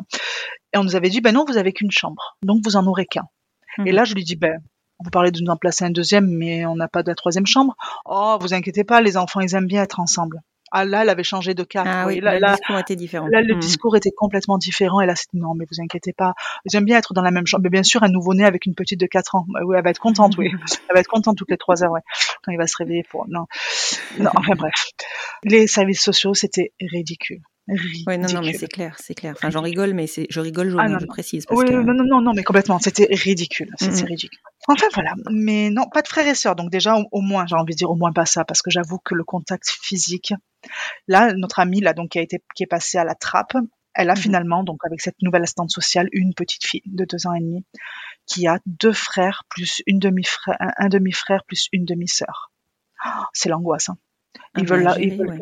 [0.73, 3.07] Et on nous avait dit, ben non, vous avez qu'une chambre, donc vous en aurez
[3.07, 3.29] qu'un.
[3.79, 3.97] Et Mhm.
[3.97, 4.59] là, je lui dis, ben
[4.99, 7.15] on peut parler de nous en placer un deuxième, mais on n'a pas de la
[7.15, 7.77] troisième chambre.
[8.07, 10.41] Oh, vous inquiétez pas, les enfants, ils aiment bien être ensemble.
[10.79, 11.87] Ah là, elle avait changé de cap.
[11.89, 13.27] Ah oui, là, le discours était différent.
[13.29, 13.59] Là, le Hmm.
[13.61, 15.01] discours était complètement différent.
[15.01, 16.35] Et là, c'est non, mais vous inquiétez pas.
[16.67, 17.63] J'aime bien être dans la même chambre.
[17.63, 19.47] Mais bien sûr, un nouveau-né avec une petite de 4 ans.
[19.65, 20.51] Oui, elle va être contente, oui.
[20.91, 22.03] Elle va être contente toutes les 3 heures, ouais.
[22.45, 23.47] Quand il va se réveiller pour, non.
[24.19, 24.75] Non, enfin bref.
[25.45, 27.41] Les services sociaux, c'était ridicule.
[27.69, 28.05] Ridicule.
[28.07, 29.33] Ouais, non, non, mais c'est clair, c'est clair.
[29.37, 31.09] Enfin, j'en rigole, mais c'est, je rigole, je, Ah, non, je non.
[31.09, 31.47] précise.
[31.47, 31.73] Parce Oui, que...
[31.75, 32.79] non, non, non, non, mais complètement.
[32.79, 33.75] C'était ridicule.
[33.79, 34.07] C'était Mhm.
[34.07, 34.39] ridicule.
[34.69, 35.15] Enfin, voilà.
[35.33, 36.55] Mais non, pas de frères et sœurs.
[36.55, 38.71] Donc, déjà, au, au moins, j'ai envie de dire au moins pas ça, parce que
[38.71, 40.33] j'avoue que le contact physique,
[41.09, 43.55] là, notre amie, là, donc, qui a été, qui est passée à la trappe,
[43.95, 44.21] elle a Mhm.
[44.21, 47.65] finalement, donc, avec cette nouvelle assistante sociale, une petite fille de deux ans et demi,
[48.27, 52.53] qui a deux frères plus une demi-frère, un, un demi-frère plus une demi-sœur.
[53.05, 53.97] Oh, c'est l'angoisse, hein.
[54.55, 55.39] Ah, Ils veulent, la- ils veulent ouais.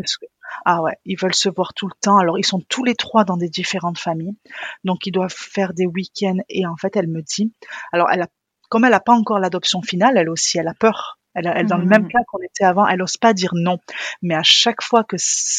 [0.65, 2.19] Ah ouais, ils veulent se voir tout le temps.
[2.19, 4.37] Alors ils sont tous les trois dans des différentes familles,
[4.85, 6.39] donc ils doivent faire des week-ends.
[6.49, 7.53] Et en fait, elle me dit,
[7.93, 8.29] alors elle a,
[8.71, 11.19] comme elle n'a pas encore l'adoption finale, elle aussi, elle a peur.
[11.35, 11.89] Elle, elle dans le Mhm.
[11.91, 13.79] même cas qu'on était avant, elle ose pas dire non.
[14.23, 15.17] Mais à chaque fois que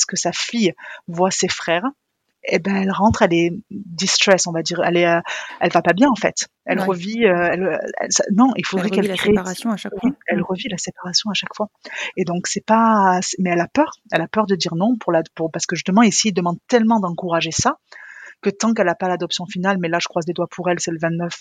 [0.08, 0.74] que sa fille
[1.08, 1.84] voit ses frères,
[2.48, 5.20] eh ben elle rentre, elle est distress, on va dire, elle est, euh,
[5.60, 6.48] elle va pas bien en fait.
[6.66, 6.86] Elle Ouais.
[6.86, 10.10] revit, euh, elle, elle- ça- non, il faudrait qu'elle la crée séparation à chaque oui,
[10.12, 10.20] fois.
[10.28, 11.68] elle revit la séparation à chaque fois.
[12.18, 13.92] Et donc c'est pas, mais elle a peur.
[14.12, 16.60] Elle a peur de dire non pour la, pour parce que justement ici ils demandent
[16.68, 17.78] tellement d'encourager ça
[18.42, 20.80] que tant qu'elle n'a pas l'adoption finale, mais là je croise des doigts pour elle,
[20.80, 21.34] c'est le 29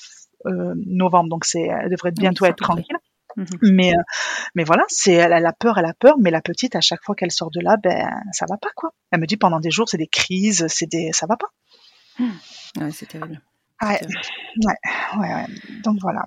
[0.47, 2.97] euh, novembre, donc c'est, elle devrait Oui, bientôt c'est être tranquille.
[3.37, 3.47] Mhm.
[3.63, 4.03] Mais euh,
[4.55, 7.03] mais voilà, c'est elle, elle a peur, elle a peur, mais la petite à chaque
[7.05, 8.91] fois qu'elle sort de là, ben ça va pas quoi.
[9.11, 11.49] Elle me dit pendant des jours c'est des crises, c'est des, ça va pas.
[12.81, 13.41] Ouais, c'est terrible.
[13.83, 14.21] Ouais, C'est terrible.
[15.19, 15.47] ouais, ouais.
[15.83, 16.25] Donc voilà.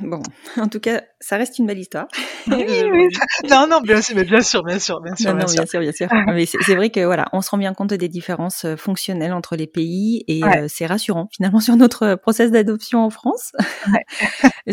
[0.00, 0.22] Bon,
[0.56, 2.06] en tout cas, ça reste une belle histoire.
[2.46, 3.08] Oui, oui.
[3.50, 5.56] Non, non, bien sûr, bien sûr, bien sûr, bien sûr, Non, bien non, sûr.
[5.62, 6.08] bien sûr, bien sûr.
[6.34, 9.56] Mais c'est vrai que voilà, on se rend bien compte des différences euh, fonctionnelles entre
[9.56, 10.58] les pays et Ouais.
[10.62, 13.52] euh, c'est rassurant finalement sur notre process d'adoption en France.
[13.92, 14.04] Ouais.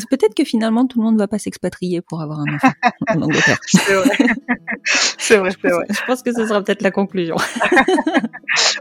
[0.10, 2.72] Peut-être que finalement tout le monde ne va pas s'expatrier pour avoir un enfant
[3.10, 3.60] en Angleterre?
[3.66, 4.18] C'est vrai.
[4.86, 5.86] c'est vrai, c'est vrai.
[5.90, 7.36] Je pense que ce sera peut-être la conclusion.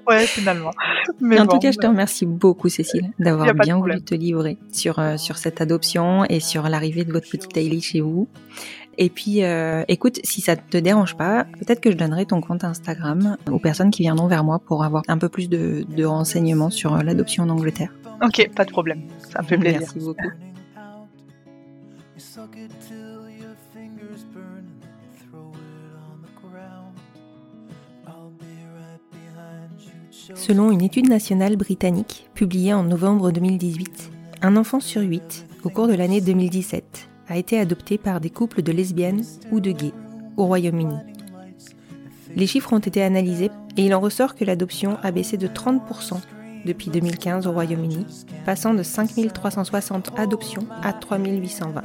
[0.06, 0.70] Ouais, finalement.
[1.20, 3.64] Mais en bon, tout cas, je te remercie beaucoup, Cécile, Y d'avoir a pas de
[3.64, 3.98] bien problème.
[3.98, 7.80] voulu te livrer sur, euh, sur cette adoption et sur l'arrivée de votre petite Hailey
[7.80, 8.28] chez vous.
[8.96, 12.62] Et puis, euh, écoute, si ça te dérange pas, peut-être que je donnerai ton compte
[12.64, 16.70] Instagram aux personnes qui viendront vers moi pour avoir un peu plus de, de renseignements
[16.70, 17.92] sur euh, l'adoption en Angleterre.
[18.22, 19.02] Ok, pas de problème.
[19.32, 19.80] Ça me fait plaisir.
[19.80, 20.28] Merci beaucoup.
[30.34, 34.10] Selon une étude nationale britannique publiée en novembre 2018,
[34.42, 38.62] un enfant sur huit, au cours de l'année 2017, a été adopté par des couples
[38.62, 39.92] de lesbiennes ou de gays
[40.36, 40.96] au Royaume-Uni.
[42.36, 46.20] Les chiffres ont été analysés et il en ressort que l'adoption a baissé de 30%
[46.64, 48.06] depuis 2015 au Royaume-Uni,
[48.46, 51.82] passant de 5360 adoptions à 3820.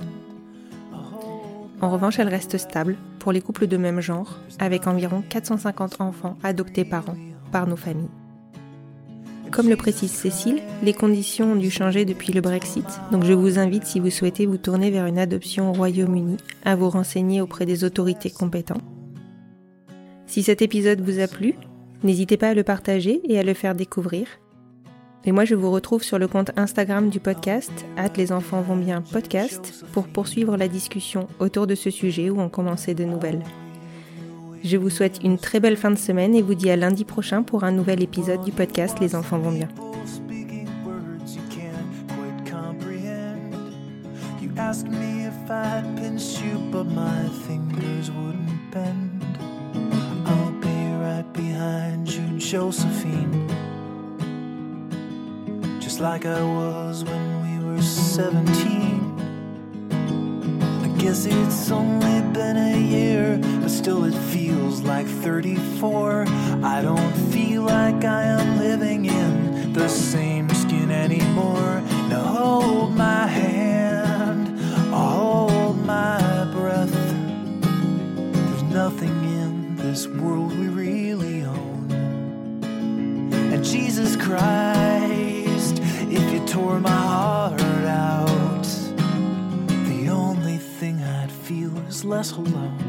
[1.81, 6.37] En revanche, elle reste stable pour les couples de même genre, avec environ 450 enfants
[6.43, 7.15] adoptés par an
[7.51, 8.09] par nos familles.
[9.51, 13.57] Comme le précise Cécile, les conditions ont dû changer depuis le Brexit, donc je vous
[13.57, 17.65] invite, si vous souhaitez vous tourner vers une adoption au Royaume-Uni, à vous renseigner auprès
[17.65, 18.83] des autorités compétentes.
[20.27, 21.55] Si cet épisode vous a plu,
[22.03, 24.27] n'hésitez pas à le partager et à le faire découvrir.
[25.25, 28.77] Et moi, je vous retrouve sur le compte Instagram du podcast, hâte les enfants vont
[28.77, 33.43] bien podcast, pour poursuivre la discussion autour de ce sujet ou en commencer de nouvelles.
[34.63, 37.43] Je vous souhaite une très belle fin de semaine et vous dis à lundi prochain
[37.43, 39.69] pour un nouvel épisode du podcast Les enfants vont bien.
[44.59, 49.23] Asked me if I'd pinch you, but my fingers wouldn't bend.
[50.27, 53.47] I'll be right behind you, Josephine.
[55.79, 59.08] Just like I was when we were 17.
[60.99, 66.25] Guess it's only been a year, but still it feels like 34.
[66.61, 71.81] I don't feel like I am living in the same skin anymore.
[72.09, 74.59] Now hold my hand,
[74.93, 76.19] hold my
[76.51, 76.91] breath.
[78.33, 81.91] There's nothing in this world we really own.
[83.53, 85.79] And Jesus Christ,
[86.11, 87.68] if you tore my heart
[91.89, 92.88] is less alone.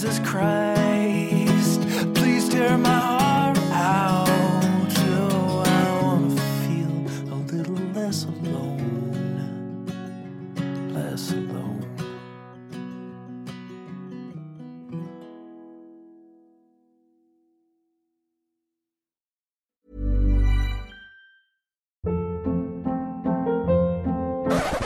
[0.00, 1.82] Jesus Christ,
[2.14, 4.26] please tear my heart out.
[4.96, 6.30] Oh, I wanna
[6.64, 6.94] feel
[7.30, 9.84] a little less alone,
[10.94, 11.84] less alone.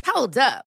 [0.07, 0.67] Hold up.